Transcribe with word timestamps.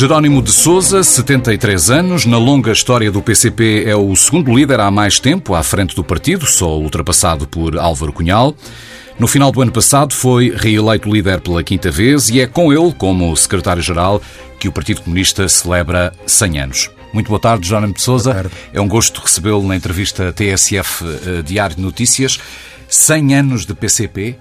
Jerónimo 0.00 0.40
de 0.40 0.50
Souza, 0.50 1.02
73 1.02 1.90
anos, 1.90 2.24
na 2.24 2.38
longa 2.38 2.72
história 2.72 3.12
do 3.12 3.20
PCP 3.20 3.84
é 3.86 3.94
o 3.94 4.16
segundo 4.16 4.54
líder 4.54 4.80
há 4.80 4.90
mais 4.90 5.20
tempo 5.20 5.52
à 5.52 5.62
frente 5.62 5.94
do 5.94 6.02
partido, 6.02 6.46
só 6.46 6.78
ultrapassado 6.78 7.46
por 7.46 7.76
Álvaro 7.76 8.10
Cunhal. 8.10 8.54
No 9.18 9.26
final 9.26 9.52
do 9.52 9.60
ano 9.60 9.70
passado 9.70 10.14
foi 10.14 10.54
reeleito 10.56 11.12
líder 11.12 11.40
pela 11.40 11.62
quinta 11.62 11.90
vez 11.90 12.30
e 12.30 12.40
é 12.40 12.46
com 12.46 12.72
ele, 12.72 12.94
como 12.94 13.36
secretário-geral, 13.36 14.22
que 14.58 14.68
o 14.68 14.72
Partido 14.72 15.02
Comunista 15.02 15.46
celebra 15.48 16.14
100 16.24 16.60
anos. 16.60 16.90
Muito 17.12 17.28
boa 17.28 17.40
tarde, 17.40 17.68
Jerónimo 17.68 17.92
de 17.92 18.00
Souza. 18.00 18.50
É 18.72 18.80
um 18.80 18.88
gosto 18.88 19.20
recebê-lo 19.20 19.68
na 19.68 19.76
entrevista 19.76 20.32
TSF 20.32 21.04
eh, 21.04 21.42
Diário 21.42 21.76
de 21.76 21.82
Notícias. 21.82 22.38
100 22.88 23.34
anos 23.34 23.66
de 23.66 23.74
PCP, 23.74 24.38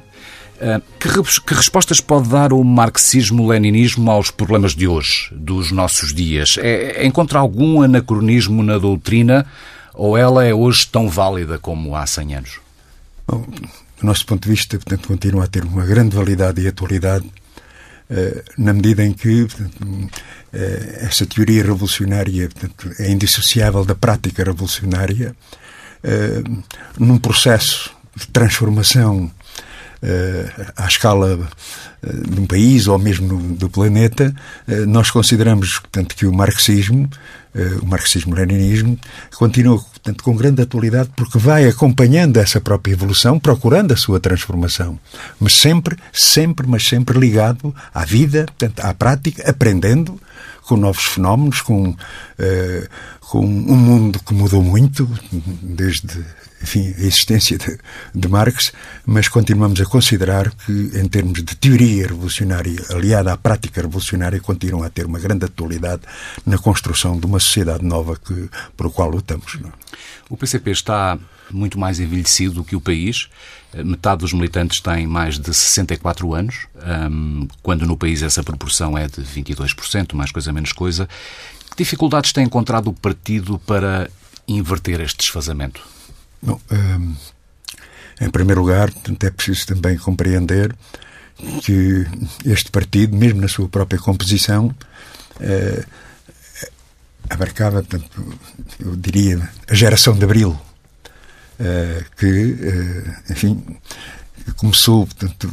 que, 0.99 1.41
que, 1.45 1.53
respostas 1.53 2.01
pode 2.01 2.29
dar 2.29 2.51
o 2.51 2.63
marxismo-leninismo 2.63 4.11
aos 4.11 4.29
problemas 4.29 4.75
de 4.75 4.87
hoje, 4.87 5.29
dos 5.31 5.71
nossos 5.71 6.13
dias? 6.13 6.57
É, 6.59 7.01
é, 7.01 7.05
encontra 7.05 7.39
algum 7.39 7.81
anacronismo 7.81 8.61
na 8.61 8.77
doutrina 8.77 9.45
ou 9.93 10.17
ela 10.17 10.45
é 10.45 10.53
hoje 10.53 10.85
tão 10.87 11.07
válida 11.07 11.57
como 11.57 11.95
há 11.95 12.05
100 12.05 12.35
anos? 12.35 12.59
Bom, 13.27 13.45
do 13.99 14.05
nosso 14.05 14.25
ponto 14.25 14.43
de 14.43 14.49
vista, 14.49 14.77
portanto, 14.77 15.07
continua 15.07 15.45
a 15.45 15.47
ter 15.47 15.63
uma 15.63 15.85
grande 15.85 16.15
validade 16.15 16.61
e 16.61 16.67
atualidade 16.67 17.25
uh, 18.09 18.43
na 18.57 18.73
medida 18.73 19.05
em 19.05 19.13
que 19.13 19.45
portanto, 19.45 19.81
uh, 19.81 20.09
essa 20.97 21.25
teoria 21.25 21.63
revolucionária 21.63 22.49
portanto, 22.49 22.91
é 22.99 23.09
indissociável 23.09 23.85
da 23.85 23.95
prática 23.95 24.43
revolucionária 24.43 25.35
num 26.97 27.17
processo 27.17 27.91
de 28.15 28.25
transformação 28.27 29.29
à 30.75 30.87
escala 30.87 31.35
uh, 31.35 32.31
de 32.31 32.39
um 32.39 32.45
país 32.45 32.87
ou 32.87 32.97
mesmo 32.97 33.55
do 33.55 33.69
planeta, 33.69 34.33
uh, 34.67 34.85
nós 34.85 35.11
consideramos, 35.11 35.79
portanto, 35.79 36.15
que 36.15 36.25
o 36.25 36.33
marxismo, 36.33 37.09
o 37.81 37.85
marxismo-leninismo, 37.87 38.97
continua, 39.35 39.79
portanto, 39.79 40.23
com 40.23 40.35
grande 40.35 40.61
atualidade 40.61 41.09
porque 41.15 41.39
vai 41.39 41.67
acompanhando 41.67 42.37
essa 42.37 42.61
própria 42.61 42.93
evolução, 42.93 43.39
procurando 43.39 43.91
a 43.91 43.97
sua 43.97 44.19
transformação, 44.19 44.99
mas 45.39 45.55
sempre, 45.55 45.97
sempre, 46.13 46.67
mas 46.67 46.85
sempre 46.85 47.17
ligado 47.17 47.75
à 47.91 48.05
vida, 48.05 48.45
portanto, 48.45 48.81
à 48.81 48.93
prática, 48.93 49.49
aprendendo 49.49 50.21
com 50.61 50.77
novos 50.77 51.03
fenómenos, 51.05 51.61
com, 51.61 51.95
com 53.29 53.45
um 53.45 53.75
mundo 53.75 54.19
que 54.19 54.33
mudou 54.33 54.63
muito, 54.63 55.07
desde 55.61 56.25
enfim, 56.61 56.93
a 56.97 57.01
existência 57.01 57.57
de, 57.57 57.77
de, 58.13 58.27
Marx, 58.27 58.73
mas 59.05 59.27
continuamos 59.27 59.79
a 59.79 59.85
considerar 59.85 60.49
que, 60.49 60.91
em 60.95 61.07
termos 61.07 61.41
de 61.43 61.55
teoria 61.55 62.07
revolucionária 62.07 62.83
aliada 62.89 63.31
à 63.31 63.37
prática 63.37 63.81
revolucionária, 63.81 64.39
continua 64.39 64.87
a 64.87 64.89
ter 64.89 65.05
uma 65.05 65.19
grande 65.19 65.45
atualidade 65.45 66.01
na 66.45 66.57
construção 66.57 67.17
de 67.17 67.25
uma 67.25 67.39
sociedade 67.39 67.85
nova 67.85 68.17
que, 68.17 68.49
por 68.75 68.87
a 68.87 68.89
qual 68.89 69.09
lutamos. 69.09 69.57
Não? 69.61 69.69
É? 69.69 69.73
O 70.29 70.35
PCP 70.35 70.71
está 70.71 71.17
muito 71.51 71.79
mais 71.79 71.99
envelhecido 71.99 72.55
do 72.55 72.63
que 72.63 72.75
o 72.75 72.81
país. 72.81 73.29
Metade 73.73 74.21
dos 74.21 74.33
militantes 74.33 74.81
tem 74.81 75.05
mais 75.05 75.39
de 75.39 75.53
64 75.53 76.33
anos, 76.33 76.67
quando 77.61 77.85
no 77.85 77.95
país 77.95 78.21
essa 78.21 78.43
proporção 78.43 78.97
é 78.97 79.07
de 79.07 79.21
22%, 79.21 80.13
mais 80.13 80.31
coisa 80.31 80.51
menos 80.51 80.71
coisa. 80.71 81.07
Que 81.71 81.77
dificuldades 81.77 82.33
tem 82.33 82.45
encontrado 82.45 82.87
o 82.89 82.93
partido 82.93 83.59
para 83.59 84.09
inverter 84.47 84.99
este 85.01 85.17
desfazamento? 85.19 85.81
Bom, 86.41 86.59
um, 86.71 87.15
em 88.21 88.29
primeiro 88.29 88.61
lugar, 88.61 88.89
é 88.89 89.29
preciso 89.29 89.67
também 89.67 89.97
compreender 89.97 90.75
que 91.63 92.05
este 92.45 92.69
partido, 92.69 93.15
mesmo 93.15 93.41
na 93.41 93.47
sua 93.47 93.69
própria 93.69 93.99
composição, 93.99 94.75
uh, 95.39 95.85
abarcava, 97.29 97.85
eu 98.79 98.95
diria, 98.95 99.49
a 99.69 99.73
geração 99.73 100.17
de 100.17 100.23
Abril, 100.23 100.49
uh, 101.59 102.05
que, 102.17 102.25
uh, 102.25 103.31
enfim, 103.31 103.63
começou, 104.57 105.05
portanto, 105.05 105.49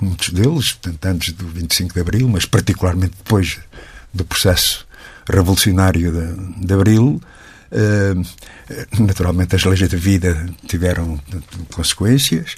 muitos 0.00 0.30
deles, 0.30 0.72
portanto, 0.72 1.06
antes 1.06 1.32
do 1.32 1.48
25 1.48 1.94
de 1.94 2.00
Abril, 2.00 2.28
mas 2.28 2.44
particularmente 2.44 3.16
depois 3.16 3.58
do 4.12 4.24
processo 4.24 4.83
revolucionário 5.28 6.12
de, 6.12 6.66
de 6.66 6.74
Abril, 6.74 7.20
Uh, 7.74 8.24
naturalmente, 9.02 9.56
as 9.56 9.64
leis 9.64 9.80
da 9.88 9.96
vida 9.96 10.48
tiveram 10.68 11.20
consequências. 11.72 12.54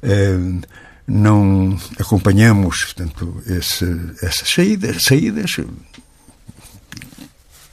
Uh, 0.00 0.60
não 1.08 1.76
acompanhamos, 1.98 2.84
portanto, 2.84 3.42
esse, 3.46 3.84
essas 4.22 4.48
saídas, 4.48 5.02
saídas 5.02 5.56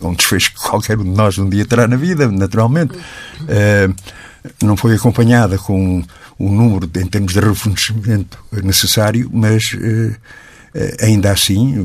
um 0.02 0.13
desfecho 0.13 0.53
que 0.53 0.59
qualquer 0.59 0.97
um 0.97 1.03
de 1.03 1.09
nós 1.09 1.38
um 1.38 1.50
dia 1.50 1.66
terá 1.66 1.88
na 1.88 1.96
vida, 1.96 2.31
naturalmente, 2.31 2.96
uh, 2.96 3.96
não 4.63 4.75
foi 4.75 4.96
acompanhada 4.96 5.57
com 5.57 6.03
o 6.40 6.50
número, 6.50 6.90
em 7.00 7.06
termos 7.06 7.34
de 7.34 7.40
refundimentos 7.40 8.40
necessário, 8.63 9.30
mas 9.34 9.63
ainda 11.02 11.31
assim. 11.31 11.84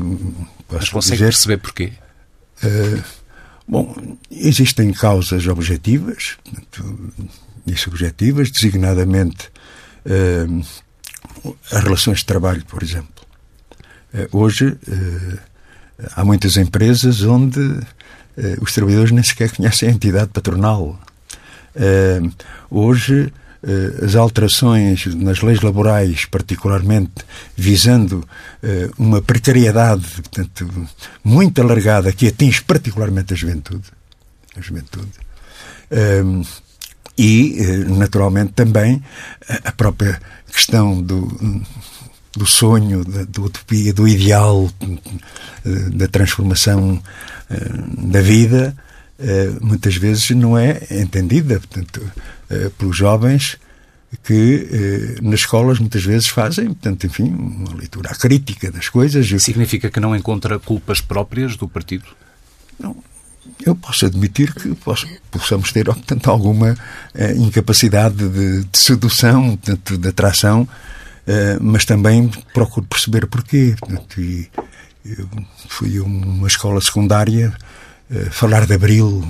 Posso 0.67 0.79
mas 0.79 0.89
consegue 0.89 1.17
dizer, 1.17 1.25
perceber 1.25 1.57
porquê? 1.57 1.93
Uh, 2.63 3.23
Bom, 3.65 4.17
existem 4.29 4.91
causas 4.91 5.47
objetivas, 5.47 6.37
disse 7.65 7.87
objetivas, 7.87 8.51
designadamente 8.51 9.49
uh, 10.05 11.53
as 11.71 11.81
relações 11.81 12.19
de 12.19 12.25
trabalho, 12.25 12.63
por 12.65 12.83
exemplo. 12.83 13.25
Uh, 14.13 14.37
hoje 14.37 14.77
há 16.13 16.25
muitas 16.25 16.57
empresas 16.57 17.21
onde 17.23 17.59
os 18.59 18.73
trabalhadores 18.73 19.11
nem 19.11 19.23
sequer 19.23 19.55
conhecem 19.55 19.87
a 19.87 19.91
entidade 19.91 20.31
patronal. 20.31 20.99
hoje 22.69 23.27
eh, 23.27 23.42
as 24.03 24.15
alterações 24.15 25.05
nas 25.15 25.41
leis 25.41 25.61
laborais, 25.61 26.25
particularmente 26.25 27.13
visando 27.55 28.27
uh, 28.61 28.93
uma 28.97 29.21
precariedade 29.21 30.05
portanto, 30.21 30.69
muito 31.23 31.61
alargada 31.61 32.11
que 32.11 32.27
atinge 32.27 32.61
particularmente 32.63 33.33
a 33.33 33.37
juventude. 33.37 33.85
A 34.57 34.61
juventude. 34.61 35.11
Ehm, 35.89 36.41
e, 37.17 37.57
eh, 37.59 37.77
naturalmente, 37.89 38.53
também 38.53 39.01
a 39.63 39.71
própria 39.71 40.19
questão 40.51 40.99
do, 40.99 41.27
do 42.35 42.45
sonho, 42.45 43.05
da 43.05 43.41
utopia, 43.41 43.93
do 43.93 44.07
ideal, 44.07 44.67
da 45.93 46.07
transformação 46.07 46.99
da 47.99 48.19
vida, 48.19 48.75
muitas 49.61 49.95
vezes 49.95 50.29
não 50.31 50.57
é 50.57 50.81
entendida. 50.91 51.59
Portanto, 51.59 52.01
eh, 52.49 52.69
pelos 52.77 52.95
jovens 52.95 53.57
que 54.23 54.67
eh, 54.71 55.21
nas 55.21 55.39
escolas 55.41 55.79
muitas 55.79 56.03
vezes 56.03 56.27
fazem, 56.27 56.65
portanto, 56.67 57.07
enfim, 57.07 57.29
uma 57.29 57.73
leitura 57.73 58.09
crítica 58.09 58.71
das 58.71 58.89
coisas. 58.89 59.27
Significa 59.41 59.89
que 59.89 59.99
não 59.99 60.15
encontra 60.15 60.59
culpas 60.59 61.01
próprias 61.01 61.55
do 61.55 61.67
partido? 61.67 62.05
Não. 62.79 62.95
Eu 63.65 63.75
posso 63.75 64.05
admitir 64.05 64.53
que 64.53 64.73
posso, 64.75 65.07
possamos 65.31 65.71
ter, 65.71 65.85
portanto, 65.85 66.29
alguma 66.29 66.77
eh, 67.13 67.33
incapacidade 67.35 68.15
de, 68.15 68.63
de, 68.63 68.77
sedução, 68.77 69.57
portanto, 69.57 69.97
de 69.97 70.07
atração, 70.07 70.67
eh, 71.25 71.57
mas 71.59 71.85
também 71.85 72.29
procuro 72.53 72.85
perceber 72.85 73.25
porquê. 73.25 73.75
Portanto, 73.79 74.21
e 74.21 74.49
eu 75.05 75.27
fui 75.69 75.97
a 75.97 76.03
uma 76.03 76.47
escola 76.47 76.79
secundária 76.81 77.53
eh, 77.53 77.72
falar 78.31 78.65
de 78.65 78.73
Abril, 78.73 79.25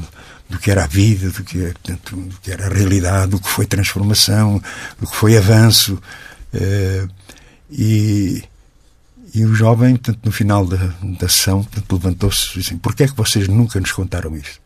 do 0.54 0.60
que 0.60 0.70
era 0.70 0.84
a 0.84 0.88
vida, 0.88 1.30
do 1.32 1.44
que, 1.44 1.60
portanto, 1.60 2.16
do 2.16 2.38
que 2.40 2.52
era 2.52 2.68
a 2.68 2.70
realidade, 2.70 3.32
do 3.32 3.40
que 3.40 3.50
foi 3.50 3.66
transformação, 3.66 4.62
do 5.00 5.08
que 5.08 5.16
foi 5.16 5.38
avanço. 5.38 6.00
Uh, 6.54 7.10
e, 7.72 8.44
e 9.34 9.44
o 9.46 9.56
jovem, 9.56 9.96
portanto, 9.96 10.20
no 10.24 10.32
final 10.32 10.66
da, 10.66 10.94
da 11.20 11.28
sessão, 11.28 11.68
levantou-se 11.92 12.52
e 12.52 12.62
disse: 12.62 12.76
Porquê 12.76 13.04
é 13.04 13.08
que 13.08 13.18
vocês 13.18 13.48
nunca 13.48 13.80
nos 13.80 13.92
contaram 13.92 14.36
isto? 14.38 14.62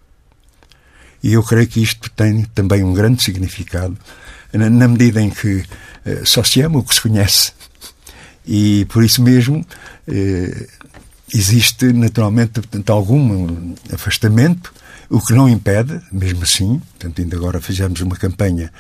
E 1.24 1.34
eu 1.34 1.44
creio 1.44 1.68
que 1.68 1.82
isto 1.82 2.10
tem 2.12 2.44
também 2.54 2.84
um 2.84 2.94
grande 2.94 3.24
significado, 3.24 3.98
na, 4.52 4.70
na 4.70 4.88
medida 4.88 5.22
em 5.22 5.30
que 5.30 5.58
uh, 6.06 6.26
só 6.26 6.44
se 6.44 6.62
ama 6.62 6.80
o 6.80 6.84
que 6.84 6.94
se 6.94 7.02
conhece. 7.02 7.54
E 8.46 8.86
por 8.86 9.04
isso 9.04 9.22
mesmo 9.22 9.60
uh, 9.60 10.68
existe 11.34 11.92
naturalmente 11.94 12.54
portanto, 12.54 12.90
algum 12.92 13.74
afastamento 13.92 14.74
o 15.10 15.22
que 15.22 15.34
não 15.34 15.48
impede, 15.48 16.02
mesmo 16.12 16.44
assim, 16.44 16.80
portanto, 16.80 17.22
ainda 17.22 17.38
agora 17.38 17.62
fizemos 17.62 18.02
uma 18.02 18.16
campanha 18.16 18.72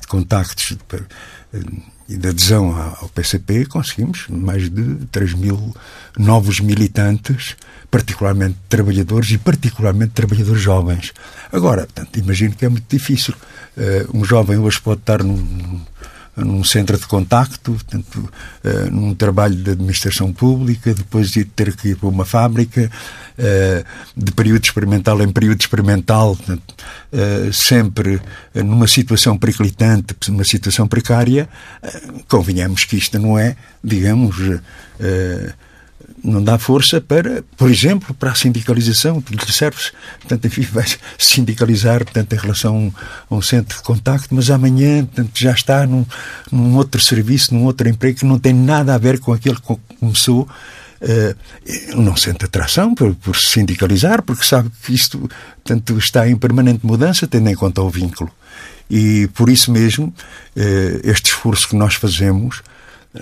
de 0.00 0.06
contactos 0.08 0.76
eh, 0.92 1.60
e 2.08 2.16
de 2.16 2.28
adesão 2.28 2.76
ao 3.00 3.08
PCP, 3.08 3.66
conseguimos 3.66 4.26
mais 4.28 4.68
de 4.68 4.96
3 5.12 5.34
mil 5.34 5.74
novos 6.18 6.60
militantes, 6.60 7.56
particularmente 7.90 8.56
trabalhadores 8.68 9.30
e 9.30 9.38
particularmente 9.38 10.12
trabalhadores 10.12 10.60
jovens. 10.60 11.12
Agora, 11.52 11.82
portanto, 11.86 12.18
imagino 12.18 12.54
que 12.54 12.64
é 12.64 12.68
muito 12.68 12.86
difícil. 12.88 13.34
Uh, 13.76 14.18
um 14.18 14.24
jovem 14.24 14.58
hoje 14.58 14.80
pode 14.80 15.00
estar 15.00 15.22
num, 15.22 15.80
num 16.36 16.62
centro 16.62 16.98
de 16.98 17.06
contacto, 17.06 17.72
portanto, 17.72 18.16
uh, 18.64 18.90
num 18.90 19.14
trabalho 19.14 19.56
de 19.56 19.70
administração 19.70 20.32
pública, 20.32 20.92
depois 20.92 21.30
de 21.30 21.44
ter 21.44 21.74
que 21.74 21.88
ir 21.88 21.96
para 21.96 22.08
uma 22.08 22.24
fábrica, 22.24 22.90
uh, 23.38 23.84
de 24.16 24.32
período 24.32 24.64
experimental 24.64 25.22
em 25.22 25.32
período 25.32 25.60
experimental, 25.60 26.36
portanto, 26.36 26.74
uh, 27.12 27.52
sempre 27.52 28.20
numa 28.54 28.86
situação 28.86 29.38
periclitante, 29.38 30.14
numa 30.28 30.44
situação 30.44 30.86
precária, 30.86 31.48
convenhamos 32.28 32.84
que 32.84 32.96
isto 32.96 33.18
não 33.18 33.38
é, 33.38 33.56
digamos, 33.82 34.36
não 36.26 36.42
dá 36.42 36.58
força 36.58 37.00
para, 37.00 37.44
por 37.56 37.70
exemplo, 37.70 38.14
para 38.14 38.32
a 38.32 38.34
sindicalização, 38.34 39.20
que 39.22 39.34
lhe 39.34 39.52
serve, 39.52 39.80
portanto, 40.20 40.46
enfim, 40.46 40.62
vai 40.72 40.84
sindicalizar, 41.16 42.04
portanto, 42.04 42.32
em 42.32 42.36
relação 42.36 42.92
a 43.30 43.34
um 43.34 43.40
centro 43.40 43.76
de 43.76 43.82
contacto, 43.82 44.34
mas 44.34 44.50
amanhã, 44.50 45.04
portanto, 45.04 45.30
já 45.34 45.52
está 45.52 45.86
num, 45.86 46.04
num 46.50 46.76
outro 46.76 47.00
serviço, 47.00 47.54
num 47.54 47.64
outro 47.64 47.88
emprego 47.88 48.18
que 48.18 48.26
não 48.26 48.38
tem 48.38 48.52
nada 48.52 48.94
a 48.94 48.98
ver 48.98 49.20
com 49.20 49.32
aquele 49.32 49.56
que 49.56 49.76
começou, 50.00 50.42
uh, 50.42 52.02
não 52.02 52.16
sente 52.16 52.44
atração 52.44 52.94
por, 52.94 53.14
por 53.14 53.36
sindicalizar, 53.36 54.22
porque 54.22 54.44
sabe 54.44 54.70
que 54.82 54.92
isto, 54.92 55.30
portanto, 55.62 55.96
está 55.96 56.28
em 56.28 56.36
permanente 56.36 56.84
mudança, 56.84 57.26
tendo 57.26 57.48
em 57.48 57.54
conta 57.54 57.80
o 57.82 57.88
vínculo. 57.88 58.30
E 58.90 59.28
por 59.34 59.48
isso 59.48 59.70
mesmo, 59.72 60.06
uh, 60.06 61.00
este 61.04 61.30
esforço 61.30 61.68
que 61.68 61.76
nós 61.76 61.94
fazemos, 61.94 62.62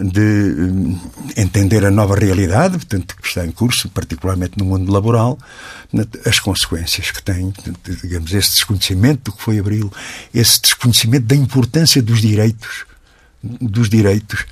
de 0.01 1.01
eh, 1.37 1.43
entender 1.43 1.85
a 1.85 1.91
nova 1.91 2.17
realidade, 2.17 2.77
portanto, 2.77 3.17
que 3.17 3.27
está 3.27 3.45
em 3.47 3.51
curso, 3.51 3.89
particularmente 3.89 4.59
no 4.59 4.65
mundo 4.65 4.93
laboral, 4.93 5.39
as 6.27 6.41
consequências 6.41 7.11
que 7.11 7.23
tem, 7.23 7.53
digamos, 8.03 8.33
esse 8.33 8.55
desconhecimento 8.55 9.31
do 9.31 9.37
que 9.37 9.43
foi 9.43 9.59
Abril, 9.59 9.93
esse 10.33 10.61
desconhecimento 10.61 11.27
da 11.27 11.37
importância 11.37 12.03
dos 12.03 12.21
direitos, 12.21 12.85
dos 13.43 13.89
direitos, 13.89 14.45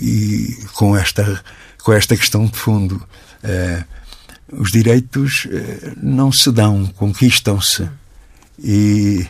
e 0.00 0.56
com 0.74 0.96
esta, 0.96 1.42
com 1.82 1.92
esta 1.92 2.16
questão 2.16 2.46
de 2.46 2.56
fundo. 2.56 3.02
Eh, 3.42 3.84
os 4.52 4.70
direitos 4.70 5.46
eh, 5.50 5.92
não 5.96 6.30
se 6.30 6.50
dão, 6.52 6.86
conquistam-se. 6.86 7.88
E 8.58 9.26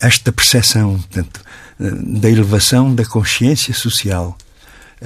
esta 0.00 0.32
percepção, 0.32 0.96
portanto, 0.96 1.40
da 1.78 2.30
elevação 2.30 2.94
da 2.94 3.04
consciência 3.04 3.74
social, 3.74 4.38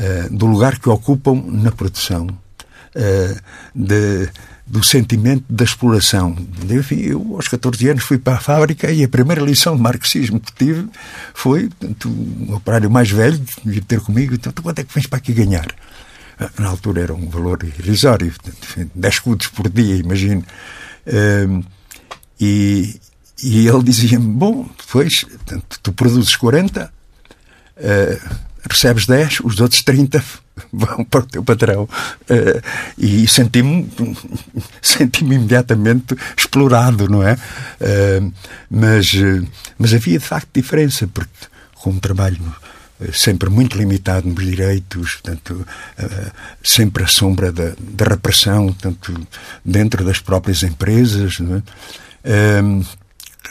eh, 0.00 0.28
do 0.30 0.46
lugar 0.46 0.78
que 0.78 0.88
ocupam 0.88 1.42
na 1.44 1.72
produção, 1.72 2.28
uh, 2.28 3.40
de, 3.74 4.28
do 4.64 4.84
sentimento 4.84 5.44
da 5.50 5.64
exploração. 5.64 6.36
Enfim, 6.70 7.00
eu, 7.00 7.34
aos 7.34 7.48
14 7.48 7.88
anos, 7.88 8.04
fui 8.04 8.16
para 8.16 8.34
a 8.34 8.40
fábrica 8.40 8.92
e 8.92 9.02
a 9.02 9.08
primeira 9.08 9.42
lição 9.42 9.74
de 9.74 9.82
marxismo 9.82 10.38
que 10.38 10.52
tive 10.52 10.88
foi 11.34 11.68
portanto, 11.68 12.08
um 12.08 12.54
operário 12.54 12.88
mais 12.88 13.10
velho 13.10 13.42
vir 13.64 13.82
ter 13.82 14.00
comigo, 14.00 14.34
então, 14.34 14.52
quanto 14.62 14.78
é 14.78 14.84
que 14.84 14.94
vens 14.94 15.08
para 15.08 15.18
aqui 15.18 15.32
ganhar? 15.32 15.66
Ah, 16.38 16.48
na 16.60 16.68
altura 16.68 17.02
era 17.02 17.12
um 17.12 17.28
valor 17.28 17.64
irrisório, 17.64 18.30
portanto, 18.30 18.90
10 18.94 19.14
escudos 19.14 19.48
por 19.48 19.68
dia, 19.68 19.96
imagino. 19.96 20.44
Uh, 21.08 21.64
e, 22.40 23.00
e 23.42 23.66
ele 23.66 23.82
dizia-me: 23.82 24.28
Bom, 24.28 24.64
portanto, 24.92 25.80
tu 25.82 25.92
produzes 25.92 26.36
40, 26.36 26.88
uh, 27.78 28.47
recebes 28.74 29.06
10, 29.06 29.40
os 29.44 29.60
outros 29.60 29.82
30 29.82 30.22
vão 30.72 31.04
para 31.04 31.20
o 31.20 31.26
teu 31.26 31.42
patrão. 31.42 31.84
Uh, 31.84 32.62
e 32.96 33.26
senti-me 33.28 33.88
senti 34.82 35.24
imediatamente 35.24 36.16
explorado, 36.36 37.08
não 37.08 37.22
é? 37.22 37.34
Uh, 37.34 38.32
mas, 38.70 39.12
mas 39.78 39.94
havia 39.94 40.18
de 40.18 40.24
facto 40.24 40.48
diferença, 40.54 41.06
porque 41.06 41.46
com 41.74 41.90
um 41.90 41.98
trabalho 41.98 42.42
eh, 43.00 43.10
sempre 43.12 43.48
muito 43.48 43.78
limitado 43.78 44.28
nos 44.28 44.44
direitos, 44.44 45.14
portanto, 45.14 45.64
sempre 46.62 47.04
à 47.04 47.06
sombra 47.06 47.52
da, 47.52 47.72
da 47.78 48.04
repressão, 48.04 48.72
tanto 48.72 49.14
dentro 49.64 50.04
das 50.04 50.18
próprias 50.18 50.64
empresas, 50.64 51.38
não 51.38 51.56
é? 51.56 51.62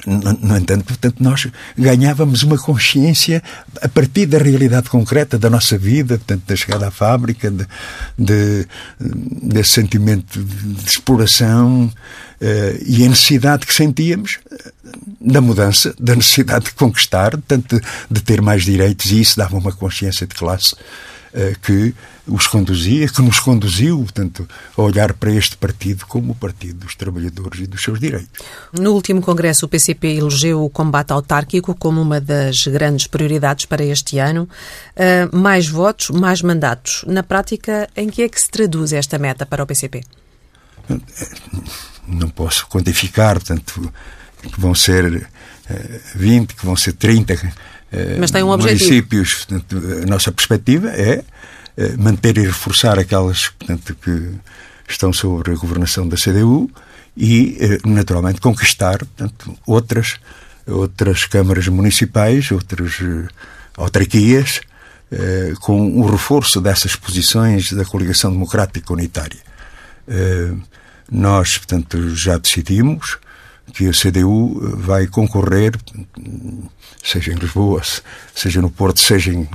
No 0.05 0.57
entanto, 0.57 0.85
portanto, 0.85 1.15
nós 1.19 1.47
ganhávamos 1.77 2.43
uma 2.43 2.57
consciência 2.57 3.41
a 3.81 3.89
partir 3.89 4.25
da 4.25 4.37
realidade 4.37 4.89
concreta 4.89 5.37
da 5.37 5.49
nossa 5.49 5.77
vida, 5.77 6.17
portanto, 6.17 6.43
da 6.47 6.55
chegada 6.55 6.87
à 6.87 6.91
fábrica, 6.91 7.49
de, 7.49 7.67
de 8.17 8.67
desse 8.99 9.71
sentimento 9.71 10.43
de 10.43 10.89
exploração 10.89 11.85
uh, 11.85 12.83
e 12.85 13.05
a 13.05 13.09
necessidade 13.09 13.65
que 13.65 13.73
sentíamos 13.73 14.39
eh, 14.51 14.71
da 15.19 15.41
mudança, 15.41 15.93
da 15.99 16.15
necessidade 16.15 16.65
de 16.65 16.71
conquistar, 16.71 17.31
portanto, 17.31 17.75
de, 17.77 17.81
de 18.11 18.21
ter 18.21 18.41
mais 18.41 18.63
direitos, 18.63 19.11
e 19.11 19.19
isso 19.19 19.37
dava 19.37 19.57
uma 19.57 19.71
consciência 19.71 20.27
de 20.27 20.35
classe 20.35 20.75
que 21.61 21.93
os 22.27 22.47
conduzia, 22.47 23.07
que 23.07 23.21
nos 23.21 23.39
conduziu, 23.39 23.99
portanto, 23.99 24.47
a 24.75 24.81
olhar 24.81 25.13
para 25.13 25.31
este 25.31 25.55
partido 25.55 26.05
como 26.05 26.33
o 26.33 26.35
partido 26.35 26.79
dos 26.79 26.95
trabalhadores 26.95 27.61
e 27.61 27.67
dos 27.67 27.81
seus 27.81 27.99
direitos. 27.99 28.45
No 28.73 28.93
último 28.93 29.21
congresso, 29.21 29.65
o 29.65 29.69
PCP 29.69 30.17
elegeu 30.17 30.63
o 30.63 30.69
combate 30.69 31.11
autárquico 31.11 31.75
como 31.75 32.01
uma 32.01 32.19
das 32.19 32.67
grandes 32.67 33.07
prioridades 33.07 33.65
para 33.65 33.83
este 33.83 34.19
ano. 34.19 34.47
Uh, 34.95 35.35
mais 35.35 35.67
votos, 35.67 36.09
mais 36.09 36.41
mandatos. 36.41 37.03
Na 37.07 37.23
prática, 37.23 37.89
em 37.95 38.09
que 38.09 38.23
é 38.23 38.29
que 38.29 38.39
se 38.39 38.49
traduz 38.49 38.93
esta 38.93 39.17
meta 39.17 39.45
para 39.45 39.63
o 39.63 39.67
PCP? 39.67 40.03
Não 42.07 42.29
posso 42.29 42.67
quantificar, 42.67 43.35
portanto, 43.35 43.93
que 44.41 44.59
vão 44.59 44.73
ser 44.73 45.05
uh, 45.05 45.25
eh, 45.69 46.01
20, 46.15 46.55
que 46.55 46.65
vão 46.65 46.75
ser 46.75 46.93
30 46.93 47.33
uh, 47.33 47.37
Mas 48.19 48.31
tem 48.31 48.43
um 48.43 48.57
municípios. 48.57 49.45
Portanto, 49.45 49.81
a 50.03 50.05
nossa 50.05 50.31
perspectiva 50.31 50.89
é 50.89 51.23
eh, 51.77 51.95
manter 51.97 52.37
e 52.37 52.41
reforçar 52.41 52.99
aquelas 52.99 53.49
portanto, 53.49 53.95
que 53.95 54.31
estão 54.87 55.13
sobre 55.13 55.51
a 55.51 55.55
governação 55.55 56.07
da 56.07 56.17
CDU 56.17 56.69
e, 57.15 57.57
eh, 57.59 57.77
naturalmente, 57.85 58.41
conquistar 58.41 58.97
portanto, 58.97 59.57
outras, 59.65 60.15
outras 60.65 61.25
câmaras 61.25 61.67
municipais, 61.67 62.51
outras 62.51 62.99
autarquias, 63.77 64.61
com 65.61 66.01
o 66.01 66.11
reforço 66.11 66.59
dessas 66.59 66.93
posições 66.93 67.71
da 67.71 67.85
coligação 67.85 68.29
democrática 68.29 68.91
unitária. 68.91 69.39
Nós, 71.09 71.57
portanto, 71.57 72.13
já 72.13 72.37
decidimos 72.37 73.17
que 73.73 73.87
a 73.87 73.91
CDU 73.91 74.77
vai 74.77 75.07
concorrer, 75.07 75.73
seja 77.03 77.31
em 77.31 77.35
Lisboa, 77.35 77.81
seja 78.33 78.61
no 78.61 78.69
Porto, 78.69 78.99
seja 78.99 79.31
em, 79.31 79.47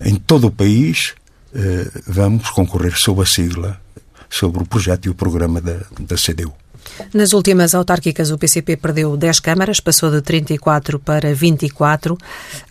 em 0.00 0.16
todo 0.16 0.46
o 0.46 0.50
país, 0.50 1.14
eh, 1.54 1.90
vamos 2.06 2.50
concorrer 2.50 2.96
sob 2.96 3.22
a 3.22 3.26
sigla, 3.26 3.80
sobre 4.28 4.62
o 4.62 4.66
projeto 4.66 5.06
e 5.06 5.10
o 5.10 5.14
programa 5.14 5.60
da, 5.60 5.80
da 6.00 6.16
CDU. 6.16 6.52
Nas 7.12 7.32
últimas 7.32 7.74
autárquicas, 7.74 8.30
o 8.30 8.38
PCP 8.38 8.76
perdeu 8.76 9.16
10 9.16 9.40
câmaras, 9.40 9.80
passou 9.80 10.10
de 10.10 10.22
34 10.22 10.98
para 10.98 11.34
24. 11.34 12.16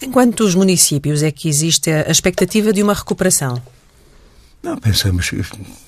Enquanto 0.01 0.41
os 0.41 0.55
municípios 0.55 1.23
é 1.23 1.31
que 1.31 1.49
existe 1.49 1.91
a 1.91 2.09
expectativa 2.09 2.71
de 2.71 2.81
uma 2.81 2.93
recuperação? 2.93 3.61
Não, 4.61 4.77
pensamos 4.77 5.31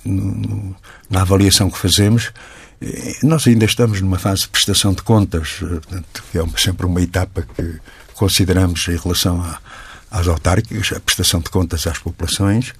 no, 0.05 0.13
no, 0.13 0.75
na 1.09 1.21
avaliação 1.21 1.69
que 1.69 1.77
fazemos, 1.77 2.27
eh, 2.27 2.31
nós 3.23 3.47
ainda 3.47 3.65
estamos 3.65 4.01
numa 4.01 4.17
fase 4.17 4.43
de 4.43 4.49
prestação 4.49 4.93
de 4.93 5.01
contas, 5.03 5.59
eh, 5.61 5.65
portanto, 5.65 6.23
que 6.31 6.37
é 6.37 6.43
sempre 6.57 6.85
uma 6.85 7.01
etapa 7.01 7.43
que 7.55 7.79
consideramos 8.13 8.87
em 8.87 8.97
relação 8.97 9.41
a, 9.41 9.59
às 10.09 10.27
autárquicas, 10.27 10.91
a 10.95 10.99
prestação 10.99 11.39
de 11.39 11.49
contas 11.49 11.85
às 11.87 11.99
populações, 11.99 12.73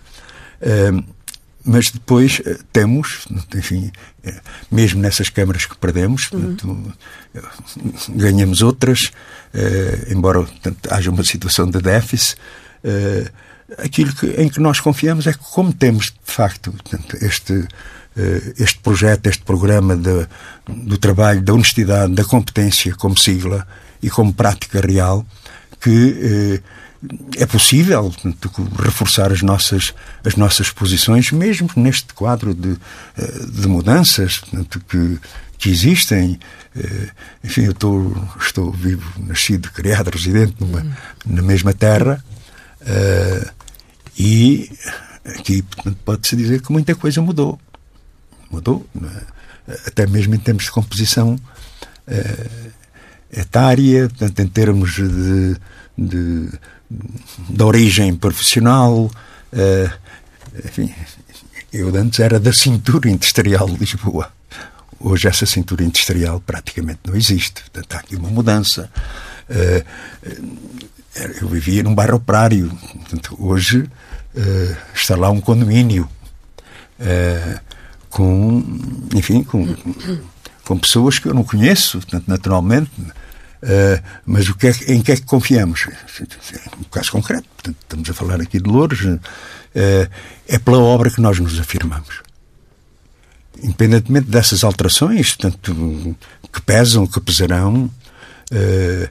mas 1.63 1.91
depois 1.91 2.41
eh, 2.45 2.57
temos, 2.71 3.27
enfim, 3.55 3.91
eh, 4.23 4.39
mesmo 4.71 5.01
nessas 5.01 5.29
câmaras 5.29 5.65
que 5.65 5.77
perdemos, 5.77 6.29
uhum. 6.31 6.91
ganhamos 8.09 8.61
outras, 8.61 9.11
eh, 9.53 10.07
embora 10.09 10.39
portanto, 10.39 10.91
haja 10.91 11.09
uma 11.11 11.23
situação 11.23 11.69
de 11.69 11.79
déficit. 11.79 12.37
aquilo 13.77 14.13
que, 14.13 14.27
em 14.41 14.49
que 14.49 14.59
nós 14.59 14.79
confiamos 14.79 15.27
é 15.27 15.33
que, 15.33 15.39
como 15.39 15.71
temos, 15.71 16.05
de 16.05 16.33
facto, 16.33 16.71
portanto, 16.71 17.17
este, 17.21 17.67
este 18.59 18.79
projeto, 18.79 19.27
este 19.27 19.43
programa 19.43 19.95
de, 19.95 20.27
do 20.67 20.97
trabalho, 20.97 21.41
da 21.41 21.53
honestidade, 21.53 22.13
da 22.13 22.25
competência 22.25 22.93
como 22.95 23.17
sigla 23.17 23.65
e 24.03 24.09
como 24.09 24.33
prática 24.33 24.81
real, 24.81 25.25
que 25.79 26.61
é 27.37 27.45
possível 27.45 28.13
reforçar 28.77 29.31
as 29.31 29.41
nossas, 29.41 29.93
as 30.23 30.35
nossas 30.35 30.69
posições, 30.69 31.31
mesmo 31.31 31.69
neste 31.75 32.13
quadro 32.13 32.53
de, 32.53 32.77
eh, 33.17 33.45
de 33.49 33.67
mudanças 33.67 34.41
que, 34.87 35.19
que 35.57 35.69
existem. 35.69 36.39
Eh, 36.75 37.09
enfim, 37.43 37.63
eu 37.63 37.71
estou, 37.71 38.29
estou 38.39 38.71
vivo, 38.71 39.11
nascido, 39.25 39.71
criado, 39.71 40.11
residente 40.11 40.55
numa, 40.59 40.85
na 41.25 41.41
mesma 41.41 41.73
terra 41.73 42.23
eh, 42.81 43.49
e 44.17 44.71
aqui 45.25 45.63
pode-se 46.05 46.35
dizer 46.35 46.61
que 46.61 46.71
muita 46.71 46.93
coisa 46.93 47.21
mudou. 47.21 47.59
Mudou, 48.51 48.85
é? 49.67 49.73
até 49.87 50.05
mesmo 50.05 50.35
em 50.35 50.39
termos 50.39 50.65
de 50.65 50.71
composição 50.71 51.39
etária, 53.31 54.09
portanto, 54.09 54.39
em 54.39 54.47
termos 54.47 54.95
de, 54.95 55.55
de 55.97 56.49
da 57.49 57.65
origem 57.65 58.15
profissional. 58.15 59.09
Uh, 59.53 59.91
enfim, 60.65 60.93
eu 61.71 61.95
antes 61.95 62.19
era 62.19 62.39
da 62.39 62.51
cintura 62.51 63.09
industrial 63.09 63.67
de 63.67 63.77
Lisboa. 63.77 64.31
Hoje 64.99 65.27
essa 65.27 65.45
cintura 65.45 65.83
industrial 65.83 66.41
praticamente 66.41 66.99
não 67.05 67.15
existe. 67.15 67.61
Portanto, 67.61 67.93
há 67.95 67.99
aqui 67.99 68.15
uma 68.15 68.29
mudança. 68.29 68.89
Uh, 69.49 69.85
eu 71.41 71.47
vivia 71.47 71.83
num 71.83 71.95
bairro 71.95 72.17
operário. 72.17 72.69
Portanto, 72.69 73.35
hoje 73.39 73.89
está 74.93 75.17
lá 75.17 75.29
um 75.29 75.41
condomínio 75.41 76.07
com, 78.11 78.63
enfim, 79.15 79.43
com, 79.43 79.65
com 80.65 80.77
pessoas 80.77 81.17
que 81.17 81.27
eu 81.27 81.33
não 81.33 81.43
conheço, 81.43 81.99
naturalmente. 82.27 82.91
Uh, 83.63 84.01
mas 84.25 84.49
o 84.49 84.55
que 84.55 84.67
é, 84.67 84.71
em 84.87 85.01
que 85.01 85.11
é 85.11 85.15
que 85.15 85.21
confiamos? 85.23 85.87
Um 86.79 86.83
caso 86.85 87.11
concreto, 87.11 87.47
portanto, 87.55 87.77
estamos 87.79 88.09
a 88.09 88.13
falar 88.13 88.41
aqui 88.41 88.59
de 88.59 88.69
Louros, 88.69 89.01
uh, 89.05 89.19
é 90.47 90.59
pela 90.59 90.79
obra 90.79 91.09
que 91.09 91.21
nós 91.21 91.39
nos 91.39 91.59
afirmamos. 91.59 92.21
Independentemente 93.61 94.27
dessas 94.27 94.63
alterações, 94.63 95.35
portanto, 95.35 96.15
que 96.51 96.61
pesam, 96.61 97.05
que 97.05 97.19
pesarão, 97.21 97.85
uh, 97.85 99.09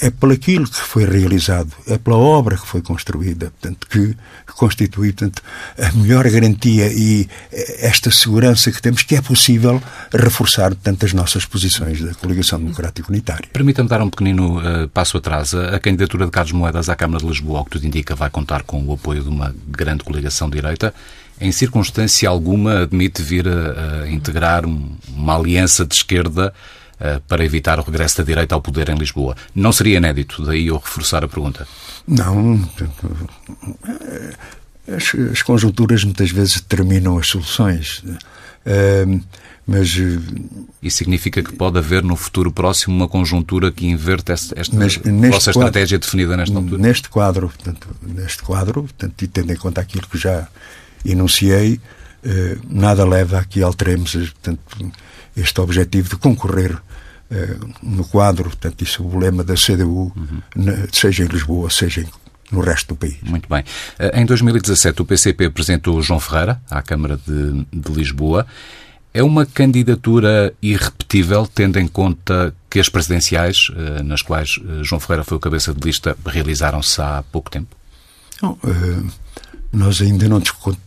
é 0.00 0.10
por 0.10 0.32
aquilo 0.32 0.66
que 0.68 0.76
foi 0.76 1.04
realizado, 1.04 1.72
é 1.86 1.96
pela 1.96 2.16
obra 2.16 2.56
que 2.56 2.66
foi 2.66 2.82
construída, 2.82 3.52
portanto, 3.60 3.86
que 3.88 4.16
constitui 4.54 5.12
portanto, 5.12 5.42
a 5.78 5.92
melhor 5.92 6.28
garantia 6.28 6.92
e 6.92 7.28
esta 7.78 8.10
segurança 8.10 8.72
que 8.72 8.82
temos 8.82 9.02
que 9.02 9.14
é 9.16 9.20
possível 9.20 9.82
reforçar 10.12 10.70
portanto, 10.70 11.04
as 11.06 11.12
nossas 11.12 11.44
posições 11.44 12.00
da 12.00 12.14
coligação 12.14 12.58
democrática 12.58 13.08
unitária. 13.10 13.48
Permita-me 13.52 13.88
dar 13.88 14.02
um 14.02 14.10
pequenino 14.10 14.58
uh, 14.58 14.88
passo 14.88 15.16
atrás. 15.16 15.54
A 15.54 15.78
candidatura 15.78 16.24
de 16.24 16.30
Carlos 16.30 16.52
Moedas 16.52 16.88
à 16.88 16.96
Câmara 16.96 17.22
de 17.22 17.28
Lisboa, 17.28 17.58
ao 17.58 17.64
que 17.64 17.72
tudo 17.72 17.86
indica, 17.86 18.14
vai 18.14 18.30
contar 18.30 18.62
com 18.62 18.82
o 18.84 18.92
apoio 18.92 19.22
de 19.22 19.28
uma 19.28 19.54
grande 19.68 20.04
coligação 20.04 20.50
direita. 20.50 20.94
Em 21.40 21.50
circunstância 21.50 22.28
alguma 22.28 22.82
admite 22.82 23.22
vir 23.22 23.46
a, 23.48 24.02
a 24.02 24.10
integrar 24.10 24.66
um, 24.66 24.96
uma 25.08 25.36
aliança 25.36 25.84
de 25.84 25.94
esquerda 25.94 26.54
eh, 26.54 26.54
para 27.28 27.44
evitar 27.44 27.78
o 27.78 27.82
regresso 27.82 28.18
da 28.18 28.24
direita 28.24 28.54
ao 28.54 28.62
poder 28.62 28.88
em 28.88 28.94
Lisboa. 28.94 29.36
Não 29.54 29.72
seria 29.72 29.98
inédito, 29.98 30.44
daí 30.44 30.68
eu 30.68 30.76
reforçar 30.76 31.24
a 31.24 31.28
pergunta. 31.28 31.66
Não. 32.06 32.60
As, 34.86 35.14
as 35.32 35.42
conjunturas 35.42 36.04
muitas 36.04 36.30
vezes 36.30 36.60
determinam 36.60 37.18
as 37.18 37.26
soluções. 37.26 38.02
Uh, 38.66 39.20
mas 39.66 39.96
isso 40.82 40.98
significa 40.98 41.42
que 41.42 41.52
pode 41.52 41.78
haver 41.78 42.02
no 42.02 42.16
futuro 42.16 42.52
próximo 42.52 42.94
uma 42.94 43.08
conjuntura 43.08 43.72
que 43.72 43.86
inverte 43.86 44.30
esta, 44.30 44.60
esta 44.60 44.76
vossa 44.76 44.90
quadro, 44.90 45.50
estratégia 45.50 45.98
definida 45.98 46.36
nesta 46.36 46.56
altura? 46.56 46.82
Neste 46.82 47.08
quadro, 47.08 47.48
portanto, 47.48 47.88
neste 48.02 48.42
quadro, 48.42 48.82
portanto, 48.82 49.22
e 49.22 49.26
tendo 49.26 49.52
em 49.52 49.56
conta 49.56 49.80
aquilo 49.80 50.06
que 50.06 50.18
já 50.18 50.48
enunciei, 51.04 51.80
eh, 52.22 52.58
nada 52.68 53.06
leva 53.06 53.38
a 53.38 53.44
que 53.44 53.62
alteremos 53.62 54.12
portanto, 54.12 54.60
este 55.36 55.60
objetivo 55.60 56.10
de 56.10 56.16
concorrer 56.16 56.76
eh, 57.30 57.56
no 57.82 58.04
quadro, 58.04 58.44
portanto, 58.44 58.82
isso 58.82 59.02
é 59.02 59.06
o 59.06 59.18
lema 59.18 59.42
da 59.42 59.54
CDU, 59.54 60.12
uhum. 60.14 60.42
seja 60.92 61.24
em 61.24 61.26
Lisboa, 61.26 61.70
seja 61.70 62.02
em, 62.02 62.06
no 62.52 62.60
resto 62.60 62.88
do 62.88 62.96
país. 62.96 63.16
Muito 63.22 63.48
bem. 63.48 63.64
Eh, 63.98 64.20
em 64.20 64.26
2017, 64.26 65.02
o 65.02 65.04
PCP 65.04 65.46
apresentou 65.46 66.00
João 66.02 66.20
Ferreira 66.20 66.60
à 66.70 66.82
Câmara 66.82 67.18
de, 67.26 67.66
de 67.72 67.92
Lisboa. 67.92 68.46
É 69.12 69.22
uma 69.22 69.46
candidatura 69.46 70.52
irrepetível, 70.60 71.46
tendo 71.46 71.78
em 71.78 71.86
conta 71.86 72.54
que 72.68 72.78
as 72.78 72.88
presidenciais, 72.88 73.68
eh, 73.74 74.02
nas 74.02 74.22
quais 74.22 74.60
João 74.82 75.00
Ferreira 75.00 75.24
foi 75.24 75.36
o 75.36 75.40
cabeça 75.40 75.72
de 75.72 75.80
lista, 75.80 76.16
realizaram-se 76.26 77.00
há 77.00 77.24
pouco 77.32 77.50
tempo? 77.50 77.74
Não, 78.42 78.58
nós 79.74 80.00
ainda 80.00 80.28
não, 80.28 80.40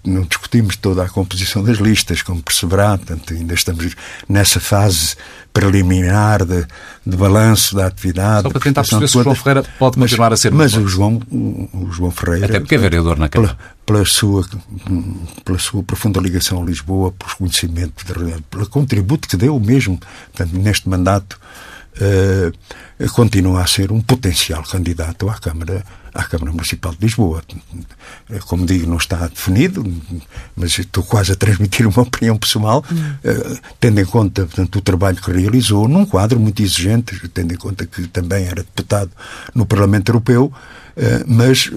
não, 0.05 0.21
discutimos 0.23 0.75
toda 0.77 1.03
a 1.03 1.09
composição 1.09 1.63
das 1.63 1.77
listas, 1.77 2.21
como 2.21 2.41
perceberá, 2.41 2.97
portanto, 2.97 3.33
ainda 3.33 3.53
estamos 3.53 3.95
nessa 4.27 4.59
fase 4.59 5.15
preliminar 5.51 6.45
de, 6.45 6.65
de 7.05 7.17
balanço 7.17 7.75
da 7.75 7.87
atividade. 7.87 8.43
Só 8.43 8.49
para 8.49 8.61
tentar 8.61 8.81
perceber 8.81 9.07
se 9.07 9.17
o 9.17 9.23
João 9.23 9.35
Ferreira 9.35 9.63
pode 9.77 9.99
mas, 9.99 10.11
continuar 10.11 10.33
a 10.33 10.37
ser 10.37 10.51
Mas 10.51 10.73
o 10.75 10.87
João, 10.87 11.21
o 11.31 11.89
João 11.91 12.11
Ferreira... 12.11 12.45
Até 12.45 12.59
porque 12.59 12.75
é 12.75 12.77
vereador 12.77 13.17
na 13.17 13.27
Câmara. 13.27 13.57
Pela, 13.85 13.99
pela, 13.99 14.05
sua, 14.05 14.45
pela 15.43 15.59
sua 15.59 15.83
profunda 15.83 16.19
ligação 16.19 16.61
a 16.61 16.65
Lisboa, 16.65 17.11
por 17.11 17.35
conhecimento, 17.35 18.05
pelo 18.49 18.69
contributo 18.69 19.27
que 19.27 19.35
deu 19.35 19.59
mesmo 19.59 19.99
portanto, 20.31 20.57
neste 20.57 20.87
mandato, 20.87 21.39
uh, 22.01 23.09
continua 23.11 23.61
a 23.61 23.67
ser 23.67 23.91
um 23.91 24.01
potencial 24.01 24.63
candidato 24.63 25.29
à 25.29 25.35
Câmara 25.35 25.83
à 26.13 26.23
Câmara 26.23 26.51
Municipal 26.51 26.93
de 26.93 27.01
Lisboa. 27.01 27.43
Como 28.47 28.65
digo, 28.65 28.89
não 28.89 28.97
está 28.97 29.27
definido, 29.27 29.85
mas 30.55 30.79
estou 30.79 31.03
quase 31.03 31.33
a 31.33 31.35
transmitir 31.35 31.87
uma 31.87 32.01
opinião 32.01 32.35
pessoal, 32.35 32.83
uh, 32.89 33.59
tendo 33.79 34.01
em 34.01 34.05
conta 34.05 34.45
portanto, 34.45 34.77
o 34.77 34.81
trabalho 34.81 35.17
que 35.17 35.31
realizou, 35.31 35.87
num 35.87 36.07
quadro 36.07 36.39
muito 36.39 36.63
exigente, 36.63 37.15
tendo 37.29 37.53
em 37.53 37.57
conta 37.57 37.85
que 37.85 38.07
também 38.07 38.45
era 38.45 38.63
deputado 38.63 39.11
no 39.53 39.65
Parlamento 39.65 40.09
Europeu, 40.09 40.51
mas, 41.27 41.69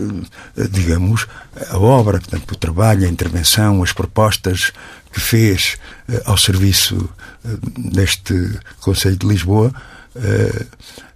digamos, 0.71 1.27
a 1.69 1.79
obra, 1.79 2.19
portanto, 2.19 2.53
o 2.53 2.57
trabalho, 2.57 3.07
a 3.07 3.11
intervenção, 3.11 3.83
as 3.83 3.93
propostas 3.93 4.73
que 5.13 5.21
fez 5.21 5.77
ao 6.25 6.39
serviço 6.39 7.07
deste 7.77 8.59
Conselho 8.81 9.17
de 9.17 9.27
Lisboa 9.27 9.75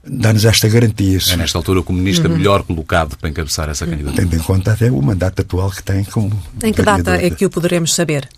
dá-nos 0.05 0.45
esta 0.45 0.69
garantia. 0.69 1.19
É 1.31 1.37
nesta 1.37 1.59
altura 1.59 1.81
o 1.81 1.83
comunista 1.83 2.29
uhum. 2.29 2.37
melhor 2.37 2.63
colocado 2.63 3.17
para 3.17 3.29
encabeçar 3.29 3.69
essa 3.69 3.87
candidatura. 3.87 4.23
Tendo 4.23 4.37
em 4.37 4.39
conta 4.39 4.73
até 4.73 4.91
o 4.91 5.01
mandato 5.03 5.41
atual 5.41 5.71
que 5.71 5.83
tem 5.83 6.05
como. 6.05 6.31
Em 6.63 6.73
que 6.73 6.83
data 6.83 7.17
é 7.17 7.31
que 7.31 7.45
o 7.45 7.51
poderemos 7.51 7.95
saber? 7.95 8.29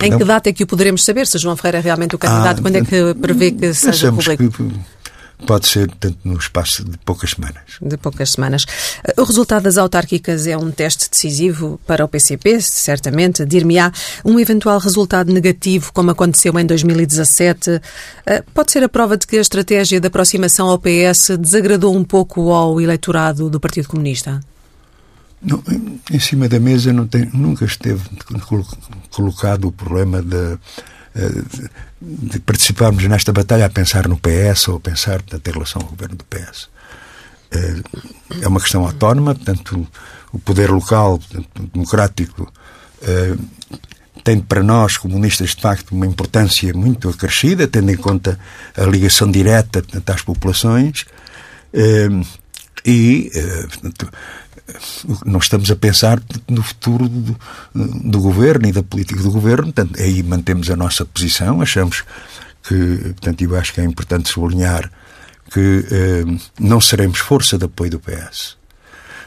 Em 0.00 0.16
que 0.16 0.24
data 0.24 0.48
é 0.48 0.52
que 0.52 0.64
o 0.64 0.66
poderemos 0.66 1.04
saber 1.04 1.26
se 1.26 1.38
João 1.38 1.56
Ferreira 1.56 1.78
é 1.78 1.80
realmente 1.80 2.14
o 2.14 2.18
candidato? 2.18 2.58
Ah, 2.58 2.62
Quando 2.62 2.76
é 2.76 2.84
que 2.84 3.14
prevê 3.20 3.50
que 3.50 3.74
seja 3.74 4.10
público? 4.10 4.50
Que 4.50 4.93
pode 5.44 5.68
ser, 5.68 5.90
tanto 5.92 6.18
no 6.24 6.36
espaço 6.36 6.84
de 6.84 6.96
poucas 6.98 7.30
semanas. 7.30 7.62
De 7.80 7.96
poucas 7.96 8.30
semanas. 8.30 8.66
O 9.16 9.24
resultado 9.24 9.64
das 9.64 9.78
autárquicas 9.78 10.46
é 10.46 10.56
um 10.56 10.70
teste 10.70 11.08
decisivo 11.10 11.80
para 11.86 12.04
o 12.04 12.08
PCP, 12.08 12.60
certamente. 12.60 13.44
Dir-me-á, 13.44 13.92
um 14.24 14.38
eventual 14.38 14.78
resultado 14.78 15.32
negativo, 15.32 15.92
como 15.92 16.10
aconteceu 16.10 16.58
em 16.58 16.66
2017, 16.66 17.80
eh, 18.26 18.42
pode 18.52 18.72
ser 18.72 18.82
a 18.82 18.88
prova 18.88 19.16
de 19.16 19.26
que 19.26 19.36
a 19.36 19.40
estratégia 19.40 20.00
de 20.00 20.06
aproximação 20.06 20.68
ao 20.68 20.78
PS 20.78 21.36
desagradou 21.38 21.94
um 21.94 22.04
pouco 22.04 22.52
ao 22.52 22.80
eleitorado 22.80 23.48
do 23.50 23.60
Partido 23.60 23.88
Comunista? 23.88 24.40
Não, 25.42 25.62
em 26.10 26.18
cima 26.18 26.48
da 26.48 26.58
mesa 26.58 26.90
não 26.92 27.06
tem, 27.06 27.28
nunca 27.34 27.66
esteve 27.66 28.02
colocado 29.10 29.68
o 29.68 29.72
problema 29.72 30.22
da 30.22 30.58
de 32.00 32.40
participarmos 32.40 33.04
nesta 33.04 33.32
batalha 33.32 33.66
a 33.66 33.70
pensar 33.70 34.08
no 34.08 34.18
PS 34.18 34.68
ou 34.68 34.76
a 34.76 34.80
pensar 34.80 35.22
portanto, 35.22 35.48
em 35.48 35.52
relação 35.52 35.82
ao 35.82 35.88
governo 35.88 36.16
do 36.16 36.24
PS. 36.24 36.68
Eh, 37.54 37.82
é 38.42 38.48
uma 38.48 38.60
questão 38.60 38.84
autónoma, 38.84 39.34
portanto, 39.34 39.86
o 40.32 40.38
poder 40.38 40.70
local, 40.70 41.18
portanto, 41.18 41.70
democrático, 41.72 42.52
eh, 43.02 43.36
tem 44.24 44.40
para 44.40 44.62
nós, 44.62 44.96
comunistas, 44.96 45.50
de 45.50 45.60
facto, 45.60 45.92
uma 45.92 46.06
importância 46.06 46.72
muito 46.74 47.08
acrescida, 47.08 47.68
tendo 47.68 47.90
em 47.90 47.96
conta 47.96 48.38
a 48.76 48.82
ligação 48.84 49.30
direta 49.30 49.82
portanto, 49.82 50.10
às 50.10 50.22
populações. 50.22 51.04
Eh, 51.72 52.08
e, 52.86 53.30
portanto, 53.70 54.10
nós 55.26 55.44
estamos 55.44 55.70
a 55.70 55.76
pensar 55.76 56.22
no 56.48 56.62
futuro 56.62 57.08
do, 57.08 57.38
do, 57.74 58.20
governo 58.20 58.66
e 58.66 58.72
da 58.72 58.82
política 58.82 59.22
do 59.22 59.30
governo, 59.30 59.64
portanto, 59.64 60.00
aí 60.00 60.22
mantemos 60.22 60.70
a 60.70 60.76
nossa 60.76 61.04
posição, 61.04 61.60
achamos 61.60 62.02
que, 62.62 62.96
portanto, 62.98 63.42
eu 63.42 63.56
acho 63.56 63.74
que 63.74 63.80
é 63.80 63.84
importante 63.84 64.30
sublinhar 64.30 64.90
que 65.52 65.86
eh, 65.90 66.24
não 66.58 66.80
seremos 66.80 67.18
força 67.18 67.58
de 67.58 67.66
apoio 67.66 67.90
do 67.90 68.00
PS. 68.00 68.56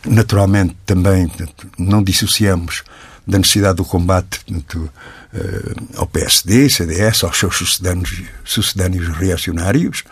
Naturalmente, 0.06 0.75
também 0.86 1.27
portanto, 1.27 1.67
não 1.77 2.03
dissociamos 2.03 2.84
da 3.25 3.38
necessidade 3.38 3.77
do 3.77 3.86
combate 3.86 4.39
portanto, 4.44 4.89
eh, 5.34 5.74
ao 5.98 6.08
PSD, 6.08 6.70
CDS, 6.70 7.24
aos 7.24 7.38
seus 7.38 7.56
sucedâneos, 7.56 8.24
sucedâneos 8.44 9.08
reacionários. 9.10 10.03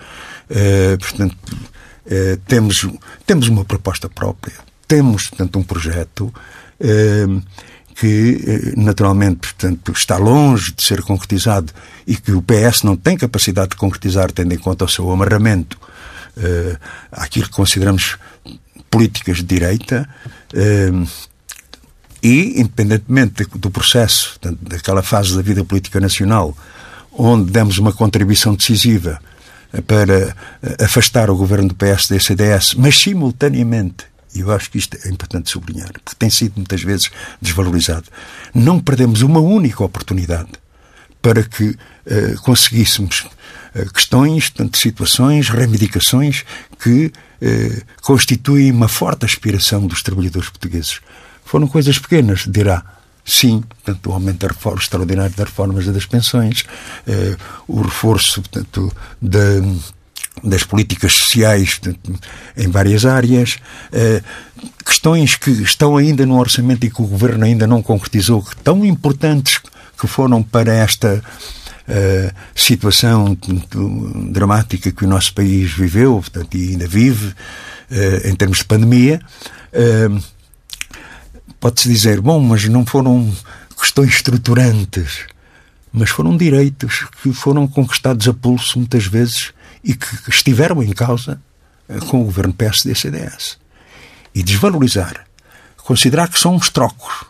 Eh, 0.49 0.97
portanto, 0.97 1.35
eh, 2.05 2.37
temos, 2.47 2.87
temos 3.25 3.47
uma 3.47 3.65
proposta 3.65 4.07
própria 4.07 4.53
temos, 4.87 5.27
portanto, 5.27 5.59
um 5.59 5.63
projeto 5.63 6.33
eh, 6.79 7.25
que, 7.95 8.43
eh, 8.45 8.73
naturalmente, 8.75 9.37
portanto, 9.37 9.91
está 9.91 10.17
longe 10.17 10.73
de 10.73 10.83
ser 10.83 11.01
concretizado 11.01 11.71
e 12.05 12.15
que 12.15 12.31
o 12.31 12.41
PS 12.41 12.83
não 12.83 12.95
tem 12.95 13.17
capacidade 13.17 13.69
de 13.69 13.77
concretizar, 13.77 14.31
tendo 14.31 14.53
em 14.53 14.57
conta 14.57 14.85
o 14.85 14.89
seu 14.89 15.09
amarramento 15.11 15.79
eh, 16.37 16.77
àquilo 17.11 17.45
que 17.45 17.53
consideramos 17.53 18.17
políticas 18.89 19.37
de 19.37 19.43
direita. 19.43 20.07
E, 22.23 22.61
independentemente 22.61 23.45
do 23.55 23.69
processo, 23.69 24.39
daquela 24.61 25.03
fase 25.03 25.35
da 25.35 25.41
vida 25.41 25.65
política 25.65 25.99
nacional, 25.99 26.57
onde 27.11 27.51
demos 27.51 27.77
uma 27.77 27.91
contribuição 27.91 28.55
decisiva 28.55 29.19
para 29.85 30.35
afastar 30.83 31.29
o 31.29 31.35
governo 31.35 31.67
do 31.67 31.75
PSD-CDS, 31.75 32.75
mas 32.75 32.97
simultaneamente 32.97 34.05
e 34.35 34.41
eu 34.41 34.51
acho 34.51 34.69
que 34.69 34.77
isto 34.77 34.97
é 35.03 35.09
importante 35.09 35.49
sublinhar, 35.49 35.91
porque 35.93 36.15
tem 36.19 36.29
sido 36.29 36.53
muitas 36.57 36.83
vezes 36.83 37.09
desvalorizado. 37.41 38.05
Não 38.53 38.79
perdemos 38.79 39.21
uma 39.21 39.39
única 39.39 39.83
oportunidade 39.83 40.49
para 41.21 41.41
que 41.41 41.69
uh, 41.69 42.41
conseguíssemos 42.41 43.21
uh, 43.73 43.91
questões, 43.93 44.49
tanto 44.49 44.77
situações, 44.77 45.49
reivindicações 45.49 46.43
que 46.77 47.07
uh, 47.07 47.85
constituem 48.01 48.71
uma 48.71 48.89
forte 48.89 49.25
aspiração 49.25 49.87
dos 49.87 50.03
trabalhadores 50.03 50.49
portugueses. 50.49 50.99
Foram 51.45 51.67
coisas 51.67 51.97
pequenas, 51.97 52.45
dirá. 52.47 52.83
Sim, 53.27 53.61
portanto, 53.61 54.07
o 54.07 54.13
aumento 54.13 54.39
da 54.45 54.49
reforma, 54.49 54.79
extraordinário 54.79 55.35
das 55.35 55.47
reformas 55.47 55.87
e 55.87 55.91
das 55.91 56.05
pensões, 56.05 56.63
o 57.67 57.81
reforço, 57.81 58.39
portanto, 58.39 58.95
da 59.19 59.39
das 60.43 60.63
políticas 60.63 61.13
sociais 61.13 61.79
em 62.57 62.69
várias 62.69 63.05
áreas, 63.05 63.57
eh, 63.91 64.21
questões 64.85 65.35
que 65.35 65.49
estão 65.49 65.97
ainda 65.97 66.25
no 66.25 66.37
orçamento 66.37 66.85
e 66.85 66.91
que 66.91 67.01
o 67.01 67.07
governo 67.07 67.45
ainda 67.45 67.65
não 67.65 67.81
concretizou, 67.81 68.45
tão 68.63 68.85
importantes 68.85 69.59
que 69.97 70.07
foram 70.07 70.43
para 70.43 70.73
esta 70.73 71.23
uh, 71.87 72.35
situação 72.53 73.37
dramática 74.29 74.91
que 74.91 75.05
o 75.05 75.07
nosso 75.07 75.33
país 75.33 75.71
viveu 75.71 76.15
portanto, 76.15 76.55
e 76.55 76.71
ainda 76.71 76.87
vive 76.87 77.27
uh, 77.27 78.27
em 78.27 78.35
termos 78.35 78.59
de 78.59 78.65
pandemia. 78.65 79.21
Pode-se 81.59 81.89
dizer, 81.89 82.21
bom, 82.21 82.39
mas 82.39 82.65
não 82.65 82.85
foram 82.85 83.33
questões 83.77 84.15
estruturantes, 84.15 85.25
mas 85.91 86.09
foram 86.09 86.37
direitos 86.37 87.05
que 87.21 87.33
foram 87.33 87.67
conquistados 87.67 88.27
a 88.27 88.33
pulso 88.33 88.77
muitas 88.77 89.05
vezes 89.05 89.51
e 89.85 89.93
que 89.93 90.29
estiveram 90.29 90.81
em 90.81 90.91
causa 90.91 91.39
eh, 91.87 91.99
com 91.99 92.21
o 92.21 92.25
governo 92.25 92.53
PSD-CDS. 92.53 93.57
E 94.33 94.41
desvalorizar, 94.41 95.25
considerar 95.77 96.27
que 96.27 96.39
são 96.39 96.55
uns 96.55 96.69
trocos. 96.69 97.25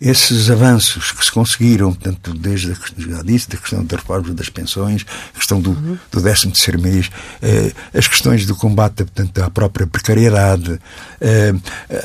Esses 0.00 0.50
avanços 0.50 1.12
que 1.12 1.24
se 1.24 1.30
conseguiram, 1.30 1.92
portanto, 1.92 2.34
desde 2.34 2.72
a, 2.72 2.74
já 2.96 3.22
disse, 3.22 3.48
da 3.48 3.56
questão 3.56 3.84
das 3.84 4.00
reformas 4.00 4.34
das 4.34 4.48
pensões, 4.48 5.06
a 5.34 5.38
questão 5.38 5.60
do, 5.60 5.70
uhum. 5.70 5.98
do 6.10 6.20
13 6.20 6.50
terceiro 6.50 6.80
mês, 6.80 7.10
eh, 7.40 7.72
as 7.94 8.08
questões 8.08 8.44
do 8.44 8.56
combate, 8.56 9.04
portanto, 9.04 9.38
à 9.42 9.50
própria 9.50 9.86
precariedade, 9.86 10.80
eh, 11.20 11.54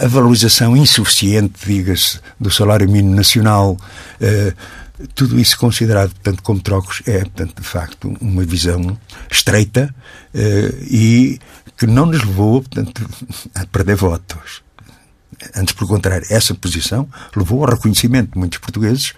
a 0.03 0.07
valorização 0.07 0.77
insuficiente, 0.77 1.65
diga-se, 1.65 2.19
do 2.39 2.51
salário 2.51 2.89
mínimo 2.89 3.15
nacional, 3.15 3.77
eh, 4.21 4.53
tudo 5.15 5.39
isso 5.39 5.57
considerado, 5.57 6.11
portanto, 6.11 6.43
como 6.43 6.59
trocos, 6.59 7.01
é, 7.05 7.19
portanto, 7.19 7.61
de 7.61 7.67
facto, 7.67 8.17
uma 8.19 8.43
visão 8.43 8.97
estreita 9.29 9.93
eh, 10.33 10.73
e 10.89 11.39
que 11.77 11.87
não 11.87 12.05
nos 12.05 12.23
levou, 12.23 12.61
portanto, 12.61 13.09
a 13.55 13.65
perder 13.65 13.95
votos. 13.95 14.61
Antes, 15.55 15.73
pelo 15.73 15.87
contrário, 15.87 16.25
essa 16.29 16.53
posição 16.53 17.07
levou 17.35 17.63
ao 17.63 17.71
reconhecimento 17.71 18.33
de 18.33 18.37
muitos 18.37 18.59
portugueses 18.59 19.13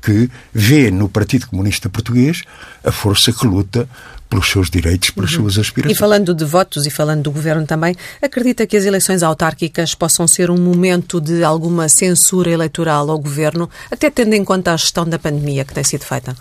que 0.00 0.30
vê 0.52 0.90
no 0.90 1.08
Partido 1.08 1.46
Comunista 1.46 1.88
Português 1.88 2.42
a 2.84 2.90
força 2.90 3.32
que 3.32 3.46
luta 3.46 3.88
pelos 4.28 4.50
seus 4.50 4.70
direitos, 4.70 5.10
pelas 5.10 5.30
uhum. 5.32 5.42
suas 5.42 5.58
aspirações. 5.58 5.96
E 5.96 5.98
falando 5.98 6.34
de 6.34 6.44
votos 6.44 6.86
e 6.86 6.90
falando 6.90 7.22
do 7.22 7.30
governo 7.30 7.66
também, 7.66 7.94
acredita 8.20 8.66
que 8.66 8.76
as 8.76 8.84
eleições 8.84 9.22
autárquicas 9.22 9.94
possam 9.94 10.26
ser 10.26 10.50
um 10.50 10.58
momento 10.58 11.20
de 11.20 11.44
alguma 11.44 11.88
censura 11.88 12.50
eleitoral 12.50 13.10
ao 13.10 13.18
governo, 13.18 13.70
até 13.90 14.10
tendo 14.10 14.34
em 14.34 14.44
conta 14.44 14.72
a 14.72 14.76
gestão 14.76 15.04
da 15.08 15.18
pandemia 15.18 15.64
que 15.64 15.74
tem 15.74 15.84
sido 15.84 16.04
feita? 16.04 16.36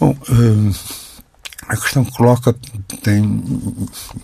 Bom, 0.00 0.16
hum, 0.30 0.72
a 1.68 1.76
questão 1.76 2.04
que 2.04 2.10
coloca 2.12 2.54
tem 3.02 3.42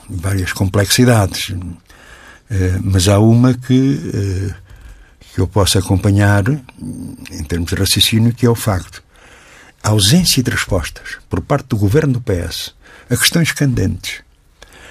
várias 0.09 0.53
complexidades, 0.53 1.55
mas 2.83 3.09
há 3.09 3.19
uma 3.19 3.55
que, 3.55 4.01
eh, 4.15 4.55
que 5.35 5.41
eu 5.41 5.49
posso 5.49 5.79
acompanhar 5.79 6.45
em 6.49 7.45
termos 7.45 7.71
de 7.71 7.77
raciocínio, 7.77 8.33
que 8.33 8.47
é 8.47 8.51
o 8.51 8.55
facto 8.55 9.03
a 9.87 9.91
ausência 9.91 10.43
de 10.43 10.51
respostas 10.51 11.17
por 11.31 11.41
parte 11.41 11.69
do 11.69 11.77
governo 11.77 12.15
do 12.15 12.21
PS 12.21 12.75
a 13.09 13.17
questões 13.17 13.53
candentes, 13.53 14.21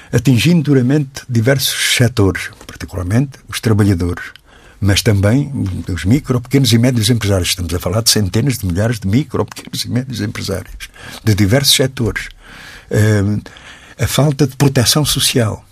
atingindo 0.10 0.63
duramente 0.63 1.23
diversos 1.27 1.95
setores, 1.97 2.49
particularmente 2.65 3.38
os 3.49 3.60
trabalhadores, 3.60 4.32
mas 4.80 5.01
também 5.01 5.51
os 5.93 6.06
micro, 6.06 6.39
pequenos 6.39 6.71
e 6.71 6.77
médios 6.77 7.10
empresários. 7.10 7.49
Estamos 7.49 7.73
a 7.73 7.80
falar 7.80 8.01
de 8.03 8.10
centenas 8.10 8.58
de 8.58 8.65
milhares 8.65 8.97
de 8.97 9.08
micro, 9.08 9.45
pequenos 9.45 9.84
e 9.84 9.89
médios 9.89 10.21
empresários, 10.21 10.89
de 11.21 11.36
diversos 11.36 11.75
setores. 11.75 12.30
Uh, 12.89 13.41
a 14.01 14.08
falta 14.08 14.47
de 14.47 14.56
proteção 14.56 15.03
social. 15.03 15.65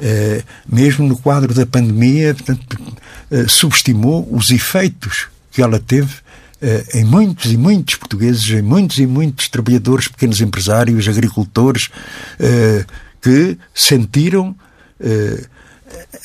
Uh, 0.00 0.42
mesmo 0.66 1.06
no 1.06 1.16
quadro 1.16 1.54
da 1.54 1.64
pandemia, 1.64 2.34
portanto, 2.34 2.78
uh, 3.30 3.48
subestimou 3.48 4.28
os 4.30 4.50
efeitos 4.50 5.28
que 5.52 5.62
ela 5.62 5.78
teve 5.78 6.24
eh, 6.66 6.82
em 6.94 7.04
muitos 7.04 7.52
e 7.52 7.58
muitos 7.58 7.96
portugueses, 7.96 8.48
em 8.48 8.62
muitos 8.62 8.96
e 8.98 9.06
muitos 9.06 9.48
trabalhadores, 9.48 10.08
pequenos 10.08 10.40
empresários, 10.40 11.06
agricultores, 11.06 11.90
eh, 12.40 12.86
que 13.20 13.58
sentiram 13.74 14.56
eh, 14.98 15.44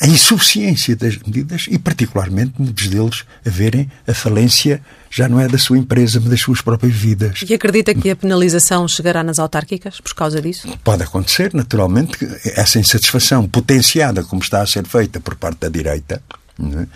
a 0.00 0.06
insuficiência 0.06 0.96
das 0.96 1.16
medidas 1.16 1.66
e, 1.68 1.78
particularmente, 1.78 2.54
muitos 2.58 2.86
deles 2.88 3.24
a 3.44 3.50
verem 3.50 3.90
a 4.06 4.14
falência 4.14 4.80
já 5.10 5.28
não 5.28 5.40
é 5.40 5.48
da 5.48 5.58
sua 5.58 5.76
empresa, 5.76 6.20
mas 6.20 6.30
das 6.30 6.40
suas 6.40 6.60
próprias 6.60 6.94
vidas. 6.94 7.40
E 7.48 7.52
acredita 7.52 7.94
que 7.94 8.10
a 8.10 8.16
penalização 8.16 8.86
chegará 8.86 9.22
nas 9.22 9.38
autárquicas 9.38 10.00
por 10.00 10.14
causa 10.14 10.40
disso? 10.40 10.68
Pode 10.84 11.02
acontecer, 11.02 11.52
naturalmente, 11.52 12.16
essa 12.44 12.78
insatisfação 12.78 13.48
potenciada, 13.48 14.22
como 14.22 14.42
está 14.42 14.62
a 14.62 14.66
ser 14.66 14.86
feita 14.86 15.20
por 15.20 15.34
parte 15.34 15.60
da 15.60 15.68
direita, 15.68 16.22
é? 16.60 16.86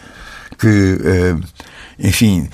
que 0.58 0.98
enfim, 1.98 2.48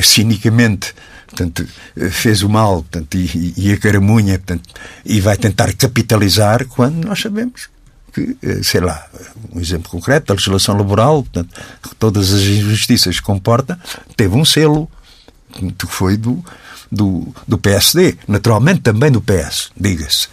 cinicamente 0.00 0.94
portanto, 1.26 1.66
fez 2.10 2.42
o 2.42 2.48
mal 2.48 2.82
portanto, 2.82 3.14
e, 3.14 3.54
e 3.56 3.72
a 3.72 3.78
caramunha 3.78 4.38
portanto, 4.38 4.68
e 5.04 5.20
vai 5.20 5.36
tentar 5.36 5.72
capitalizar 5.74 6.66
quando 6.66 7.06
nós 7.06 7.20
sabemos 7.20 7.68
que, 8.16 8.36
eh, 8.42 8.62
sei 8.62 8.80
lá, 8.80 9.06
um 9.52 9.60
exemplo 9.60 9.90
concreto, 9.90 10.32
a 10.32 10.34
legislação 10.34 10.74
laboral, 10.74 11.22
portanto, 11.22 11.60
todas 11.98 12.32
as 12.32 12.40
injustiças 12.40 13.20
que 13.20 13.26
comporta, 13.26 13.78
teve 14.16 14.34
um 14.34 14.44
selo 14.44 14.90
que 15.78 15.86
foi 15.86 16.16
do, 16.16 16.42
do, 16.90 17.34
do 17.46 17.58
PSD, 17.58 18.16
naturalmente 18.26 18.80
também 18.80 19.12
do 19.12 19.20
PS, 19.20 19.70
diga-se 19.76 20.28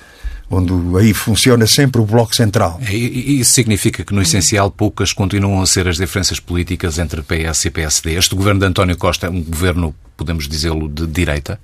onde 0.50 0.72
aí 1.00 1.15
funciona 1.15 1.65
sempre 1.65 2.00
o 2.00 2.06
Bloco 2.06 2.36
Central. 2.36 2.80
E 2.88 3.39
isso 3.39 3.54
significa 3.54 4.04
que, 4.04 4.13
no 4.13 4.22
essencial, 4.22 4.69
poucas 4.69 5.12
continuam 5.12 5.60
a 5.63 5.65
ser 5.65 5.88
as 5.88 5.98
diferenças 5.98 6.39
políticas 6.39 7.00
entre 7.00 7.24
PS 7.24 7.65
e 7.65 7.72
PSD. 7.72 8.13
Este 8.13 8.36
governo 8.36 8.60
de 8.60 8.67
António 8.67 8.96
Costa 8.96 9.26
é 9.26 9.30
um 9.32 9.41
governo, 9.41 9.96
podemos 10.15 10.48
dizê-lo, 10.48 10.88
de 10.88 11.08
direita? 11.08 11.60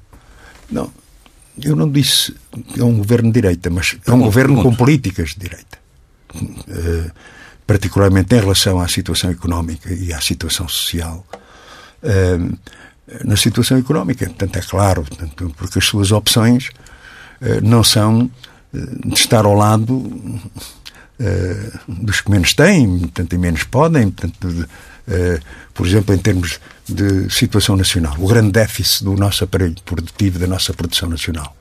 Não, 0.71 0.91
eu 1.61 1.75
não 1.75 1.87
disse 1.91 2.33
que 2.73 2.79
é 2.79 2.83
um 2.83 2.97
governo 2.97 3.31
de 3.31 3.39
direita, 3.39 3.69
mas 3.69 3.95
é 4.07 4.11
um 4.11 4.21
governo 4.21 4.63
com 4.63 4.73
políticas 4.73 5.29
de 5.29 5.41
direita. 5.41 5.77
Uh, 6.35 7.11
particularmente 7.65 8.35
em 8.35 8.39
relação 8.39 8.79
à 8.79 8.87
situação 8.87 9.29
económica 9.29 9.93
e 9.93 10.11
à 10.13 10.19
situação 10.19 10.67
social. 10.67 11.25
Uh, 12.03 12.57
na 13.23 13.35
situação 13.35 13.77
económica, 13.77 14.25
portanto, 14.25 14.55
é 14.57 14.61
claro, 14.61 15.05
porque 15.57 15.79
as 15.79 15.85
suas 15.85 16.11
opções 16.11 16.69
uh, 17.41 17.61
não 17.61 17.83
são 17.83 18.29
de 18.71 19.15
estar 19.15 19.45
ao 19.45 19.55
lado 19.55 20.39
dos 21.87 22.21
que 22.21 22.29
menos 22.29 22.53
têm, 22.53 22.99
portanto, 22.99 23.33
e 23.33 23.37
menos 23.37 23.63
podem, 23.63 24.11
portanto, 24.11 24.47
de, 24.47 24.67
por 25.73 25.87
exemplo, 25.87 26.13
em 26.13 26.19
termos 26.19 26.59
de 26.87 27.27
situação 27.33 27.75
nacional. 27.75 28.15
O 28.19 28.27
grande 28.27 28.51
déficit 28.51 29.03
do 29.03 29.15
nosso 29.15 29.43
aparelho 29.43 29.75
produtivo, 29.83 30.37
da 30.37 30.45
nossa 30.45 30.71
produção 30.71 31.09
nacional, 31.09 31.57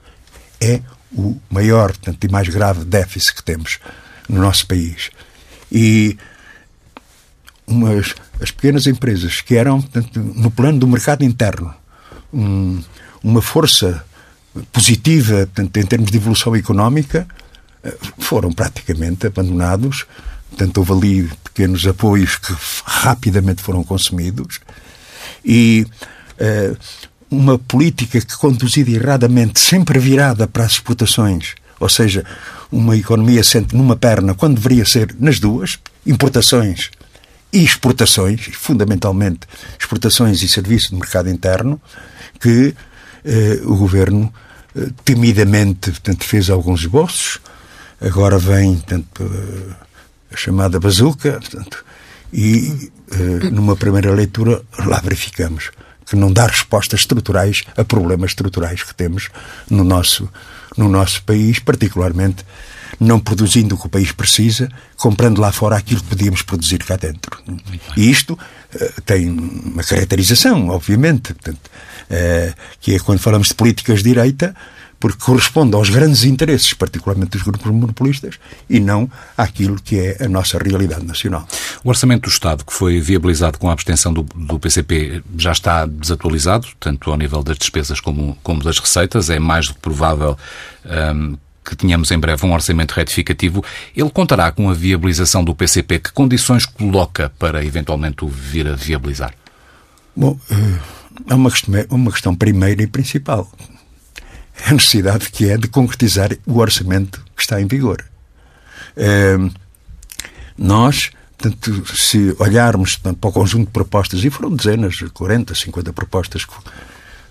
é 0.60 0.82
o 1.12 1.36
maior, 1.50 1.88
portanto, 1.88 2.22
e 2.22 2.28
mais 2.28 2.48
grave 2.48 2.84
déficit 2.84 3.36
que 3.36 3.42
temos 3.42 3.78
no 4.28 4.40
nosso 4.40 4.66
país. 4.66 5.10
E 5.70 6.16
umas, 7.66 8.14
as 8.40 8.50
pequenas 8.50 8.86
empresas 8.86 9.40
que 9.40 9.56
eram, 9.56 9.80
portanto, 9.80 10.20
no 10.20 10.50
plano 10.50 10.78
do 10.78 10.86
mercado 10.86 11.24
interno, 11.24 11.74
um, 12.32 12.82
uma 13.22 13.42
força 13.42 14.04
positiva, 14.72 15.46
portanto, 15.46 15.76
em 15.76 15.86
termos 15.86 16.10
de 16.10 16.16
evolução 16.16 16.54
económica, 16.56 17.26
eh, 17.82 17.96
foram 18.18 18.52
praticamente 18.52 19.26
abandonados. 19.26 20.06
Portanto, 20.48 20.78
houve 20.78 20.92
ali 20.92 21.30
pequenos 21.44 21.86
apoios 21.86 22.36
que 22.36 22.54
rapidamente 22.84 23.62
foram 23.62 23.84
consumidos 23.84 24.60
e 25.44 25.86
uh, 26.40 26.76
uma 27.30 27.58
política 27.58 28.20
que 28.20 28.36
conduzida 28.36 28.90
erradamente, 28.90 29.60
sempre 29.60 29.98
virada 29.98 30.46
para 30.46 30.64
as 30.64 30.72
exportações, 30.72 31.54
ou 31.78 31.88
seja, 31.88 32.24
uma 32.70 32.96
economia 32.96 33.42
sempre 33.42 33.76
numa 33.76 33.96
perna, 33.96 34.34
quando 34.34 34.56
deveria 34.56 34.84
ser 34.84 35.14
nas 35.18 35.38
duas, 35.38 35.78
importações 36.06 36.90
e 37.52 37.64
exportações, 37.64 38.50
fundamentalmente 38.52 39.40
exportações 39.78 40.42
e 40.42 40.48
serviços 40.48 40.90
do 40.90 40.98
mercado 40.98 41.30
interno, 41.30 41.80
que 42.40 42.74
uh, 43.24 43.72
o 43.72 43.76
governo 43.76 44.32
timidamente 45.04 45.90
portanto, 45.90 46.24
fez 46.24 46.50
alguns 46.50 46.80
esboços, 46.80 47.38
agora 48.00 48.38
vem 48.38 48.76
portanto, 48.76 49.30
a 50.32 50.36
chamada 50.36 50.78
bazuca, 50.78 51.32
portanto, 51.32 51.84
e 52.32 52.90
numa 53.50 53.74
primeira 53.74 54.12
leitura 54.12 54.62
lá 54.78 55.00
verificamos 55.00 55.70
que 56.08 56.16
não 56.16 56.32
dá 56.32 56.46
respostas 56.46 57.00
estruturais 57.00 57.62
a 57.76 57.84
problemas 57.84 58.30
estruturais 58.30 58.82
que 58.82 58.94
temos 58.94 59.28
no 59.68 59.84
nosso, 59.84 60.28
no 60.78 60.88
nosso 60.88 61.22
país, 61.24 61.58
particularmente 61.58 62.44
não 62.98 63.20
produzindo 63.20 63.74
o 63.74 63.78
que 63.78 63.86
o 63.86 63.90
país 63.90 64.12
precisa, 64.12 64.68
comprando 64.96 65.40
lá 65.40 65.52
fora 65.52 65.76
aquilo 65.76 66.00
que 66.00 66.08
podíamos 66.08 66.42
produzir 66.42 66.78
cá 66.78 66.96
dentro. 66.96 67.38
E 67.96 68.10
isto 68.10 68.32
uh, 68.32 69.02
tem 69.02 69.28
uma 69.28 69.82
caracterização, 69.82 70.68
obviamente, 70.68 71.34
portanto, 71.34 71.70
uh, 72.10 72.54
que 72.80 72.94
é 72.94 72.98
quando 72.98 73.18
falamos 73.18 73.48
de 73.48 73.54
políticas 73.54 73.98
de 73.98 74.04
direita, 74.04 74.54
porque 75.00 75.24
corresponde 75.24 75.74
aos 75.76 75.90
grandes 75.90 76.24
interesses, 76.24 76.72
particularmente 76.72 77.30
dos 77.30 77.42
grupos 77.42 77.70
monopolistas, 77.70 78.38
e 78.68 78.80
não 78.80 79.10
àquilo 79.36 79.76
que 79.80 79.98
é 79.98 80.24
a 80.24 80.28
nossa 80.28 80.58
realidade 80.58 81.04
nacional. 81.04 81.46
O 81.84 81.88
orçamento 81.88 82.22
do 82.22 82.28
Estado, 82.28 82.64
que 82.64 82.72
foi 82.72 83.00
viabilizado 83.00 83.58
com 83.58 83.68
a 83.70 83.72
abstenção 83.72 84.12
do, 84.12 84.22
do 84.22 84.58
PCP, 84.58 85.22
já 85.36 85.52
está 85.52 85.86
desatualizado, 85.86 86.68
tanto 86.80 87.10
ao 87.10 87.16
nível 87.16 87.42
das 87.42 87.56
despesas 87.56 88.00
como, 88.00 88.36
como 88.42 88.62
das 88.62 88.78
receitas. 88.78 89.30
É 89.30 89.38
mais 89.38 89.68
do 89.68 89.74
que 89.74 89.80
provável 89.80 90.36
um, 91.14 91.36
que 91.64 91.76
tenhamos 91.76 92.10
em 92.10 92.18
breve 92.18 92.44
um 92.44 92.52
orçamento 92.52 92.92
retificativo. 92.92 93.62
Ele 93.94 94.10
contará 94.10 94.50
com 94.50 94.68
a 94.70 94.74
viabilização 94.74 95.44
do 95.44 95.54
PCP. 95.54 96.00
Que 96.00 96.12
condições 96.12 96.66
coloca 96.66 97.30
para 97.38 97.64
eventualmente 97.64 98.24
o 98.24 98.28
vir 98.28 98.66
a 98.66 98.74
viabilizar? 98.74 99.34
Bom, 100.16 100.38
é 101.28 101.34
uma 101.34 101.50
questão, 101.50 101.76
é 101.76 101.86
uma 101.90 102.10
questão 102.10 102.34
primeira 102.34 102.82
e 102.82 102.86
principal 102.86 103.48
a 104.64 104.72
necessidade 104.72 105.30
que 105.30 105.48
é 105.48 105.56
de 105.56 105.68
concretizar 105.68 106.30
o 106.46 106.58
orçamento 106.58 107.22
que 107.36 107.42
está 107.42 107.60
em 107.60 107.66
vigor. 107.66 108.04
Ehm, 108.96 109.50
nós, 110.56 111.10
portanto, 111.36 111.96
se 111.96 112.34
olharmos 112.38 112.96
portanto, 112.96 113.18
para 113.18 113.30
o 113.30 113.32
conjunto 113.32 113.66
de 113.66 113.72
propostas, 113.72 114.24
e 114.24 114.30
foram 114.30 114.54
dezenas, 114.54 114.96
40, 115.14 115.54
50 115.54 115.92
propostas 115.92 116.46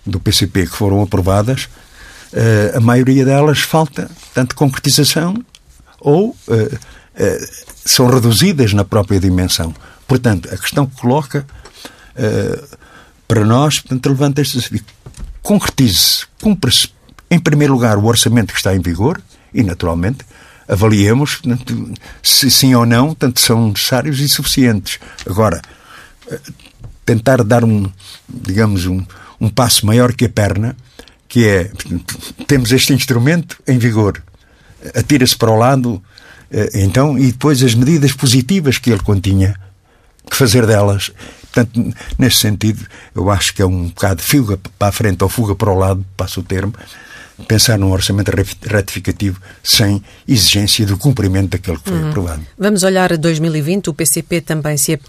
do 0.06 0.20
PCP 0.20 0.68
que 0.68 0.76
foram 0.76 1.02
aprovadas, 1.02 1.68
eh, 2.34 2.74
a 2.76 2.80
maioria 2.80 3.26
delas 3.26 3.60
falta 3.60 4.10
tanto 4.34 4.56
concretização 4.56 5.44
ou 6.00 6.36
eh, 6.50 6.78
eh, 7.16 7.50
são 7.86 8.08
reduzidas 8.08 8.74
na 8.74 8.84
própria 8.84 9.20
dimensão. 9.20 9.74
Portanto, 10.08 10.50
a 10.52 10.58
questão 10.58 10.86
que 10.86 10.96
coloca 10.96 11.46
para 13.28 13.46
nós, 13.46 13.80
portanto, 13.80 14.10
levanta 14.10 14.42
este 14.42 14.58
desafio. 14.58 14.82
Concretize, 15.44 16.26
cumpra-se 16.42 16.90
em 17.30 17.40
primeiro 17.40 17.74
lugar, 17.74 17.98
o 17.98 18.06
orçamento 18.06 18.54
que 18.54 18.60
está 18.60 18.76
em 18.76 18.80
vigor 18.80 19.22
e, 19.54 19.64
naturalmente, 19.64 20.20
avaliemos 20.68 21.42
se 22.22 22.52
sim 22.52 22.76
ou 22.76 22.86
não 22.86 23.14
tanto 23.14 23.40
são 23.40 23.70
necessários 23.70 24.20
e 24.20 24.28
suficientes. 24.28 25.00
Agora, 25.26 25.62
eh, 26.30 26.40
tentar 27.06 27.44
dar 27.44 27.64
um, 27.64 27.90
digamos, 28.28 28.86
um, 28.86 29.04
um 29.40 29.50
passo 29.50 29.86
maior 29.86 30.14
que 30.14 30.26
a 30.26 30.30
perna, 30.30 30.76
que 31.28 31.48
é, 31.48 31.72
temos 32.46 32.72
este 32.72 32.94
instrumento 32.94 33.62
em 33.68 33.78
vigor, 33.78 34.22
atira-se 34.94 35.38
para 35.38 35.52
o 35.52 35.58
lado, 35.58 36.04
eh, 36.52 36.70
então, 36.76 37.18
e 37.18 37.32
depois 37.32 37.64
as 37.64 37.74
medidas 37.74 38.14
positivas 38.14 38.78
que 38.78 38.90
ele 38.90 39.02
continha, 39.02 39.56
que 40.30 40.36
fazer 40.36 40.66
delas. 40.66 41.12
Portanto, 41.44 41.94
nesse 42.20 42.38
sentido, 42.38 42.86
eu 43.16 43.30
acho 43.32 43.54
que 43.54 43.62
é 43.62 43.66
um 43.66 43.88
bocado 43.88 44.22
fuga 44.22 44.60
para 44.78 44.90
a 44.90 44.92
frente 44.92 45.24
ou 45.24 45.30
fuga 45.30 45.56
para 45.56 45.72
o 45.72 45.78
lado, 45.78 46.06
passo 46.16 46.42
o 46.42 46.44
termo, 46.44 46.74
pensar 47.46 47.78
num 47.78 47.92
orçamento 47.92 48.32
retificativo 48.64 49.40
sem 49.64 50.02
exigência 50.28 50.86
do 50.86 50.98
cumprimento 50.98 51.52
daquele 51.52 51.78
que 51.78 51.90
foi 51.90 52.00
uhum. 52.00 52.10
aprovado. 52.10 52.42
Vamos 52.58 52.84
olhar 52.84 53.14
a 53.14 53.16
2020. 53.16 53.90
O 53.90 53.94
PCP 53.94 54.42
também 54.42 54.78
se, 54.78 54.94
eh, 54.94 55.00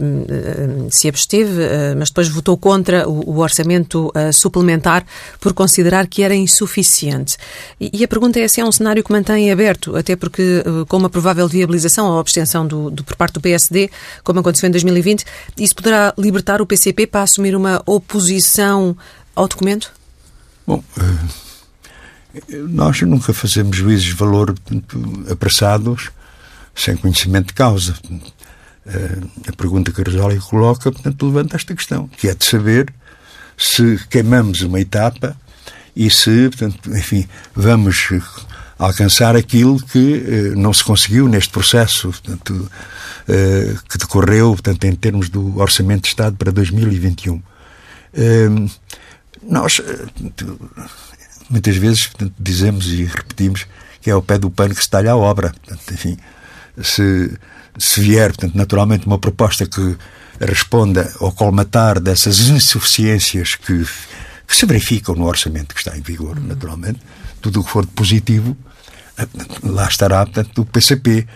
se 0.90 1.08
absteve, 1.08 1.62
eh, 1.62 1.94
mas 1.96 2.10
depois 2.10 2.28
votou 2.28 2.56
contra 2.56 3.08
o, 3.08 3.38
orçamento 3.38 4.12
eh, 4.14 4.32
suplementar 4.32 5.06
por 5.40 5.54
considerar 5.54 6.06
que 6.06 6.22
era 6.22 6.34
insuficiente. 6.34 7.36
E, 7.80 8.04
a 8.04 8.08
pergunta 8.08 8.38
é 8.38 8.46
se 8.46 8.60
é 8.60 8.64
um 8.64 8.72
cenário 8.72 9.02
que 9.02 9.12
mantém 9.12 9.50
aberto, 9.50 9.96
até 9.96 10.16
porque 10.16 10.62
com 10.88 10.96
uma 10.96 11.10
provável 11.10 11.48
viabilização 11.48 12.06
ou 12.06 12.18
abstenção 12.18 12.66
do, 12.66 12.90
do, 12.90 13.04
por 13.04 13.16
parte 13.16 13.34
do 13.34 13.40
PSD, 13.40 13.90
como 14.22 14.40
aconteceu 14.40 14.68
em 14.68 14.72
2020, 14.72 15.24
isso 15.58 15.74
poderá 15.74 16.12
libertar 16.18 16.60
o 16.60 16.66
PCP 16.66 17.06
para 17.06 17.22
assumir 17.22 17.54
uma 17.54 17.82
oposição 17.86 18.96
ao 19.34 19.46
documento? 19.46 19.92
Bom, 20.66 20.82
uh 20.96 21.47
nós 22.68 23.00
nunca 23.02 23.32
fazemos 23.32 23.76
juízes 23.76 24.06
de 24.06 24.14
valor 24.14 24.46
portanto, 24.46 25.24
apressados, 25.30 26.10
sem 26.74 26.96
conhecimento 26.96 27.48
de 27.48 27.54
causa. 27.54 27.94
Eh, 28.86 29.18
a 29.48 29.52
pergunta 29.52 29.92
que 29.92 30.00
a 30.00 30.04
Rosália 30.04 30.40
coloca, 30.40 30.90
portanto, 30.90 31.26
levanta 31.26 31.56
esta 31.56 31.74
questão, 31.74 32.08
que 32.08 32.28
é 32.28 32.34
de 32.34 32.44
saber 32.44 32.92
se 33.56 33.98
queimamos 34.08 34.62
uma 34.62 34.80
etapa 34.80 35.36
e 35.94 36.08
se, 36.08 36.48
portanto, 36.48 36.96
enfim, 36.96 37.28
vamos 37.54 38.08
alcançar 38.78 39.36
aquilo 39.36 39.78
que 39.84 40.24
eh, 40.26 40.56
não 40.56 40.72
se 40.72 40.82
conseguiu 40.84 41.28
neste 41.28 41.50
processo 41.50 42.08
portanto, 42.08 42.70
eh, 43.28 43.74
que 43.90 43.98
decorreu 43.98 44.52
portanto, 44.52 44.84
em 44.84 44.94
termos 44.94 45.28
do 45.28 45.58
Orçamento 45.58 46.02
de 46.02 46.08
Estado 46.08 46.36
para 46.36 46.50
2021. 46.50 47.42
Nós 49.42 49.80
muitas 51.48 51.76
vezes 51.76 52.06
portanto, 52.06 52.34
dizemos 52.38 52.86
e 52.86 53.04
repetimos 53.04 53.66
que 54.00 54.10
é 54.10 54.12
ao 54.12 54.22
pé 54.22 54.38
do 54.38 54.50
pano 54.50 54.74
que 54.74 54.82
se 54.82 54.88
talha 54.88 55.12
a 55.12 55.16
obra. 55.16 55.50
Portanto, 55.50 55.92
enfim, 55.92 56.16
se, 56.82 57.36
se 57.78 58.00
vier, 58.00 58.28
portanto, 58.28 58.56
naturalmente, 58.56 59.06
uma 59.06 59.18
proposta 59.18 59.66
que 59.66 59.96
responda 60.40 61.12
ao 61.20 61.32
colmatar 61.32 62.00
dessas 62.00 62.48
insuficiências 62.48 63.54
que, 63.54 63.84
que 64.46 64.56
se 64.56 64.66
verificam 64.66 65.14
no 65.14 65.26
orçamento 65.26 65.74
que 65.74 65.80
está 65.80 65.96
em 65.96 66.00
vigor, 66.00 66.38
naturalmente, 66.40 67.00
tudo 67.40 67.60
o 67.60 67.64
que 67.64 67.70
for 67.70 67.84
de 67.84 67.92
positivo, 67.92 68.56
lá 69.62 69.88
estará, 69.88 70.24
portanto, 70.24 70.62
o 70.62 70.64
PCP. 70.64 71.26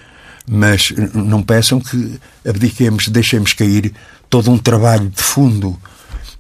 Mas 0.45 0.93
não 1.15 1.41
peçam 1.41 1.81
que 1.81 2.19
abdiquemos, 2.45 3.07
deixemos 3.07 3.53
cair 3.53 3.93
todo 4.29 4.51
um 4.51 4.59
trabalho 4.59 5.09
de 5.09 5.23
fundo 5.23 5.79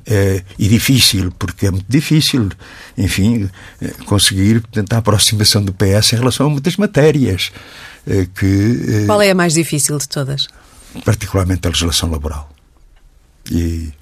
é, 0.07 0.43
e 0.59 0.69
difícil, 0.69 1.33
porque 1.38 1.67
é 1.67 1.71
muito 1.71 1.87
difícil, 1.88 2.51
enfim, 2.97 3.49
é, 3.81 3.88
conseguir 4.05 4.61
portanto, 4.61 4.93
a 4.93 4.99
aproximação 4.99 5.65
do 5.65 5.73
PS 5.73 6.12
em 6.12 6.17
relação 6.17 6.47
a 6.47 6.51
muitas 6.51 6.77
matérias. 6.77 7.53
É, 8.07 8.27
que, 8.27 9.05
Qual 9.07 9.23
é 9.23 9.31
a 9.31 9.35
mais 9.35 9.55
difícil 9.55 9.99
de 9.99 10.09
todas? 10.09 10.49
Particularmente 11.05 11.67
a 11.67 11.71
legislação 11.71 12.11
laboral. 12.11 12.51
E, 13.51 13.93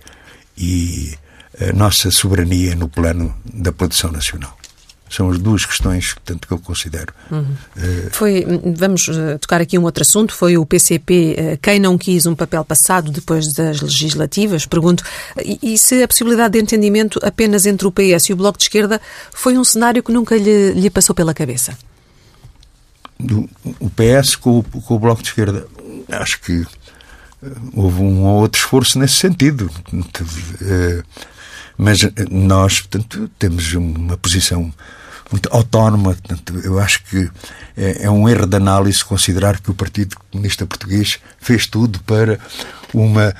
e 0.56 1.14
a 1.60 1.72
nossa 1.72 2.10
soberania 2.10 2.74
no 2.74 2.88
plano 2.88 3.34
da 3.44 3.72
produção 3.72 4.10
nacional. 4.10 4.59
São 5.10 5.28
as 5.28 5.38
duas 5.38 5.66
questões 5.66 6.14
portanto, 6.14 6.46
que 6.46 6.54
eu 6.54 6.58
considero. 6.58 7.12
Uhum. 7.30 7.40
Uh... 7.40 8.10
Foi, 8.12 8.46
vamos 8.76 9.08
eh, 9.08 9.38
tocar 9.38 9.60
aqui 9.60 9.76
um 9.76 9.82
outro 9.82 10.02
assunto. 10.02 10.32
Foi 10.32 10.56
o 10.56 10.64
PCP 10.64 11.36
uh, 11.36 11.58
quem 11.60 11.80
não 11.80 11.98
quis 11.98 12.26
um 12.26 12.34
papel 12.34 12.64
passado 12.64 13.10
depois 13.10 13.52
das 13.52 13.80
legislativas. 13.80 14.66
Pergunto, 14.66 15.02
e, 15.44 15.74
e, 15.74 15.78
se 15.78 16.00
a 16.02 16.06
possibilidade 16.06 16.52
de 16.52 16.60
entendimento 16.60 17.18
apenas 17.24 17.66
entre 17.66 17.88
o 17.88 17.92
PS 17.92 18.28
e 18.28 18.32
o 18.32 18.36
Bloco 18.36 18.56
de 18.56 18.64
Esquerda 18.64 19.00
foi 19.32 19.58
um 19.58 19.64
cenário 19.64 20.00
que 20.02 20.12
nunca 20.12 20.36
lhe, 20.36 20.72
lhe 20.72 20.90
passou 20.90 21.14
pela 21.14 21.34
cabeça? 21.34 21.76
Do, 23.18 23.50
o 23.80 23.90
PS 23.90 24.36
com, 24.36 24.62
com 24.62 24.94
o 24.94 24.98
Bloco 24.98 25.22
de 25.22 25.28
Esquerda, 25.28 25.66
acho 26.08 26.40
que 26.40 26.64
houve 27.74 28.00
um 28.00 28.24
ou 28.24 28.40
outro 28.40 28.60
esforço 28.60 28.98
nesse 28.98 29.14
sentido. 29.14 29.70
Mas 31.76 31.98
nós, 32.30 32.80
portanto, 32.80 33.30
temos 33.38 33.72
uma 33.72 34.16
posição 34.16 34.72
muito 35.30 35.48
autónoma. 35.52 36.14
Portanto, 36.14 36.60
eu 36.64 36.78
acho 36.78 37.02
que 37.04 37.30
é, 37.76 38.04
é, 38.04 38.10
um 38.10 38.28
erro 38.28 38.46
de 38.46 38.56
análise 38.56 39.04
considerar 39.04 39.60
que 39.60 39.70
o 39.70 39.74
Partido 39.74 40.16
Comunista 40.30 40.66
Português 40.66 41.18
fez 41.38 41.66
tudo 41.66 42.00
para 42.00 42.38
uma 42.92 43.34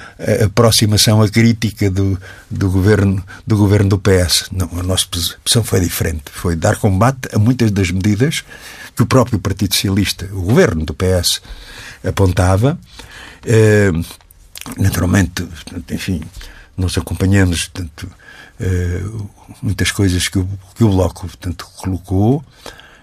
aproximação 0.45 1.21
à 1.21 1.29
crítica 1.29 1.91
do, 1.91 2.19
do, 2.51 2.71
governo, 2.71 3.25
do 3.47 3.57
governo 3.57 3.91
do 3.91 3.99
PS. 3.99 4.47
Não, 4.53 4.69
a 4.79 4.83
nossa 4.83 5.07
posição 5.07 5.65
foi 5.65 5.81
diferente. 5.81 6.25
Foi 6.31 6.55
dar 6.55 6.77
combate 6.77 7.29
a 7.35 7.39
muitas 7.39 7.71
das 7.71 7.91
medidas 7.91 8.45
que 8.95 9.03
o 9.03 9.07
próprio 9.07 9.39
Partido 9.39 9.75
Socialista, 9.75 10.29
o 10.33 10.43
governo 10.43 10.85
do 10.85 10.95
PS, 10.95 11.43
apontava. 12.05 12.79
Eh, 13.45 13.91
naturalmente, 14.77 15.47
enfim, 15.91 16.23
nós 16.77 16.97
acompanhamos 16.97 17.69
portanto, 17.69 18.09
muitas 19.63 19.91
coisas 19.91 20.29
que 20.29 20.39
o, 20.39 20.49
que 20.75 20.85
o 20.85 20.91
Bloco 20.91 21.27
portanto, 21.27 21.67
colocou. 21.77 22.45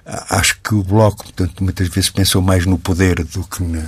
Acho 0.06 0.60
que 0.62 0.74
o 0.74 0.84
Bloco 0.84 1.24
portanto, 1.24 1.64
muitas 1.64 1.88
vezes 1.90 2.10
pensou 2.10 2.42
mais 2.42 2.66
no 2.66 2.78
poder 2.78 3.24
do 3.24 3.44
que 3.44 3.64
na, 3.64 3.86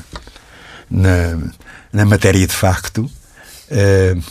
na, 0.90 1.52
na 1.94 2.06
matéria 2.06 2.46
de 2.46 2.54
facto. 2.54 3.10
Uh, 3.70 4.22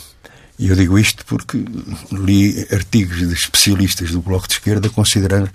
e 0.57 0.67
eu 0.67 0.75
digo 0.75 0.99
isto 0.99 1.25
porque 1.25 1.63
li 2.11 2.67
artigos 2.71 3.19
de 3.19 3.33
especialistas 3.33 4.11
do 4.11 4.21
Bloco 4.21 4.47
de 4.47 4.55
Esquerda 4.55 4.89
considerando 4.89 5.49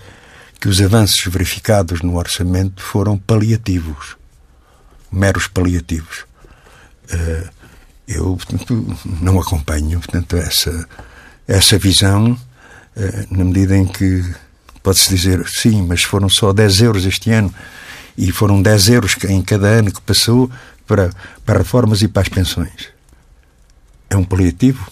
que 0.58 0.68
os 0.68 0.80
avanços 0.80 1.22
verificados 1.30 2.00
no 2.00 2.16
orçamento 2.16 2.82
foram 2.82 3.18
paliativos, 3.18 4.16
meros 5.12 5.46
paliativos. 5.46 6.24
Uh, 7.12 7.50
eu, 8.08 8.36
portanto, 8.36 8.96
não 9.20 9.38
acompanho, 9.38 10.00
portanto, 10.00 10.36
essa, 10.36 10.88
essa 11.46 11.78
visão, 11.78 12.32
uh, 12.32 13.36
na 13.36 13.44
medida 13.44 13.76
em 13.76 13.86
que 13.86 14.24
pode-se 14.82 15.08
dizer, 15.08 15.46
sim, 15.48 15.82
mas 15.82 16.02
foram 16.02 16.28
só 16.28 16.52
10 16.52 16.82
euros 16.82 17.06
este 17.06 17.30
ano 17.30 17.52
e 18.16 18.30
foram 18.30 18.60
10 18.60 18.88
euros 18.90 19.16
em 19.28 19.42
cada 19.42 19.66
ano 19.66 19.90
que 19.90 20.00
passou 20.00 20.50
para, 20.86 21.10
para 21.44 21.58
reformas 21.58 22.02
e 22.02 22.08
para 22.08 22.22
as 22.22 22.28
pensões. 22.28 22.88
É 24.10 24.16
um 24.16 24.24
paliativo? 24.24 24.90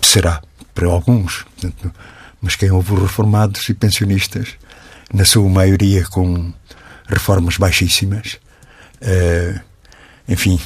Será, 0.00 0.42
para 0.74 0.86
alguns. 0.86 1.44
Portanto, 1.44 1.92
mas 2.40 2.56
quem 2.56 2.70
houve 2.70 2.94
reformados 2.94 3.68
e 3.68 3.74
pensionistas, 3.74 4.56
na 5.12 5.24
sua 5.24 5.48
maioria 5.48 6.04
com 6.06 6.52
reformas 7.06 7.56
baixíssimas, 7.56 8.38
uh, 9.02 9.60
enfim, 10.28 10.58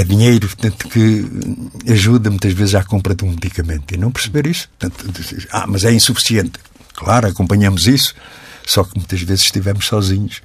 é 0.00 0.04
dinheiro 0.04 0.48
portanto, 0.48 0.88
que 0.88 1.26
ajuda 1.90 2.30
muitas 2.30 2.52
vezes 2.52 2.74
à 2.74 2.82
compra 2.82 3.14
de 3.14 3.24
um 3.24 3.30
medicamento. 3.30 3.94
E 3.94 3.96
não 3.96 4.10
perceber 4.10 4.46
isso, 4.46 4.68
portanto, 4.78 5.10
ah, 5.50 5.66
mas 5.66 5.84
é 5.84 5.92
insuficiente. 5.92 6.58
Claro, 6.94 7.28
acompanhamos 7.28 7.86
isso, 7.86 8.14
só 8.66 8.84
que 8.84 8.96
muitas 8.96 9.20
vezes 9.22 9.44
estivemos 9.44 9.86
sozinhos 9.86 10.42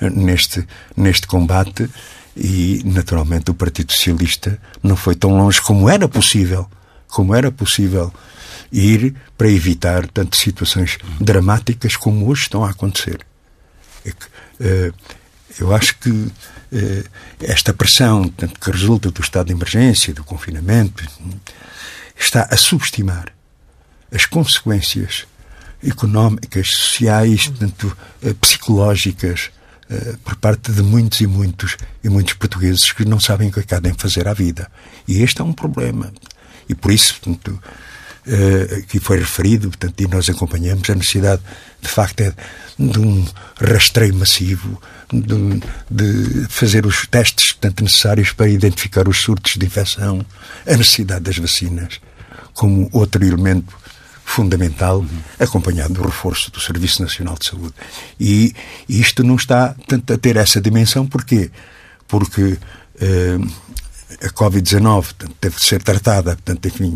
neste, 0.00 0.66
neste 0.96 1.26
combate 1.26 1.88
e, 2.36 2.82
naturalmente, 2.84 3.50
o 3.50 3.54
Partido 3.54 3.92
Socialista 3.92 4.60
não 4.82 4.96
foi 4.96 5.14
tão 5.14 5.36
longe 5.36 5.60
como 5.60 5.88
era 5.88 6.08
possível, 6.08 6.68
como 7.08 7.34
era 7.34 7.50
possível 7.50 8.12
ir 8.70 9.14
para 9.36 9.50
evitar 9.50 10.06
tantas 10.08 10.40
situações 10.40 10.98
dramáticas 11.20 11.96
como 11.96 12.28
hoje 12.28 12.42
estão 12.42 12.64
a 12.64 12.70
acontecer. 12.70 13.20
É 14.04 14.10
uh, 14.10 14.94
eu 15.58 15.74
acho 15.74 15.98
que 15.98 16.28
esta 17.40 17.72
pressão 17.72 18.28
tanto 18.28 18.58
que 18.60 18.70
resulta 18.70 19.10
do 19.10 19.20
estado 19.20 19.46
de 19.46 19.52
emergência, 19.52 20.12
do 20.12 20.24
confinamento, 20.24 21.04
está 22.18 22.48
a 22.50 22.56
subestimar 22.56 23.32
as 24.12 24.26
consequências 24.26 25.26
económicas, 25.86 26.68
sociais, 26.68 27.50
tanto 27.58 27.86
uh, 28.22 28.34
psicológicas, 28.34 29.50
por 30.22 30.36
parte 30.36 30.70
de 30.70 30.82
muitos 30.82 31.20
e 31.20 31.26
muitos 31.26 31.76
e 32.04 32.08
muitos 32.08 32.34
portugueses 32.34 32.92
que 32.92 33.04
não 33.04 33.18
sabem 33.18 33.48
o 33.48 33.52
que 33.52 33.60
é 33.60 33.62
que 33.62 33.96
fazer 33.96 34.28
à 34.28 34.34
vida. 34.34 34.70
E 35.06 35.22
este 35.22 35.40
é 35.40 35.44
um 35.44 35.52
problema. 35.52 36.12
E 36.68 36.74
por 36.74 36.92
isso, 36.92 37.14
portanto, 37.14 37.58
que 38.88 39.00
foi 39.00 39.18
referido, 39.18 39.68
portanto, 39.68 39.98
e 40.00 40.06
nós 40.06 40.28
acompanhamos, 40.28 40.90
a 40.90 40.94
necessidade, 40.94 41.40
de 41.80 41.88
facto, 41.88 42.20
é 42.20 42.34
de 42.78 43.00
um 43.00 43.26
rastreio 43.58 44.14
massivo, 44.14 44.80
de, 45.12 45.62
de, 45.90 46.46
fazer 46.48 46.86
os 46.86 47.06
testes 47.06 47.52
portanto, 47.52 47.82
necessários 47.82 48.32
para 48.32 48.48
identificar 48.48 49.08
os 49.08 49.20
surtos 49.20 49.56
de 49.56 49.66
infecção, 49.66 50.24
a 50.66 50.76
necessidade 50.76 51.22
das 51.24 51.38
vacinas, 51.38 52.00
como 52.52 52.88
outro 52.92 53.24
elemento 53.24 53.74
fundamental, 54.24 55.04
acompanhado 55.38 55.94
do 55.94 56.02
reforço 56.02 56.50
do 56.50 56.60
Serviço 56.60 57.02
Nacional 57.02 57.36
de 57.40 57.46
Saúde. 57.46 57.74
E, 58.20 58.54
isto 58.86 59.24
não 59.24 59.36
está 59.36 59.74
tanto 59.86 60.12
a 60.12 60.18
ter 60.18 60.36
essa 60.36 60.60
dimensão, 60.60 61.06
porquê? 61.06 61.50
Porque 62.06 62.42
uh, 62.42 63.52
a 64.22 64.28
Covid-19 64.28 65.06
teve 65.40 65.56
de 65.56 65.64
ser 65.64 65.82
tratada, 65.82 66.32
portanto, 66.32 66.68
enfim, 66.68 66.94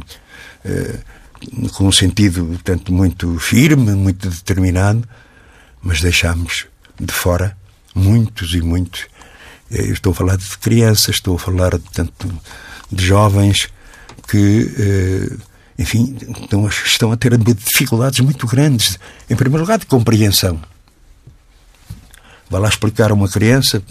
uh, 0.65 1.71
com 1.71 1.89
um 1.89 1.93
sentido, 1.93 2.45
portanto, 2.45 2.93
muito 2.93 3.39
firme, 3.39 3.93
muito 3.93 4.29
determinado, 4.29 5.09
mas 5.83 6.03
deixámos 6.03 6.67
de 7.01 7.13
fora 7.13 7.57
muitos 7.95 8.55
e 8.55 8.61
muitos. 8.61 9.07
Eh, 9.71 9.89
eu 9.89 9.93
estou 9.93 10.13
a 10.13 10.15
falar 10.15 10.37
de 10.37 10.59
crianças, 10.59 11.17
estou 11.17 11.37
a 11.37 11.39
falar, 11.39 11.71
portanto, 11.71 12.41
de 12.91 13.05
jovens 13.05 13.69
que, 14.29 14.71
eh, 14.79 15.37
enfim, 15.79 16.17
estão 16.85 17.13
a 17.13 17.17
ter 17.17 17.37
dificuldades 17.39 18.21
muito 18.21 18.47
grandes. 18.47 18.99
Em 19.29 19.37
primeiro 19.37 19.63
lugar, 19.63 19.79
de 19.79 19.87
compreensão. 19.87 20.61
Vá 22.51 22.59
lá 22.59 22.69
explicar 22.69 23.11
a 23.11 23.15
uma 23.15 23.29
criança, 23.29 23.83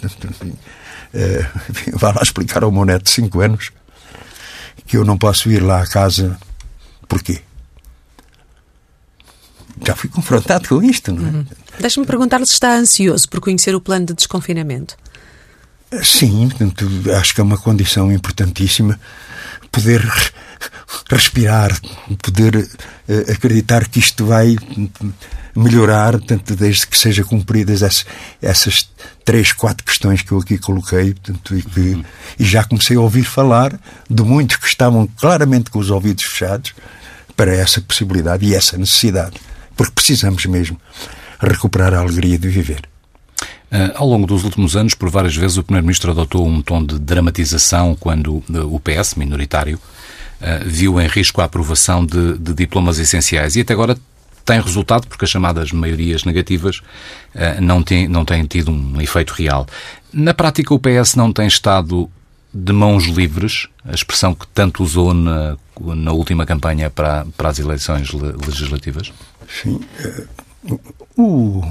eh, 1.12 1.46
vá 1.94 2.12
lá 2.12 2.22
explicar 2.22 2.62
ao 2.62 2.70
meu 2.70 2.84
neto 2.84 3.04
de 3.04 3.10
5 3.10 3.40
anos 3.40 3.72
que 4.86 4.96
eu 4.96 5.04
não 5.04 5.18
posso 5.18 5.50
ir 5.50 5.62
lá 5.62 5.82
à 5.82 5.86
casa 5.86 6.38
Porquê? 7.12 7.42
Já 9.86 9.94
fui 9.94 10.08
confrontado 10.08 10.66
com 10.66 10.82
isto, 10.82 11.12
não 11.12 11.26
é? 11.26 11.30
Uhum. 11.30 11.46
Deixa-me 11.78 12.06
perguntar-lhe 12.06 12.46
se 12.46 12.52
está 12.52 12.74
ansioso 12.74 13.28
por 13.28 13.40
conhecer 13.40 13.74
o 13.74 13.80
plano 13.80 14.06
de 14.06 14.14
desconfinamento. 14.14 14.96
Sim, 16.02 16.48
portanto, 16.48 16.88
acho 17.18 17.34
que 17.34 17.40
é 17.40 17.44
uma 17.44 17.58
condição 17.58 18.10
importantíssima 18.10 18.98
poder 19.70 20.02
respirar, 21.10 21.78
poder 22.22 22.56
uh, 22.56 23.32
acreditar 23.32 23.86
que 23.88 23.98
isto 23.98 24.24
vai 24.24 24.56
melhorar, 25.54 26.18
tanto 26.20 26.56
desde 26.56 26.86
que 26.86 26.96
sejam 26.96 27.24
cumpridas 27.26 27.82
essas, 27.82 28.06
essas 28.40 28.90
três, 29.24 29.52
quatro 29.52 29.84
questões 29.84 30.22
que 30.22 30.32
eu 30.32 30.38
aqui 30.38 30.56
coloquei, 30.56 31.12
portanto, 31.12 31.56
e, 31.56 31.62
que, 31.62 31.80
uhum. 31.80 32.04
e 32.38 32.44
já 32.44 32.64
comecei 32.64 32.96
a 32.96 33.00
ouvir 33.00 33.24
falar 33.24 33.78
de 34.08 34.22
muitos 34.22 34.56
que 34.56 34.66
estavam 34.66 35.06
claramente 35.06 35.70
com 35.70 35.78
os 35.78 35.90
ouvidos 35.90 36.24
fechados 36.24 36.74
para 37.36 37.54
essa 37.54 37.80
possibilidade 37.80 38.46
e 38.46 38.54
essa 38.54 38.78
necessidade, 38.78 39.36
porque 39.76 39.92
precisamos 39.92 40.46
mesmo 40.46 40.80
recuperar 41.42 41.94
a 41.94 41.98
alegria 41.98 42.38
de 42.38 42.48
viver. 42.48 42.82
Uh, 43.72 43.90
ao 43.94 44.06
longo 44.06 44.26
dos 44.26 44.44
últimos 44.44 44.76
anos, 44.76 44.94
por 44.94 45.08
várias 45.08 45.34
vezes, 45.34 45.56
o 45.56 45.62
Primeiro-Ministro 45.62 46.10
adotou 46.10 46.46
um 46.46 46.60
tom 46.60 46.84
de 46.84 46.98
dramatização 46.98 47.96
quando 47.98 48.34
uh, 48.34 48.44
o 48.70 48.78
PS, 48.78 49.14
minoritário, 49.14 49.78
uh, 49.78 50.44
viu 50.66 51.00
em 51.00 51.06
risco 51.06 51.40
a 51.40 51.44
aprovação 51.44 52.04
de, 52.04 52.36
de, 52.36 52.52
diplomas 52.52 52.98
essenciais. 52.98 53.56
E 53.56 53.62
até 53.62 53.72
agora 53.72 53.96
tem 54.44 54.60
resultado, 54.60 55.06
porque 55.06 55.24
as 55.24 55.30
chamadas 55.30 55.72
maiorias 55.72 56.24
negativas 56.24 56.82
não, 57.60 57.80
têm, 57.80 58.08
não 58.08 58.24
têm 58.24 58.44
tido 58.44 58.72
um 58.72 59.00
efeito 59.00 59.30
real. 59.34 59.64
Na 60.12 60.34
prática, 60.34 60.74
o 60.74 60.80
PS 60.80 61.14
não 61.14 61.32
tem 61.32 61.46
estado 61.46 62.10
de 62.52 62.72
mãos 62.72 63.04
livres, 63.04 63.68
a 63.84 63.94
expressão 63.94 64.34
que 64.34 64.44
tanto 64.48 64.82
usou 64.82 65.14
na, 65.14 65.56
na 65.80 66.10
última 66.10 66.44
campanha 66.44 66.90
para, 66.90 67.24
para 67.36 67.50
as 67.50 67.60
eleições 67.60 68.10
legislativas? 68.12 69.12
Sim. 69.48 69.80
O, 71.16 71.62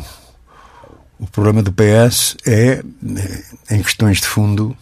o 1.20 1.28
problema 1.32 1.62
do 1.62 1.72
PS 1.72 2.36
é, 2.46 2.84
em 3.70 3.82
questões 3.82 4.20
de 4.20 4.28
fundo, 4.28 4.76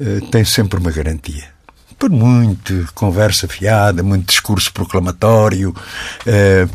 eh, 0.00 0.20
tem 0.30 0.44
sempre 0.44 0.80
uma 0.80 0.90
garantia. 0.90 1.44
Por 1.98 2.10
muito 2.10 2.88
conversa 2.94 3.46
fiada, 3.46 4.02
muito 4.02 4.26
discurso 4.26 4.72
proclamatório, 4.72 5.74
eh, 6.26 6.66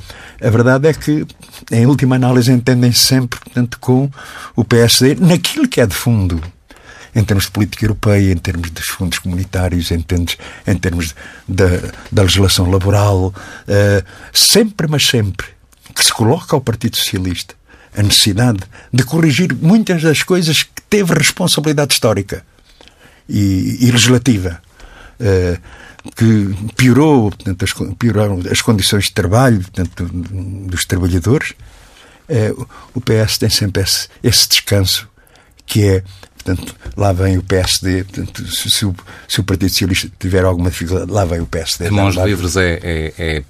a 0.42 0.50
verdade 0.50 0.88
é 0.88 0.94
que, 0.94 1.26
em 1.72 1.86
última 1.86 2.16
análise, 2.16 2.52
entendem-se 2.52 3.00
sempre, 3.00 3.40
portanto, 3.40 3.78
com 3.80 4.10
o 4.56 4.64
PSD 4.64 5.16
naquilo 5.16 5.68
que 5.68 5.82
é 5.82 5.86
de 5.86 5.96
fundo 5.96 6.42
em 7.16 7.24
termos 7.24 7.46
de 7.46 7.52
política 7.52 7.84
europeia, 7.84 8.32
em 8.32 8.38
termos 8.38 8.70
dos 8.70 8.88
fundos 8.88 9.18
comunitários, 9.18 9.90
em 9.90 10.00
termos, 10.00 10.38
em 10.68 10.78
termos 10.78 11.16
da, 11.48 11.66
da 12.12 12.22
legislação 12.22 12.70
laboral, 12.70 13.34
sempre, 14.32 14.88
mas 14.88 15.08
sempre, 15.08 15.48
que 15.98 16.06
se 16.06 16.14
coloca 16.14 16.56
ao 16.56 16.62
Partido 16.62 16.96
Socialista 16.96 17.56
a 17.96 18.04
necessidade 18.04 18.60
de 18.94 19.04
corrigir 19.04 19.54
muitas 19.56 20.04
das 20.04 20.22
coisas 20.22 20.64
que 20.64 20.82
teve 20.90 21.14
responsabilidade 21.16 21.94
histórica 21.94 22.46
e, 23.28 23.78
e 23.82 23.92
legislativa. 23.92 24.62
Uh, 25.20 25.60
que 26.16 26.56
piorou, 26.78 27.32
portanto, 27.32 27.66
as, 27.66 27.74
pioraram 27.98 28.40
as 28.50 28.62
condições 28.62 29.06
de 29.06 29.12
trabalho 29.12 29.60
portanto, 29.60 30.06
dos 30.06 30.86
trabalhadores, 30.86 31.54
uh, 32.30 32.68
o 32.94 33.02
PS 33.02 33.40
tem 33.40 33.50
sempre 33.50 33.84
esse, 33.84 34.08
esse 34.24 34.48
descanso 34.48 35.10
que 35.66 35.84
é 35.84 36.04
Portanto, 36.48 36.76
lá 36.96 37.12
vem 37.12 37.38
o 37.38 37.44
PSD. 37.44 38.06
Portanto, 38.06 38.48
se, 38.48 38.70
se, 38.70 38.86
o, 38.86 38.96
se, 39.28 39.42
o, 39.42 39.44
Partido 39.44 39.70
Socialista 39.70 40.10
tiver 40.18 40.46
alguma 40.46 40.70
dificuldade, 40.70 41.12
lá 41.12 41.26
vem 41.26 41.42
o 41.42 41.46
PSD. 41.46 41.90
Mãos 41.90 42.16
livres 42.16 42.56
é, 42.56 42.80
é, 42.82 43.14
é 43.18 43.44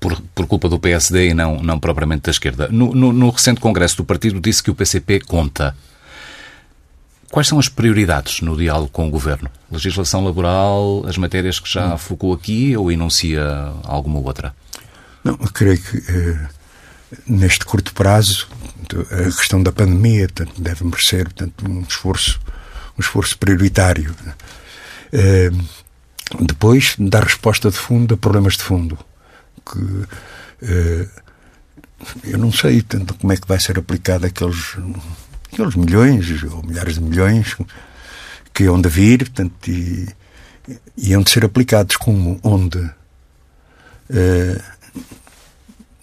por, 0.00 0.20
por, 0.34 0.46
culpa 0.46 0.68
do 0.68 0.78
PSD 0.78 1.30
e 1.30 1.34
não, 1.34 1.62
não 1.62 1.78
propriamente 1.78 2.22
da 2.22 2.30
esquerda. 2.30 2.68
No, 2.68 2.94
no, 2.94 3.12
no 3.12 3.30
recente 3.30 3.60
congresso 3.60 3.96
do 3.96 4.04
partido 4.04 4.40
disse 4.40 4.62
que 4.62 4.70
o 4.70 4.74
PCP 4.74 5.20
conta. 5.20 5.76
Quais 7.30 7.46
são 7.46 7.58
as 7.58 7.68
prioridades 7.68 8.40
no 8.40 8.56
diálogo 8.56 8.88
com 8.88 9.06
o 9.06 9.10
Governo? 9.10 9.50
Legislação 9.70 10.24
laboral, 10.24 11.04
as 11.06 11.18
matérias 11.18 11.60
que 11.60 11.70
já 11.70 11.98
focou 11.98 12.32
aqui 12.32 12.74
ou 12.76 12.90
enuncia 12.90 13.44
alguma 13.84 14.18
outra? 14.18 14.54
Não, 15.22 15.38
eu 15.40 15.48
creio 15.52 15.78
que 15.78 15.98
eh, 16.08 16.48
neste 17.26 17.64
curto 17.66 17.92
prazo 17.92 18.48
a 19.10 19.36
questão 19.36 19.62
da 19.62 19.72
pandemia 19.72 20.28
portanto, 20.28 20.60
deve 20.60 20.84
merecer 20.84 21.24
portanto, 21.24 21.68
um 21.68 21.82
esforço 21.82 22.40
um 22.96 23.00
esforço 23.00 23.36
prioritário 23.36 24.14
eh, 25.12 25.50
depois 26.40 26.94
dar 26.98 27.24
resposta 27.24 27.70
de 27.70 27.76
fundo 27.76 28.14
a 28.14 28.16
problemas 28.16 28.56
de 28.56 28.62
fundo 28.62 28.98
que 29.72 31.08
eu 32.24 32.38
não 32.38 32.52
sei 32.52 32.82
tanto 32.82 33.14
como 33.14 33.32
é 33.32 33.36
que 33.36 33.46
vai 33.46 33.58
ser 33.58 33.78
aplicado 33.78 34.26
aqueles, 34.26 34.76
aqueles 35.52 35.74
milhões 35.74 36.42
ou 36.44 36.62
milhares 36.62 36.94
de 36.94 37.00
milhões 37.00 37.56
que 38.54 38.64
hão 38.64 38.80
de 38.80 38.88
vir 38.88 39.18
portanto, 39.18 39.68
e, 39.68 40.08
e 40.96 41.12
hão 41.12 41.22
de 41.22 41.30
ser 41.30 41.44
aplicados 41.44 41.96
como 41.96 42.38
onde 42.42 42.78
uh, 42.78 44.62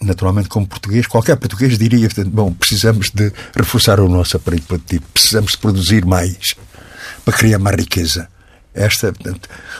naturalmente 0.00 0.48
como 0.48 0.66
português 0.66 1.06
qualquer 1.06 1.36
português 1.36 1.78
diria 1.78 2.08
portanto, 2.08 2.30
bom 2.30 2.52
precisamos 2.52 3.10
de 3.10 3.32
reforçar 3.54 4.00
o 4.00 4.08
nosso 4.08 4.36
aparelho 4.36 4.62
produtivo 4.62 5.04
precisamos 5.12 5.52
de 5.52 5.58
produzir 5.58 6.04
mais 6.04 6.54
para 7.24 7.36
criar 7.36 7.58
mais 7.58 7.76
riqueza 7.76 8.28
esta 8.76 9.12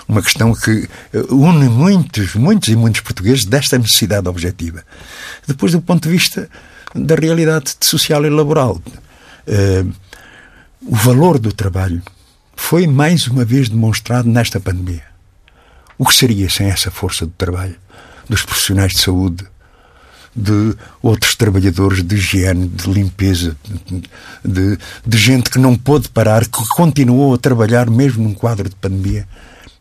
uma 0.09 0.23
questão 0.23 0.55
que 0.55 0.89
une 1.31 1.69
muitos 1.69 2.35
muitos 2.35 2.69
e 2.69 2.77
muitos 2.77 3.03
portugueses 3.03 3.45
desta 3.45 3.79
necessidade 3.79 4.29
objetiva 4.29 4.83
depois 5.47 5.73
do 5.73 5.83
ponto 5.83 6.05
de 6.05 6.11
vista 6.11 6.49
da 6.95 7.15
realidade 7.15 7.75
social 7.81 8.25
e 8.25 8.31
laboral 8.31 8.77
uh, 8.77 9.93
o 10.87 10.95
valor 10.95 11.39
do 11.39 11.53
trabalho 11.53 12.03
foi 12.55 12.87
mais 12.87 13.27
uma 13.27 13.45
vez 13.45 13.69
demonstrado 13.69 14.29
nesta 14.29 14.59
pandemia. 14.59 15.05
O 15.99 16.07
que 16.07 16.15
seria 16.15 16.49
sem 16.49 16.69
essa 16.69 16.91
força 16.91 17.27
do 17.27 17.33
trabalho 17.33 17.77
dos 18.29 18.43
profissionais 18.43 18.93
de 18.93 19.01
saúde, 19.01 19.45
de 20.37 20.77
outros 21.03 21.35
trabalhadores 21.35 22.03
de 22.03 22.15
higiene, 22.15 22.69
de 22.69 22.91
limpeza, 22.91 23.57
de, 24.45 24.79
de 25.07 25.19
gente 25.19 25.49
que 25.49 25.59
não 25.59 25.75
pôde 25.77 26.09
parar, 26.09 26.45
que 26.45 26.69
continuou 26.69 27.35
a 27.35 27.39
trabalhar 27.39 27.89
mesmo 27.89 28.25
num 28.25 28.35
quadro 28.35 28.69
de 28.69 28.75
pandemia, 28.77 29.27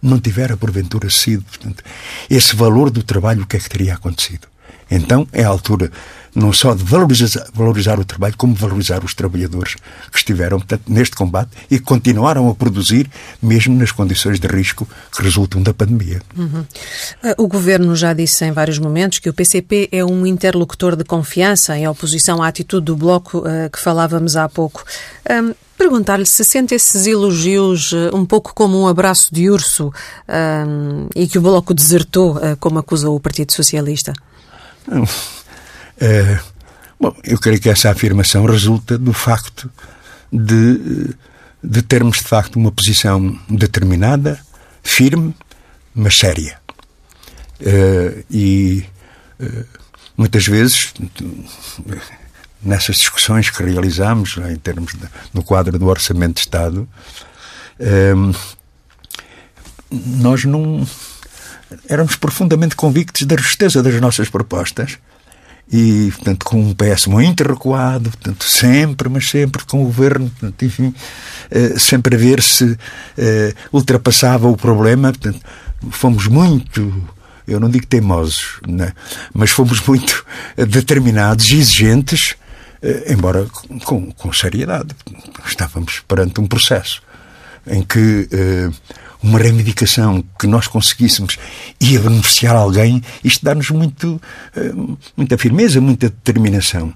não 0.01 0.19
tivera 0.19 0.55
porventura 0.55 1.09
sido. 1.09 1.43
Portanto, 1.43 1.83
esse 2.29 2.55
valor 2.55 2.89
do 2.89 3.03
trabalho, 3.03 3.43
o 3.43 3.47
que 3.47 3.57
é 3.57 3.59
que 3.59 3.69
teria 3.69 3.95
acontecido? 3.95 4.47
Então 4.89 5.27
é 5.33 5.43
a 5.43 5.49
altura 5.49 5.91
não 6.35 6.51
só 6.51 6.75
de 6.75 6.83
valorizar, 6.83 7.47
valorizar, 7.53 7.99
o 7.99 8.05
trabalho, 8.05 8.35
como 8.37 8.53
valorizar 8.53 9.03
os 9.03 9.13
trabalhadores 9.13 9.75
que 10.11 10.17
estiveram 10.17 10.57
portanto, 10.59 10.83
neste 10.87 11.15
combate 11.15 11.51
e 11.71 11.79
que 11.79 11.85
continuaram 11.85 12.49
a 12.49 12.53
produzir, 12.53 13.09
mesmo 13.41 13.75
nas 13.75 13.91
condições 13.91 14.39
de 14.39 14.47
risco 14.47 14.87
que 15.15 15.23
resultam 15.23 15.63
da 15.63 15.73
pandemia. 15.73 16.21
Uhum. 16.35 16.65
Eh, 17.23 17.35
o 17.37 17.47
Governo 17.47 17.95
já 17.95 18.13
disse 18.13 18.43
em 18.43 18.51
vários 18.51 18.77
momentos 18.77 19.19
que 19.19 19.29
o 19.29 19.33
PCP 19.33 19.87
é 19.91 20.03
um 20.03 20.25
interlocutor 20.25 20.95
de 20.95 21.05
confiança 21.05 21.77
em 21.77 21.87
oposição 21.87 22.43
à 22.43 22.47
atitude 22.47 22.85
do 22.85 22.97
Bloco 22.97 23.39
uh, 23.39 23.69
que 23.71 23.79
falávamos 23.79 24.35
há 24.35 24.49
pouco. 24.49 24.83
Um, 25.29 25.53
Perguntar-lhe 25.77 26.25
se 26.25 26.43
sente 26.45 26.73
esses 26.73 27.05
elogios 27.05 27.91
eh, 27.91 28.09
um 28.15 28.25
pouco 28.25 28.55
como 28.55 28.79
um 28.79 28.87
abraço 28.87 29.33
de 29.33 29.49
urso 29.49 29.91
um, 30.29 31.09
e 31.13 31.27
que 31.27 31.37
o 31.37 31.41
Bloco 31.41 31.73
desertou, 31.73 32.37
uh, 32.37 32.55
como 32.61 32.79
acusou 32.79 33.13
o 33.13 33.19
Partido 33.19 33.51
Socialista. 33.51 34.13
Não. 34.87 35.03
É, 35.99 36.39
bom, 36.99 37.15
eu 37.23 37.39
creio 37.39 37.59
que 37.59 37.69
essa 37.69 37.89
afirmação 37.89 38.45
resulta 38.45 38.97
do 38.97 39.13
facto 39.13 39.69
de, 40.31 41.13
de 41.63 41.81
termos, 41.81 42.17
de 42.17 42.23
facto, 42.23 42.57
uma 42.57 42.71
posição 42.71 43.39
determinada, 43.49 44.39
firme, 44.83 45.35
mas 45.93 46.17
séria. 46.17 46.59
É, 47.59 48.23
e 48.29 48.85
é, 49.39 49.65
muitas 50.17 50.45
vezes, 50.45 50.93
nessas 52.61 52.97
discussões 52.97 53.49
que 53.49 53.63
realizamos, 53.63 54.37
em 54.37 54.57
termos 54.57 54.93
de, 54.93 55.07
no 55.33 55.43
quadro 55.43 55.77
do 55.77 55.87
Orçamento 55.87 56.35
de 56.35 56.41
Estado, 56.41 56.87
nós 59.91 60.45
não 60.45 60.87
éramos 61.87 62.15
profundamente 62.15 62.75
convictos 62.75 63.23
da 63.23 63.35
justeza 63.35 63.81
das 63.81 63.99
nossas 63.99 64.29
propostas 64.29 64.97
e, 65.71 66.11
portanto, 66.15 66.45
com 66.45 66.61
um 66.61 66.73
PS 66.73 67.07
muito 67.07 67.43
recuado, 67.43 68.09
portanto, 68.11 68.45
sempre, 68.45 69.09
mas 69.09 69.29
sempre 69.29 69.65
com 69.65 69.81
o 69.81 69.85
governo, 69.85 70.29
portanto, 70.29 70.63
enfim, 70.63 70.93
eh, 71.49 71.79
sempre 71.79 72.15
a 72.15 72.19
ver 72.19 72.41
se 72.41 72.77
eh, 73.17 73.53
ultrapassava 73.73 74.47
o 74.47 74.55
problema, 74.55 75.11
portanto, 75.11 75.39
fomos 75.89 76.27
muito, 76.27 77.03
eu 77.47 77.59
não 77.59 77.69
digo 77.69 77.87
teimosos, 77.87 78.59
né? 78.67 78.93
mas 79.33 79.49
fomos 79.49 79.81
muito 79.81 80.23
determinados, 80.55 81.51
exigentes, 81.51 82.35
eh, 82.81 83.11
embora 83.11 83.47
com, 83.85 84.11
com 84.11 84.31
seriedade. 84.31 84.89
Estávamos 85.45 86.01
perante 86.07 86.39
um 86.39 86.47
processo 86.47 87.01
em 87.67 87.81
que 87.81 88.29
uma 89.25 89.39
reivindicação 89.39 90.23
que 90.39 90.45
nós 90.45 90.67
conseguíssemos 90.67 91.37
ia 91.79 91.99
beneficiar 91.99 92.55
alguém, 92.55 93.01
isto 93.23 93.43
dá-nos 93.43 93.69
muito, 93.71 94.21
eh, 94.55 94.71
muita 95.17 95.37
firmeza, 95.37 95.81
muita 95.81 96.09
determinação. 96.09 96.93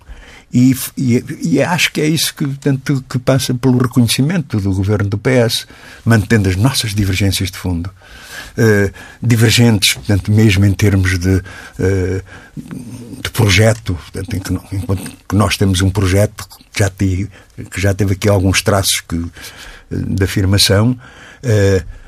E, 0.51 0.75
e, 0.97 1.23
e, 1.43 1.61
acho 1.61 1.91
que 1.91 2.01
é 2.01 2.07
isso 2.07 2.33
que, 2.33 2.43
portanto, 2.43 3.03
que 3.07 3.19
passa 3.19 3.53
pelo 3.53 3.77
reconhecimento 3.77 4.59
do 4.59 4.73
governo 4.73 5.07
do 5.07 5.17
PS, 5.17 5.67
mantendo 6.03 6.49
as 6.49 6.55
nossas 6.55 6.93
divergências 6.93 7.51
de 7.51 7.57
fundo. 7.57 7.89
Uh, 8.57 8.91
divergentes, 9.21 9.93
portanto, 9.93 10.31
mesmo 10.31 10.65
em 10.65 10.73
termos 10.73 11.19
de, 11.19 11.35
uh, 11.37 12.23
de 13.21 13.29
projeto, 13.31 13.93
portanto, 13.93 14.35
em 14.35 14.39
que, 14.39 14.75
enquanto 14.75 15.11
que 15.27 15.35
nós 15.35 15.55
temos 15.55 15.81
um 15.81 15.89
projeto 15.91 16.47
que 16.73 16.79
já, 16.79 16.89
te, 16.89 17.29
que 17.69 17.79
já 17.79 17.93
teve 17.93 18.13
aqui 18.13 18.27
alguns 18.27 18.63
traços 18.63 19.01
que, 19.01 19.23
de 19.91 20.23
afirmação, 20.23 20.99
uh, 21.43 21.98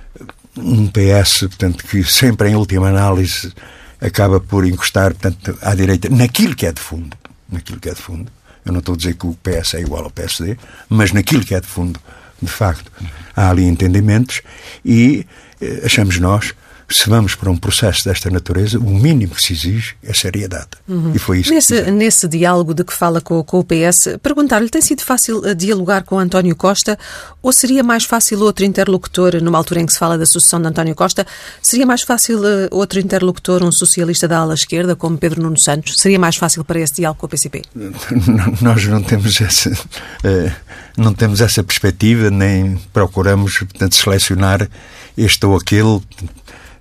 um 0.57 0.87
PS, 0.87 1.39
portanto, 1.41 1.85
que 1.85 2.03
sempre 2.03 2.49
em 2.49 2.55
última 2.55 2.89
análise 2.89 3.53
acaba 3.99 4.39
por 4.39 4.65
encostar, 4.65 5.13
portanto, 5.13 5.57
à 5.61 5.75
direita 5.75 6.09
naquilo 6.09 6.55
que 6.55 6.65
é 6.65 6.71
de 6.71 6.81
fundo, 6.81 7.15
naquilo 7.49 7.79
que 7.79 7.89
é 7.89 7.93
de 7.93 8.01
fundo. 8.01 8.31
Eu 8.65 8.71
não 8.71 8.79
estou 8.79 8.93
a 8.93 8.97
dizer 8.97 9.15
que 9.15 9.25
o 9.25 9.33
PS 9.35 9.75
é 9.75 9.81
igual 9.81 10.03
ao 10.03 10.11
PSD, 10.11 10.57
mas 10.89 11.11
naquilo 11.11 11.43
que 11.43 11.55
é 11.55 11.59
de 11.59 11.67
fundo, 11.67 11.99
de 12.41 12.49
facto, 12.49 12.91
há 13.35 13.49
ali 13.49 13.63
entendimentos 13.63 14.41
e 14.83 15.25
eh, 15.59 15.81
achamos 15.85 16.19
nós 16.19 16.53
se 16.93 17.09
vamos 17.09 17.35
para 17.35 17.49
um 17.49 17.57
processo 17.57 18.05
desta 18.05 18.29
natureza, 18.29 18.77
o 18.79 18.89
mínimo 18.89 19.35
que 19.35 19.43
se 19.43 19.53
exige 19.53 19.95
é 20.03 20.13
seriedade. 20.13 20.69
Uhum. 20.87 21.11
E 21.15 21.19
foi 21.19 21.39
isso 21.39 21.53
nesse, 21.53 21.83
que 21.83 21.91
nesse 21.91 22.27
diálogo 22.27 22.73
de 22.73 22.83
que 22.83 22.93
fala 22.93 23.21
com, 23.21 23.43
com 23.43 23.59
o 23.59 23.63
PS, 23.63 24.17
perguntar-lhe, 24.21 24.69
tem 24.69 24.81
sido 24.81 25.01
fácil 25.01 25.45
eh, 25.45 25.53
dialogar 25.53 26.03
com 26.03 26.19
António 26.19 26.55
Costa 26.55 26.97
ou 27.41 27.51
seria 27.51 27.83
mais 27.83 28.03
fácil 28.03 28.39
outro 28.41 28.63
interlocutor, 28.65 29.41
numa 29.41 29.57
altura 29.57 29.81
em 29.81 29.85
que 29.85 29.93
se 29.93 29.99
fala 29.99 30.17
da 30.17 30.25
sucessão 30.25 30.61
de 30.61 30.67
António 30.67 30.95
Costa, 30.95 31.25
seria 31.61 31.85
mais 31.85 32.03
fácil 32.03 32.39
uh, 32.39 32.67
outro 32.71 32.99
interlocutor, 32.99 33.63
um 33.63 33.71
socialista 33.71 34.27
da 34.27 34.39
ala 34.39 34.53
esquerda, 34.53 34.95
como 34.95 35.17
Pedro 35.17 35.41
Nuno 35.41 35.59
Santos? 35.59 35.95
Seria 35.97 36.19
mais 36.19 36.35
fácil 36.35 36.63
para 36.63 36.79
esse 36.79 36.95
diálogo 36.95 37.19
com 37.19 37.25
o 37.25 37.29
PCP? 37.29 37.63
Nós 38.61 38.85
não 38.85 39.01
temos 39.01 39.41
essa, 39.41 39.71
uh, 39.71 40.51
não 40.95 41.13
temos 41.13 41.41
essa 41.41 41.63
perspectiva, 41.63 42.29
nem 42.29 42.79
procuramos, 42.93 43.57
portanto, 43.59 43.95
selecionar 43.95 44.69
este 45.17 45.45
ou 45.45 45.55
aquele 45.55 46.01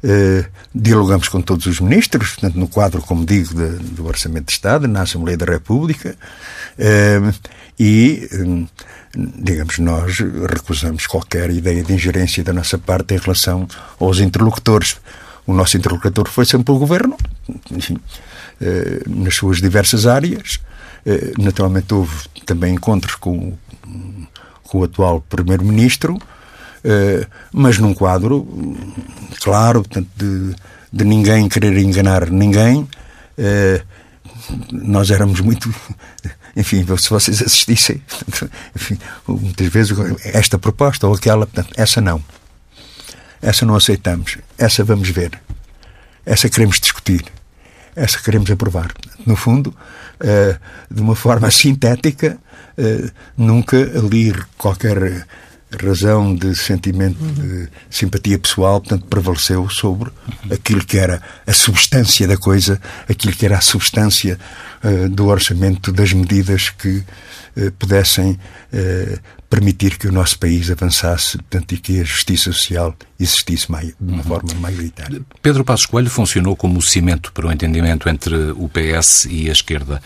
Uh, 0.03 0.49
dialogamos 0.75 1.29
com 1.29 1.43
todos 1.43 1.67
os 1.67 1.79
ministros, 1.79 2.31
portanto, 2.31 2.59
no 2.59 2.67
quadro, 2.67 3.03
como 3.03 3.27
digo, 3.27 3.55
de, 3.55 3.69
do 3.93 4.07
Orçamento 4.07 4.47
de 4.47 4.53
Estado, 4.53 4.89
na 4.89 5.03
Assembleia 5.03 5.37
da 5.37 5.45
República, 5.45 6.17
uh, 6.79 7.35
e, 7.79 8.27
um, 8.33 8.67
digamos, 9.15 9.79
nós 9.79 10.19
recusamos 10.49 11.07
qualquer 11.07 11.51
ideia 11.51 11.83
de 11.83 11.93
ingerência 11.93 12.43
da 12.43 12.53
nossa 12.53 12.79
parte 12.79 13.15
em 13.15 13.19
relação 13.19 13.69
aos 13.99 14.21
interlocutores. 14.21 14.97
O 15.47 15.53
nosso 15.53 15.77
interlocutor 15.77 16.29
foi 16.29 16.47
sempre 16.47 16.73
o 16.73 16.79
Governo, 16.79 17.17
enfim, 17.71 17.95
uh, 17.95 19.11
nas 19.23 19.35
suas 19.35 19.59
diversas 19.59 20.07
áreas. 20.07 20.61
naturalmente, 21.39 21.93
houve 21.93 22.29
também 22.47 22.75
encontros 22.75 23.15
com, 23.17 23.57
com 24.63 24.79
o 24.79 24.85
atual 24.85 25.21
Primeiro-Ministro, 25.29 26.19
eh, 26.19 26.40
mas 27.53 27.79
num 27.79 27.93
quadro 27.93 28.47
claro, 29.41 29.83
portanto, 29.83 30.09
de, 30.17 30.55
de 30.93 31.05
ninguém 31.05 31.49
querer 31.49 31.77
enganar 31.79 32.31
ninguém. 32.31 32.89
Uh, 33.39 33.83
nós 34.73 35.11
éramos 35.11 35.41
muito. 35.41 35.73
Enfim, 36.57 36.85
se 36.99 37.09
vocês 37.09 37.41
assistissem, 37.41 38.03
enfim, 38.75 38.99
muitas 39.27 39.69
vezes 39.69 39.97
esta 40.25 40.59
proposta 40.59 41.07
ou 41.07 41.15
aquela, 41.15 41.47
portanto, 41.47 41.73
essa 41.77 42.01
não. 42.01 42.23
Essa 43.41 43.65
não 43.65 43.77
aceitamos. 43.77 44.37
Essa 44.59 44.83
vamos 44.83 45.09
ver. 45.11 45.41
Essa 46.27 46.49
queremos 46.49 46.81
discutir. 46.81 47.25
Essa 47.95 48.19
queremos 48.19 48.51
aprovar. 48.51 48.93
No 49.25 49.37
fundo, 49.37 49.69
uh, 49.69 50.59
de 50.93 51.01
uma 51.01 51.15
forma 51.15 51.49
sintética, 51.53 52.37
nunca 53.37 53.77
ali 53.77 54.35
qualquer 54.57 55.27
razão 55.79 56.35
de 56.35 56.55
sentimento 56.55 57.19
de 57.19 57.69
simpatia 57.89 58.39
pessoal, 58.39 58.81
portanto, 58.81 59.07
prevaleceu 59.07 59.69
sobre 59.69 60.11
aquilo 60.51 60.85
que 60.85 60.99
era 60.99 61.23
a 61.47 61.53
substância 61.53 62.27
da 62.27 62.37
coisa, 62.37 62.81
aquilo 63.09 63.35
que 63.35 63.47
era 63.47 63.59
a 63.59 63.61
substância 63.61 64.39
uh, 64.83 65.09
do 65.09 65.27
orçamento, 65.27 65.93
das 65.93 66.13
medidas 66.13 66.71
que 66.71 66.99
uh, 67.57 67.73
pudessem 67.79 68.33
uh, 68.73 69.19
permitir 69.49 69.99
que 69.99 70.07
o 70.07 70.13
nosso 70.13 70.39
país 70.39 70.71
avançasse, 70.71 71.37
portanto, 71.39 71.73
e 71.73 71.79
que 71.79 72.01
a 72.01 72.05
justiça 72.05 72.53
social 72.53 72.95
existisse 73.19 73.67
de 73.67 74.13
uma 74.13 74.19
uhum. 74.19 74.23
forma 74.23 74.55
maioritária. 74.55 75.21
Pedro 75.43 75.65
Passos 75.65 75.87
Coelho 75.87 76.11
funcionou 76.11 76.55
como 76.57 76.81
cimento 76.81 77.33
para 77.33 77.47
o 77.47 77.53
entendimento 77.53 78.09
entre 78.09 78.53
o 78.53 78.69
PS 78.69 79.27
e 79.29 79.49
a 79.49 79.53
esquerda. 79.53 80.01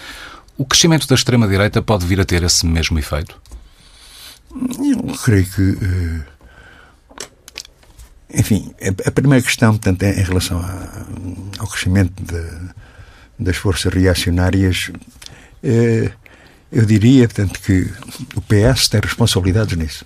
O 0.56 0.64
crescimento 0.64 1.06
da 1.08 1.14
extrema-direita 1.14 1.82
pode 1.82 2.06
vir 2.06 2.20
a 2.20 2.24
ter 2.24 2.42
esse 2.42 2.64
mesmo 2.64 2.98
efeito? 2.98 3.36
Eu 4.54 5.18
creio 5.18 5.46
que. 5.46 5.78
Eh, 5.82 6.34
enfim, 8.36 8.74
a 9.04 9.10
primeira 9.10 9.44
questão, 9.44 9.72
portanto, 9.72 10.02
é 10.02 10.20
em 10.20 10.24
relação 10.24 10.60
ao 11.58 11.66
crescimento 11.68 12.14
de, 12.22 12.70
das 13.38 13.56
forças 13.56 13.92
reacionárias, 13.92 14.90
eh, 15.62 16.10
eu 16.72 16.84
diria, 16.84 17.28
portanto, 17.28 17.60
que 17.60 17.92
o 18.34 18.40
PS 18.40 18.88
tem 18.88 19.00
responsabilidades 19.00 19.76
nisso. 19.76 20.04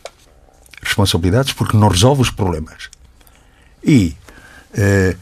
Responsabilidades 0.82 1.53
porque 1.53 1.76
não 1.76 1.88
resolve 1.88 2.22
os 2.22 2.30
problemas. 2.30 2.90
E 3.82 4.14
eh, 4.74 5.16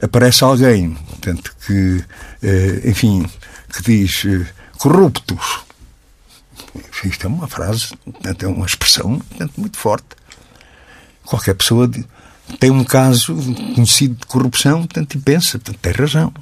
aparece 0.00 0.44
alguém, 0.44 0.94
portanto, 0.94 1.54
que, 1.66 2.04
enfim, 2.84 3.28
que 3.68 3.82
diz 3.82 4.26
corruptos 4.78 5.64
isto 7.04 7.26
é 7.26 7.28
uma 7.28 7.46
frase, 7.48 7.90
é 8.38 8.46
uma 8.46 8.66
expressão 8.66 9.20
muito 9.56 9.78
forte. 9.78 10.06
Qualquer 11.24 11.54
pessoa 11.54 11.90
tem 12.58 12.70
um 12.70 12.84
caso 12.84 13.34
conhecido 13.74 14.14
de 14.14 14.26
corrupção 14.26 14.80
portanto, 14.80 15.14
e 15.14 15.18
pensa, 15.18 15.58
portanto, 15.58 15.78
tem 15.80 15.92
razão. 15.92 16.32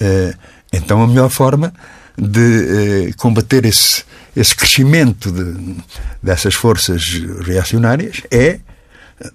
Eh, 0.00 0.34
então 0.72 1.02
a 1.02 1.06
melhor 1.06 1.28
forma 1.30 1.72
de 2.16 3.08
eh, 3.08 3.12
combater 3.16 3.64
esse, 3.64 4.04
esse 4.36 4.54
crescimento 4.54 5.30
de, 5.30 5.76
dessas 6.22 6.54
forças 6.54 7.02
reacionárias 7.44 8.22
é 8.30 8.60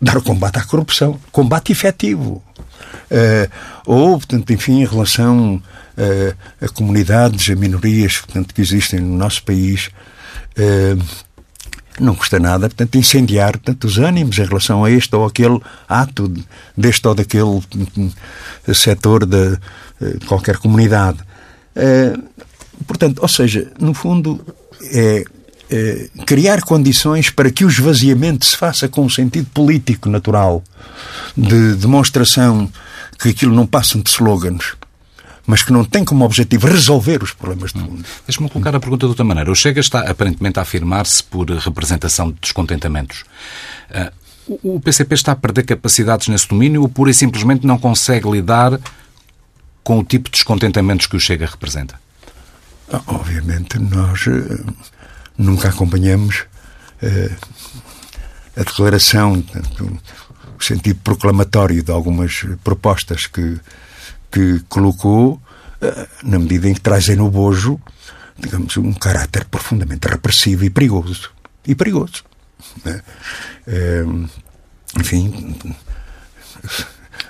dar 0.01 0.17
o 0.17 0.21
combate 0.21 0.59
à 0.59 0.63
corrupção. 0.63 1.19
Combate 1.31 1.71
efetivo. 1.71 2.43
Uh, 3.09 3.49
ou, 3.85 4.17
portanto, 4.17 4.51
enfim, 4.53 4.81
em 4.81 4.85
relação 4.85 5.55
uh, 5.55 6.65
a 6.65 6.69
comunidades, 6.69 7.49
a 7.49 7.55
minorias 7.55 8.17
portanto, 8.17 8.53
que 8.53 8.61
existem 8.61 8.99
no 8.99 9.17
nosso 9.17 9.43
país, 9.43 9.89
uh, 10.57 11.03
não 11.99 12.15
custa 12.15 12.39
nada, 12.39 12.69
portanto, 12.69 12.95
incendiar 12.95 13.53
portanto, 13.53 13.83
os 13.85 13.97
ânimos 13.97 14.37
em 14.37 14.45
relação 14.45 14.85
a 14.85 14.91
este 14.91 15.13
ou 15.15 15.25
aquele 15.25 15.59
ato 15.87 16.31
deste 16.77 17.07
ou 17.07 17.13
daquele 17.13 17.61
setor 18.73 19.25
de, 19.25 19.57
qualquer 20.25 20.57
comunidade. 20.57 21.17
portanto, 22.87 23.19
ou 23.21 23.27
seja, 23.27 23.69
no 23.77 23.93
fundo, 23.93 24.39
é 24.93 25.25
eh, 25.71 26.09
criar 26.25 26.61
condições 26.61 27.29
para 27.29 27.51
que 27.51 27.63
o 27.63 27.69
esvaziamento 27.69 28.45
se 28.45 28.57
faça 28.57 28.87
com 28.87 29.05
um 29.05 29.09
sentido 29.09 29.47
político 29.53 30.09
natural, 30.09 30.63
de 31.37 31.75
demonstração 31.75 32.71
que 33.19 33.29
aquilo 33.29 33.53
não 33.53 33.67
passam 33.67 34.01
de 34.01 34.09
slogans, 34.09 34.75
mas 35.45 35.61
que 35.61 35.71
não 35.71 35.83
tem 35.83 36.03
como 36.03 36.25
objetivo 36.25 36.67
resolver 36.67 37.21
os 37.21 37.33
problemas 37.33 37.71
do 37.73 37.81
mundo. 37.81 38.05
Deixa-me 38.25 38.49
colocar 38.49 38.75
a 38.75 38.79
pergunta 38.79 39.05
de 39.05 39.09
outra 39.09 39.23
maneira. 39.23 39.51
O 39.51 39.55
Chega 39.55 39.79
está 39.79 40.09
aparentemente 40.09 40.57
a 40.59 40.63
afirmar-se 40.63 41.23
por 41.23 41.49
representação 41.49 42.31
de 42.31 42.39
descontentamentos. 42.41 43.23
Uh, 43.91 44.19
o 44.63 44.79
PCP 44.79 45.13
está 45.13 45.33
a 45.33 45.35
perder 45.35 45.63
capacidades 45.63 46.27
nesse 46.27 46.47
domínio 46.47 46.81
ou 46.81 46.89
pura 46.89 47.11
e 47.11 47.13
simplesmente 47.13 47.67
não 47.67 47.77
consegue 47.77 48.29
lidar 48.29 48.79
com 49.83 49.99
o 49.99 50.03
tipo 50.03 50.25
de 50.25 50.31
descontentamentos 50.31 51.07
que 51.07 51.15
o 51.15 51.19
Chega 51.19 51.45
representa? 51.45 51.99
Obviamente, 53.07 53.77
nós 53.77 54.25
nunca 55.39 55.69
acompanhamos 55.69 56.45
uh, 57.01 57.35
a 58.55 58.63
declaração, 58.63 59.41
portanto, 59.41 59.99
o 60.59 60.63
sentido 60.63 60.99
proclamatório 61.01 61.81
de 61.81 61.91
algumas 61.91 62.45
propostas 62.63 63.25
que, 63.25 63.57
que 64.29 64.59
colocou, 64.67 65.41
uh, 65.81 66.07
na 66.23 66.37
medida 66.37 66.67
em 66.67 66.73
que 66.73 66.81
trazem 66.81 67.15
no 67.15 67.31
bojo, 67.31 67.79
digamos, 68.37 68.75
um 68.77 68.93
caráter 68.93 69.45
profundamente 69.45 70.07
repressivo 70.07 70.65
e 70.65 70.69
perigoso. 70.69 71.31
E 71.65 71.73
perigoso. 71.73 72.23
Uh, 72.85 74.29
enfim. 74.99 75.55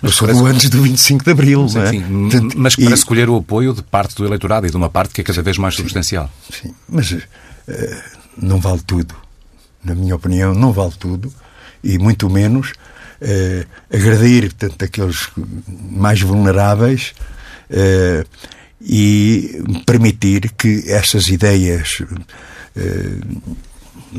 Eu 0.01 0.11
sou 0.11 0.27
do 0.27 0.45
antes 0.45 0.69
do 0.69 0.81
25 0.81 1.25
de 1.25 1.31
Abril. 1.31 1.67
Mas, 1.73 1.93
enfim, 1.93 2.29
é? 2.33 2.55
mas 2.55 2.75
para 2.75 2.85
e... 2.85 2.93
escolher 2.93 3.29
o 3.29 3.35
apoio 3.35 3.73
de 3.73 3.83
parte 3.83 4.15
do 4.15 4.25
eleitorado 4.25 4.65
e 4.65 4.69
de 4.69 4.77
uma 4.77 4.89
parte 4.89 5.13
que 5.13 5.21
é 5.21 5.23
cada 5.23 5.41
vez 5.41 5.57
mais 5.57 5.75
substancial. 5.75 6.31
Sim, 6.49 6.73
mas 6.87 7.11
eh, 7.11 7.21
não 8.37 8.59
vale 8.59 8.81
tudo. 8.85 9.15
Na 9.83 9.95
minha 9.95 10.15
opinião, 10.15 10.53
não 10.53 10.71
vale 10.71 10.93
tudo. 10.99 11.33
E 11.83 11.97
muito 11.97 12.29
menos 12.29 12.73
uh, 13.21 13.67
agredir 13.93 14.53
portanto, 14.53 14.83
aqueles 14.83 15.29
mais 15.91 16.21
vulneráveis 16.21 17.13
uh, 17.69 18.27
e 18.81 19.61
permitir 19.85 20.51
que 20.57 20.83
essas 20.87 21.29
ideias 21.29 22.01
uh, 22.01 23.53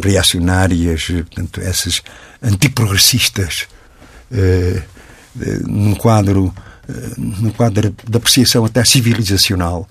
reacionárias, 0.02 1.06
portanto, 1.06 1.60
essas 1.60 2.02
antiprogressistas, 2.42 3.66
uh, 4.30 4.82
num 5.66 5.94
quadro, 5.94 6.52
num 7.16 7.50
quadro 7.50 7.94
de 8.08 8.16
apreciação 8.16 8.64
até 8.64 8.84
civilizacional, 8.84 9.88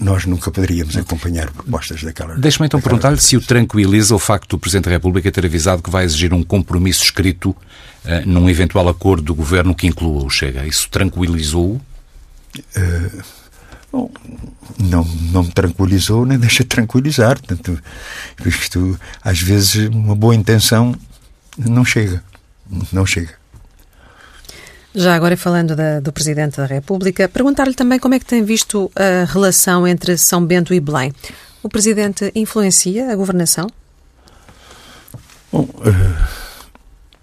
nós 0.00 0.24
nunca 0.26 0.50
poderíamos 0.50 0.96
acompanhar 0.96 1.50
propostas 1.50 2.02
daquela. 2.02 2.36
Deixe-me 2.36 2.66
então 2.66 2.80
perguntar-lhe 2.80 3.20
se 3.20 3.36
o 3.36 3.40
tranquiliza 3.40 4.14
o 4.14 4.18
facto 4.18 4.50
do 4.50 4.58
Presidente 4.58 4.84
da 4.84 4.90
República 4.92 5.30
ter 5.30 5.44
avisado 5.44 5.82
que 5.82 5.90
vai 5.90 6.04
exigir 6.04 6.32
um 6.32 6.42
compromisso 6.42 7.02
escrito 7.02 7.50
uh, 7.50 7.56
num 8.26 8.48
eventual 8.48 8.88
acordo 8.88 9.22
do 9.22 9.34
Governo 9.34 9.74
que 9.74 9.86
inclua 9.86 10.24
o 10.24 10.30
Chega. 10.30 10.66
Isso 10.66 10.88
tranquilizou-o? 10.88 11.80
Uh, 12.76 13.22
bom, 13.90 14.10
não, 14.78 15.04
não 15.04 15.42
me 15.42 15.52
tranquilizou 15.52 16.24
nem 16.24 16.38
deixa 16.38 16.62
de 16.62 16.68
tranquilizar. 16.68 17.38
Portanto, 17.40 17.82
isto, 18.46 18.98
às 19.22 19.40
vezes, 19.40 19.88
uma 19.88 20.14
boa 20.14 20.34
intenção 20.34 20.94
não 21.58 21.84
chega. 21.84 22.22
Não 22.92 23.04
chega. 23.04 23.41
Já 24.94 25.14
agora 25.14 25.36
falando 25.38 25.74
da, 25.74 26.00
do 26.00 26.12
Presidente 26.12 26.58
da 26.58 26.66
República, 26.66 27.26
perguntar-lhe 27.26 27.72
também 27.72 27.98
como 27.98 28.14
é 28.14 28.18
que 28.18 28.26
tem 28.26 28.44
visto 28.44 28.92
a 28.94 29.24
relação 29.24 29.86
entre 29.86 30.18
São 30.18 30.44
Bento 30.44 30.74
e 30.74 30.80
Belém. 30.80 31.12
O 31.62 31.68
Presidente 31.68 32.30
influencia 32.34 33.10
a 33.10 33.16
governação? 33.16 33.70
Bom, 35.50 35.62
uh, 35.62 36.28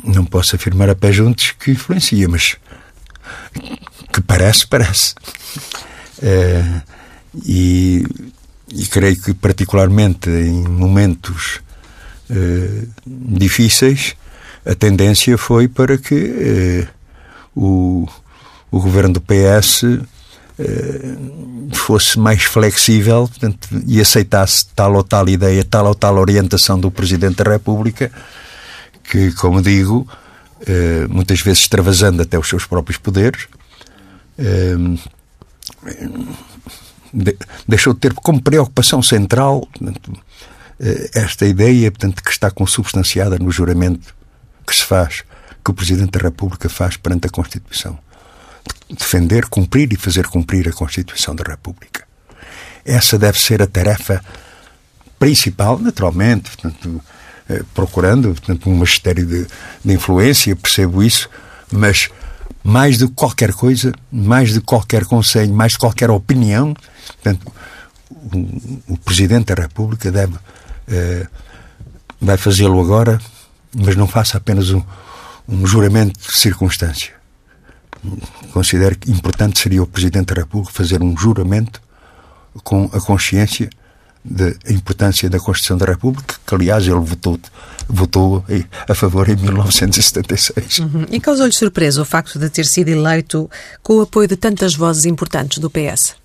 não 0.03 0.26
posso 0.26 0.55
afirmar 0.55 0.89
a 0.89 0.95
pé 0.95 1.11
juntos 1.11 1.51
que 1.51 1.72
influencia, 1.72 2.28
mas 2.28 2.57
que 4.11 4.22
parece, 4.22 4.65
parece. 4.65 5.13
Uh, 6.17 6.82
e, 7.45 8.03
e, 8.74 8.88
creio 8.88 9.22
que, 9.22 9.32
particularmente 9.32 10.28
em 10.28 10.67
momentos 10.67 11.59
uh, 12.32 12.88
difíceis, 13.05 14.15
a 14.65 14.74
tendência 14.74 15.38
foi 15.38 15.67
para 15.67 15.99
que 15.99 16.88
o, 17.60 18.07
o 18.72 18.80
governo 18.80 19.16
do 19.16 19.22
PS 19.22 19.84
eh, 20.57 21.18
fosse 21.74 22.18
mais 22.18 22.43
flexível 22.43 23.28
portanto, 23.28 23.68
e 23.86 23.99
aceitasse 23.99 24.66
tal 24.74 24.95
ou 24.95 25.03
tal 25.03 25.28
ideia, 25.28 25.64
tal 25.66 25.88
ou 25.88 25.95
tal 25.95 26.18
orientação 26.18 26.80
do 26.80 26.89
Presidente 26.89 27.43
da 27.43 27.51
República, 27.51 28.10
que, 29.03 29.34
como 29.34 29.62
digo, 29.62 30.07
eh, 30.66 31.05
muitas 31.10 31.41
vezes 31.41 31.64
extravasando 31.64 32.22
até 32.22 32.39
os 32.39 32.47
seus 32.47 32.66
próprios 32.66 32.97
poderes, 32.97 33.47
eh, 34.38 34.76
deixou 37.68 37.93
de 37.93 37.99
ter 37.99 38.14
como 38.14 38.41
preocupação 38.41 39.01
central 39.01 39.68
portanto, 39.74 40.14
esta 41.14 41.45
ideia 41.45 41.91
portanto, 41.91 42.24
que 42.24 42.32
está 42.32 42.51
consubstanciada 42.51 43.38
no 43.38 43.51
juramento 43.51 44.14
que 44.66 44.76
se 44.76 44.84
faz 44.84 45.24
que 45.70 45.72
o 45.72 45.74
Presidente 45.74 46.11
da 46.11 46.20
República 46.20 46.67
faz 46.67 46.97
perante 46.97 47.28
a 47.28 47.30
Constituição. 47.30 47.97
Defender, 48.89 49.45
cumprir 49.45 49.93
e 49.93 49.95
fazer 49.95 50.26
cumprir 50.28 50.67
a 50.67 50.74
Constituição 50.74 51.36
da 51.36 51.43
República. 51.43 52.03
Essa 52.84 53.20
deve 53.20 53.39
ser 53.39 53.61
a 53.61 53.67
tarefa 53.67 54.24
principal, 55.20 55.78
naturalmente, 55.78 56.49
portanto, 56.49 57.01
eh, 57.47 57.61
procurando 57.74 58.30
portanto, 58.30 58.70
um 58.70 58.78
magistério 58.78 59.26
de, 59.26 59.45
de 59.86 59.93
influência, 59.93 60.55
percebo 60.55 61.03
isso, 61.03 61.30
mas 61.72 62.09
mais 62.63 62.97
de 62.97 63.07
qualquer 63.07 63.53
coisa, 63.53 63.93
mais 64.11 64.53
de 64.53 64.61
qualquer 64.61 65.05
conselho, 65.05 65.53
mais 65.53 65.74
de 65.74 65.78
qualquer 65.78 66.09
opinião, 66.09 66.74
portanto, 67.22 67.51
o, 68.09 68.93
o 68.93 68.97
Presidente 68.97 69.53
da 69.53 69.61
República 69.61 70.11
deve, 70.11 70.36
eh, 70.88 71.28
vai 72.20 72.38
fazê-lo 72.38 72.82
agora 72.82 73.20
mas 73.76 73.95
não 73.95 74.07
faça 74.07 74.38
apenas 74.38 74.72
um, 74.72 74.82
um 75.49 75.65
juramento 75.65 76.19
de 76.19 76.37
circunstância. 76.37 77.13
Considero 78.53 78.97
que 78.97 79.11
importante 79.11 79.59
seria 79.59 79.83
o 79.83 79.87
Presidente 79.87 80.33
da 80.33 80.41
República 80.41 80.71
fazer 80.71 81.01
um 81.01 81.17
juramento 81.17 81.81
com 82.63 82.89
a 82.93 83.01
consciência 83.01 83.69
da 84.23 84.49
importância 84.69 85.29
da 85.29 85.39
Constituição 85.39 85.77
da 85.77 85.85
República, 85.85 86.35
que 86.45 86.55
aliás 86.55 86.85
ele 86.85 86.99
votou, 86.99 87.39
votou 87.87 88.45
a 88.87 88.93
favor 88.93 89.27
em 89.29 89.35
1976. 89.35 90.79
Uhum. 90.79 91.05
E 91.09 91.19
causou-lhe 91.19 91.53
surpresa 91.53 92.01
o 92.01 92.05
facto 92.05 92.37
de 92.37 92.49
ter 92.49 92.65
sido 92.65 92.89
eleito 92.89 93.49
com 93.81 93.95
o 93.95 94.01
apoio 94.01 94.27
de 94.27 94.35
tantas 94.35 94.75
vozes 94.75 95.05
importantes 95.05 95.57
do 95.59 95.69
PS? 95.69 96.15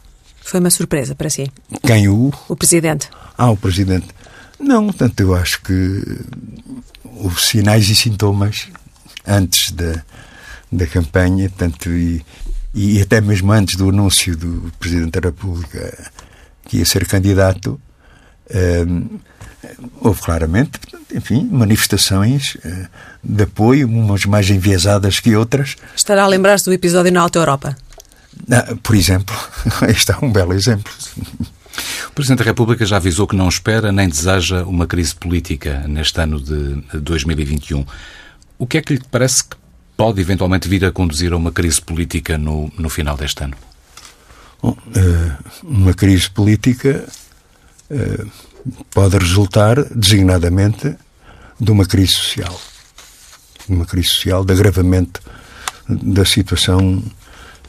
Foi 0.42 0.60
uma 0.60 0.70
surpresa 0.70 1.14
para 1.14 1.30
si? 1.30 1.50
Quem 1.86 2.08
o? 2.08 2.32
O 2.48 2.56
Presidente. 2.56 3.08
Ah, 3.38 3.50
o 3.50 3.56
Presidente. 3.56 4.08
Não, 4.58 4.86
portanto, 4.86 5.20
eu 5.20 5.34
acho 5.34 5.62
que 5.62 6.02
houve 7.04 7.40
sinais 7.40 7.88
e 7.88 7.94
sintomas 7.94 8.68
antes 9.26 9.70
da, 9.72 10.02
da 10.70 10.86
campanha, 10.86 11.50
tanto 11.56 11.90
e, 11.90 12.24
e 12.74 13.00
até 13.00 13.20
mesmo 13.20 13.52
antes 13.52 13.76
do 13.76 13.88
anúncio 13.88 14.36
do 14.36 14.72
Presidente 14.78 15.20
da 15.20 15.28
República 15.28 16.10
que 16.66 16.78
ia 16.78 16.84
ser 16.84 17.06
candidato, 17.06 17.80
um, 18.86 19.18
houve 20.00 20.20
claramente, 20.20 20.72
enfim, 21.14 21.48
manifestações 21.50 22.56
uh, 22.56 22.88
de 23.22 23.44
apoio, 23.44 23.88
umas 23.88 24.24
mais 24.24 24.50
enviesadas 24.50 25.20
que 25.20 25.34
outras. 25.36 25.76
Estará 25.96 26.24
a 26.24 26.26
lembrar-se 26.26 26.64
do 26.64 26.72
episódio 26.72 27.12
na 27.12 27.20
Alta 27.20 27.38
Europa? 27.38 27.76
Ah, 28.50 28.74
por 28.82 28.94
exemplo, 28.94 29.34
este 29.88 30.12
é 30.12 30.16
um 30.20 30.30
belo 30.32 30.52
exemplo. 30.52 30.92
O 32.08 32.12
Presidente 32.14 32.38
da 32.38 32.44
República 32.44 32.86
já 32.86 32.96
avisou 32.96 33.26
que 33.26 33.34
não 33.34 33.48
espera 33.48 33.90
nem 33.90 34.08
deseja 34.08 34.64
uma 34.64 34.86
crise 34.86 35.14
política 35.14 35.84
neste 35.88 36.20
ano 36.20 36.40
de 36.40 36.82
2021. 37.00 37.84
O 38.59 38.66
que 38.66 38.78
é 38.78 38.82
que 38.82 38.94
lhe 38.94 39.02
parece 39.11 39.44
que 39.44 39.57
pode 39.96 40.20
eventualmente 40.20 40.68
vir 40.68 40.84
a 40.84 40.92
conduzir 40.92 41.32
a 41.32 41.36
uma 41.36 41.52
crise 41.52 41.80
política 41.80 42.38
no, 42.38 42.70
no 42.78 42.88
final 42.88 43.16
deste 43.16 43.42
ano? 43.44 43.57
Bom, 44.62 44.76
eh, 44.94 45.36
uma 45.62 45.92
crise 45.92 46.30
política 46.30 47.05
eh, 47.90 48.24
pode 48.92 49.18
resultar, 49.18 49.82
designadamente, 49.94 50.96
de 51.61 51.70
uma 51.70 51.84
crise 51.84 52.14
social. 52.14 52.61
Uma 53.68 53.84
crise 53.84 54.09
social, 54.09 54.44
de 54.44 54.52
agravamento 54.52 55.20
da 55.88 56.24
situação 56.24 57.02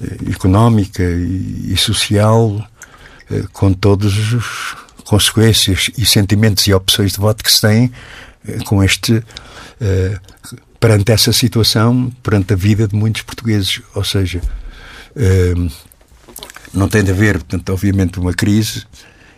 eh, 0.01 0.31
económica 0.31 1.03
e 1.03 1.75
social, 1.77 2.65
com 3.51 3.73
todas 3.73 4.13
as 4.13 5.03
consequências 5.03 5.89
e 5.97 6.05
sentimentos 6.05 6.67
e 6.67 6.73
opções 6.73 7.13
de 7.13 7.17
voto 7.17 7.43
que 7.43 7.51
se 7.51 7.59
têm 7.59 7.91
com 8.65 8.83
este 8.83 9.23
perante 10.85 11.11
essa 11.11 11.33
situação, 11.33 12.11
perante 12.21 12.53
a 12.53 12.55
vida 12.55 12.87
de 12.87 12.95
muitos 12.95 13.23
portugueses. 13.23 13.81
Ou 13.95 14.03
seja, 14.03 14.39
não 16.71 16.87
tem 16.87 17.03
de 17.03 17.09
haver, 17.09 17.39
portanto, 17.39 17.73
obviamente, 17.73 18.19
uma 18.19 18.31
crise 18.31 18.85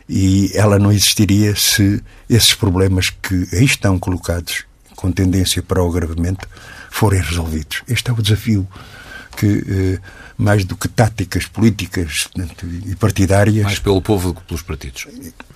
e 0.10 0.52
ela 0.54 0.78
não 0.78 0.92
existiria 0.92 1.56
se 1.56 2.04
esses 2.30 2.54
problemas 2.54 3.12
que 3.12 3.48
aí 3.54 3.64
estão 3.64 3.98
colocados, 3.98 4.66
com 4.98 5.10
tendência 5.10 5.64
para 5.64 5.82
o 5.82 5.90
agravamento, 5.90 6.50
forem 6.92 7.22
resolvidos. 7.22 7.82
Este 7.88 8.10
é 8.10 8.14
o 8.14 8.22
desafio 8.22 8.68
que, 9.38 9.46
eh, 9.46 10.00
mais 10.38 10.66
do 10.66 10.76
que 10.76 10.90
táticas 10.90 11.46
políticas 11.46 12.28
e 12.86 12.94
partidárias. 12.98 13.64
Mais 13.64 13.80
pelo 13.80 14.02
povo 14.02 14.34
do 14.34 14.42
que 14.42 14.48
pelos 14.48 14.64
partidos. 14.64 15.08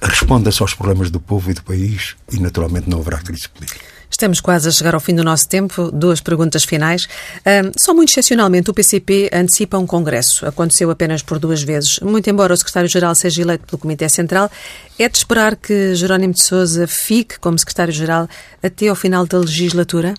Responda-se 0.02 0.62
aos 0.62 0.74
problemas 0.74 1.12
do 1.12 1.20
povo 1.20 1.52
e 1.52 1.54
do 1.54 1.64
país 1.64 2.16
e, 2.32 2.40
naturalmente, 2.40 2.90
não 2.90 3.02
haverá 3.02 3.18
crise 3.18 3.50
política. 3.50 4.01
Estamos 4.12 4.42
quase 4.42 4.68
a 4.68 4.72
chegar 4.72 4.94
ao 4.94 5.00
fim 5.00 5.16
do 5.16 5.24
nosso 5.24 5.48
tempo. 5.48 5.90
Duas 5.92 6.20
perguntas 6.20 6.64
finais. 6.64 7.08
Um, 7.46 7.72
só 7.78 7.94
muito 7.94 8.10
excepcionalmente 8.10 8.70
o 8.70 8.74
PCP 8.74 9.30
antecipa 9.34 9.78
um 9.78 9.88
congresso. 9.88 10.46
Aconteceu 10.46 10.92
apenas 10.92 11.24
por 11.24 11.40
duas 11.40 11.64
vezes. 11.64 12.00
Muito 12.02 12.30
embora 12.30 12.54
o 12.54 12.58
secretário-geral 12.58 13.16
seja 13.16 13.42
eleito 13.42 13.66
pelo 13.66 13.80
Comitê 13.80 14.10
Central, 14.10 14.52
é 15.00 15.08
de 15.08 15.18
esperar 15.18 15.56
que 15.56 15.96
Jerónimo 15.96 16.34
de 16.34 16.44
Sousa 16.44 16.86
fique 16.86 17.40
como 17.40 17.58
secretário-geral 17.58 18.28
até 18.62 18.90
ao 18.90 18.96
final 18.96 19.26
da 19.26 19.40
legislatura? 19.40 20.14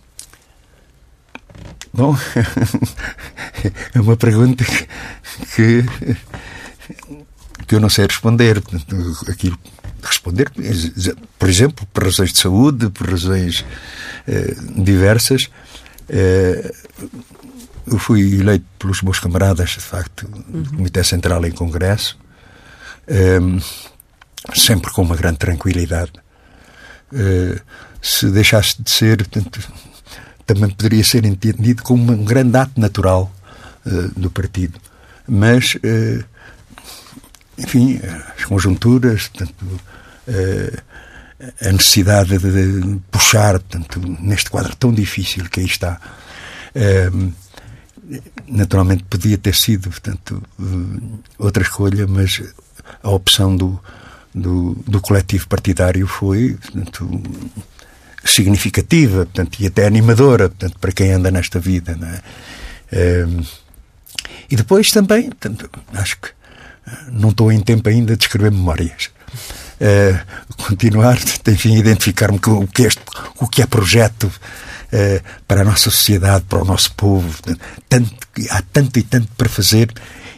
Bom, 1.93 2.17
é 3.95 4.01
uma 4.01 4.17
pergunta 4.17 4.65
que, 5.55 5.85
que 7.67 7.75
eu 7.75 7.81
não 7.81 7.91
sei 7.91 8.07
responder. 8.07 8.63
Aquilo 9.29 9.59
responder, 10.03 10.51
por 11.39 11.49
exemplo, 11.49 11.87
por 11.93 12.05
razões 12.05 12.33
de 12.33 12.39
saúde, 12.39 12.91
por 12.91 13.11
razões 13.11 13.65
eh, 14.27 14.55
diversas. 14.77 15.49
Eh, 16.09 16.75
eu 17.87 17.99
fui 17.99 18.41
eleito 18.41 18.65
pelos 18.79 19.03
meus 19.03 19.19
camaradas, 19.19 19.71
de 19.71 19.81
facto, 19.81 20.27
do 20.29 20.71
Comitê 20.71 21.03
Central 21.03 21.45
em 21.45 21.53
Congresso, 21.53 22.19
eh, 23.07 23.41
sempre 24.55 24.91
com 24.93 25.03
uma 25.03 25.17
grande 25.17 25.39
tranquilidade. 25.39 26.13
Eh, 27.13 27.61
se 28.01 28.31
deixasse 28.31 28.83
de 28.83 28.91
ser, 28.91 29.19
portanto, 29.19 29.61
também 30.47 30.71
poderia 30.71 31.05
ser 31.05 31.25
entendido 31.25 31.83
como 31.83 32.13
um 32.13 32.25
grande 32.25 32.57
ato 32.57 32.81
natural 32.81 33.33
eh, 33.87 34.11
do 34.17 34.31
partido. 34.31 34.79
Mas 35.29 35.77
eh, 35.83 36.25
enfim, 37.59 38.01
as 38.37 38.45
conjunturas, 38.45 39.29
portanto, 39.29 39.81
eh, 40.27 40.79
a 41.61 41.73
necessidade 41.73 42.39
de 42.39 43.01
puxar, 43.11 43.59
portanto, 43.59 44.01
neste 44.21 44.51
quadro 44.51 44.75
tão 44.77 44.93
difícil 44.93 45.49
que 45.49 45.61
aí 45.61 45.67
está. 45.67 46.01
Eh, 46.75 47.11
naturalmente 48.49 49.05
podia 49.05 49.39
ter 49.39 49.55
sido, 49.55 49.91
portanto, 49.91 50.43
eh, 50.61 51.21
outra 51.39 51.63
escolha, 51.63 52.07
mas 52.07 52.43
a 53.03 53.11
opção 53.11 53.57
do, 53.57 53.79
do, 54.35 54.75
do 54.87 55.01
coletivo 55.01 55.49
partidário 55.49 56.07
foi, 56.07 56.55
portanto, 56.55 57.23
significativa, 58.25 59.27
portanto, 59.27 59.59
e 59.61 59.67
até 59.67 59.87
animadora, 59.87 60.49
portanto, 60.49 60.79
para 60.79 60.93
quem 60.93 61.13
anda 61.13 61.31
nesta 61.31 61.59
vida, 61.59 61.97
não 61.97 62.09
é? 62.09 62.23
E 64.51 64.55
depois 64.55 64.91
também, 64.91 65.31
portanto, 65.31 65.69
acho 65.95 66.21
que 66.21 66.29
não 67.11 67.31
estou 67.31 67.51
em 67.53 67.61
tempo 67.61 67.89
ainda 67.89 68.17
de 68.17 68.25
escrever 68.25 68.51
memórias. 68.51 69.11
Uh, 69.81 70.65
continuar, 70.65 71.19
enfim, 71.49 71.77
identificar-me 71.77 72.39
com 72.39 72.53
o 72.53 72.67
que, 72.69 72.87
é, 72.87 72.89
o 73.39 73.49
que 73.49 73.63
é 73.63 73.67
projeto 73.67 74.25
uh, 74.25 75.43
para 75.47 75.63
a 75.63 75.65
nossa 75.65 75.91
sociedade, 75.91 76.45
para 76.49 76.63
o 76.63 76.65
nosso 76.65 76.93
povo. 76.95 77.35
Tanto, 77.89 78.15
há 78.51 78.63
tanto 78.73 78.99
e 78.99 79.03
tanto 79.03 79.29
para 79.37 79.49
fazer 79.49 79.93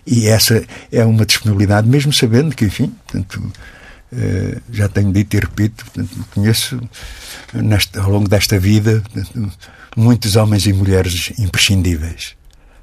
e 0.06 0.28
essa 0.28 0.64
é 0.92 1.04
uma 1.04 1.24
disponibilidade, 1.24 1.88
mesmo 1.88 2.12
sabendo 2.12 2.54
que, 2.54 2.66
enfim, 2.66 2.94
portanto, 3.06 3.52
uh, 4.12 4.62
já 4.70 4.88
tenho 4.88 5.12
dito 5.12 5.36
e 5.36 5.40
repito, 5.40 5.84
portanto, 5.84 6.26
conheço 6.34 6.80
neste, 7.54 7.98
ao 7.98 8.10
longo 8.10 8.28
desta 8.28 8.58
vida 8.58 9.02
portanto, 9.12 9.58
muitos 9.96 10.36
homens 10.36 10.66
e 10.66 10.72
mulheres 10.72 11.32
imprescindíveis, 11.38 12.34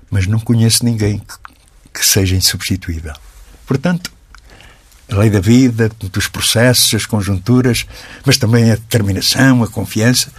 mas 0.09 0.25
não 0.27 0.39
conheço 0.39 0.83
ninguém 0.83 1.19
que, 1.19 1.99
que 1.99 2.05
seja 2.05 2.35
insubstituível. 2.35 3.13
Portanto, 3.71 4.11
a 5.09 5.15
lei 5.15 5.29
da 5.29 5.39
vida, 5.39 5.89
os 6.17 6.27
processos, 6.27 6.93
as 6.93 7.05
conjunturas, 7.05 7.85
mas 8.25 8.37
também 8.37 8.69
a 8.69 8.75
determinação, 8.75 9.63
a 9.63 9.67
confiança, 9.67 10.29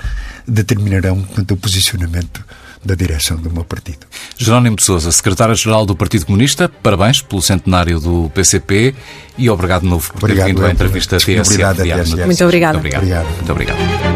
determinarão 0.46 1.22
portanto, 1.22 1.52
o 1.52 1.56
posicionamento 1.56 2.44
da 2.84 2.94
direção 2.94 3.38
do 3.38 3.50
meu 3.50 3.64
partido. 3.64 4.06
Jerónimo 4.36 4.76
de 4.76 4.82
Sousa, 4.82 5.10
secretário-geral 5.10 5.86
do 5.86 5.96
Partido 5.96 6.26
Comunista, 6.26 6.68
parabéns 6.68 7.22
pelo 7.22 7.40
centenário 7.40 7.98
do 7.98 8.30
PCP 8.34 8.94
e 9.38 9.48
obrigado 9.48 9.82
de 9.82 9.88
novo 9.88 10.12
por 10.12 10.28
ter 10.28 10.44
vindo 10.44 10.64
à 10.66 10.70
entrevista 10.70 11.16
TSF. 11.16 12.24
Muito 12.26 12.44
obrigado. 12.44 12.76
Muito 12.76 12.78
obrigado. 12.82 13.28
Muito 13.36 13.52
obrigado. 13.52 14.11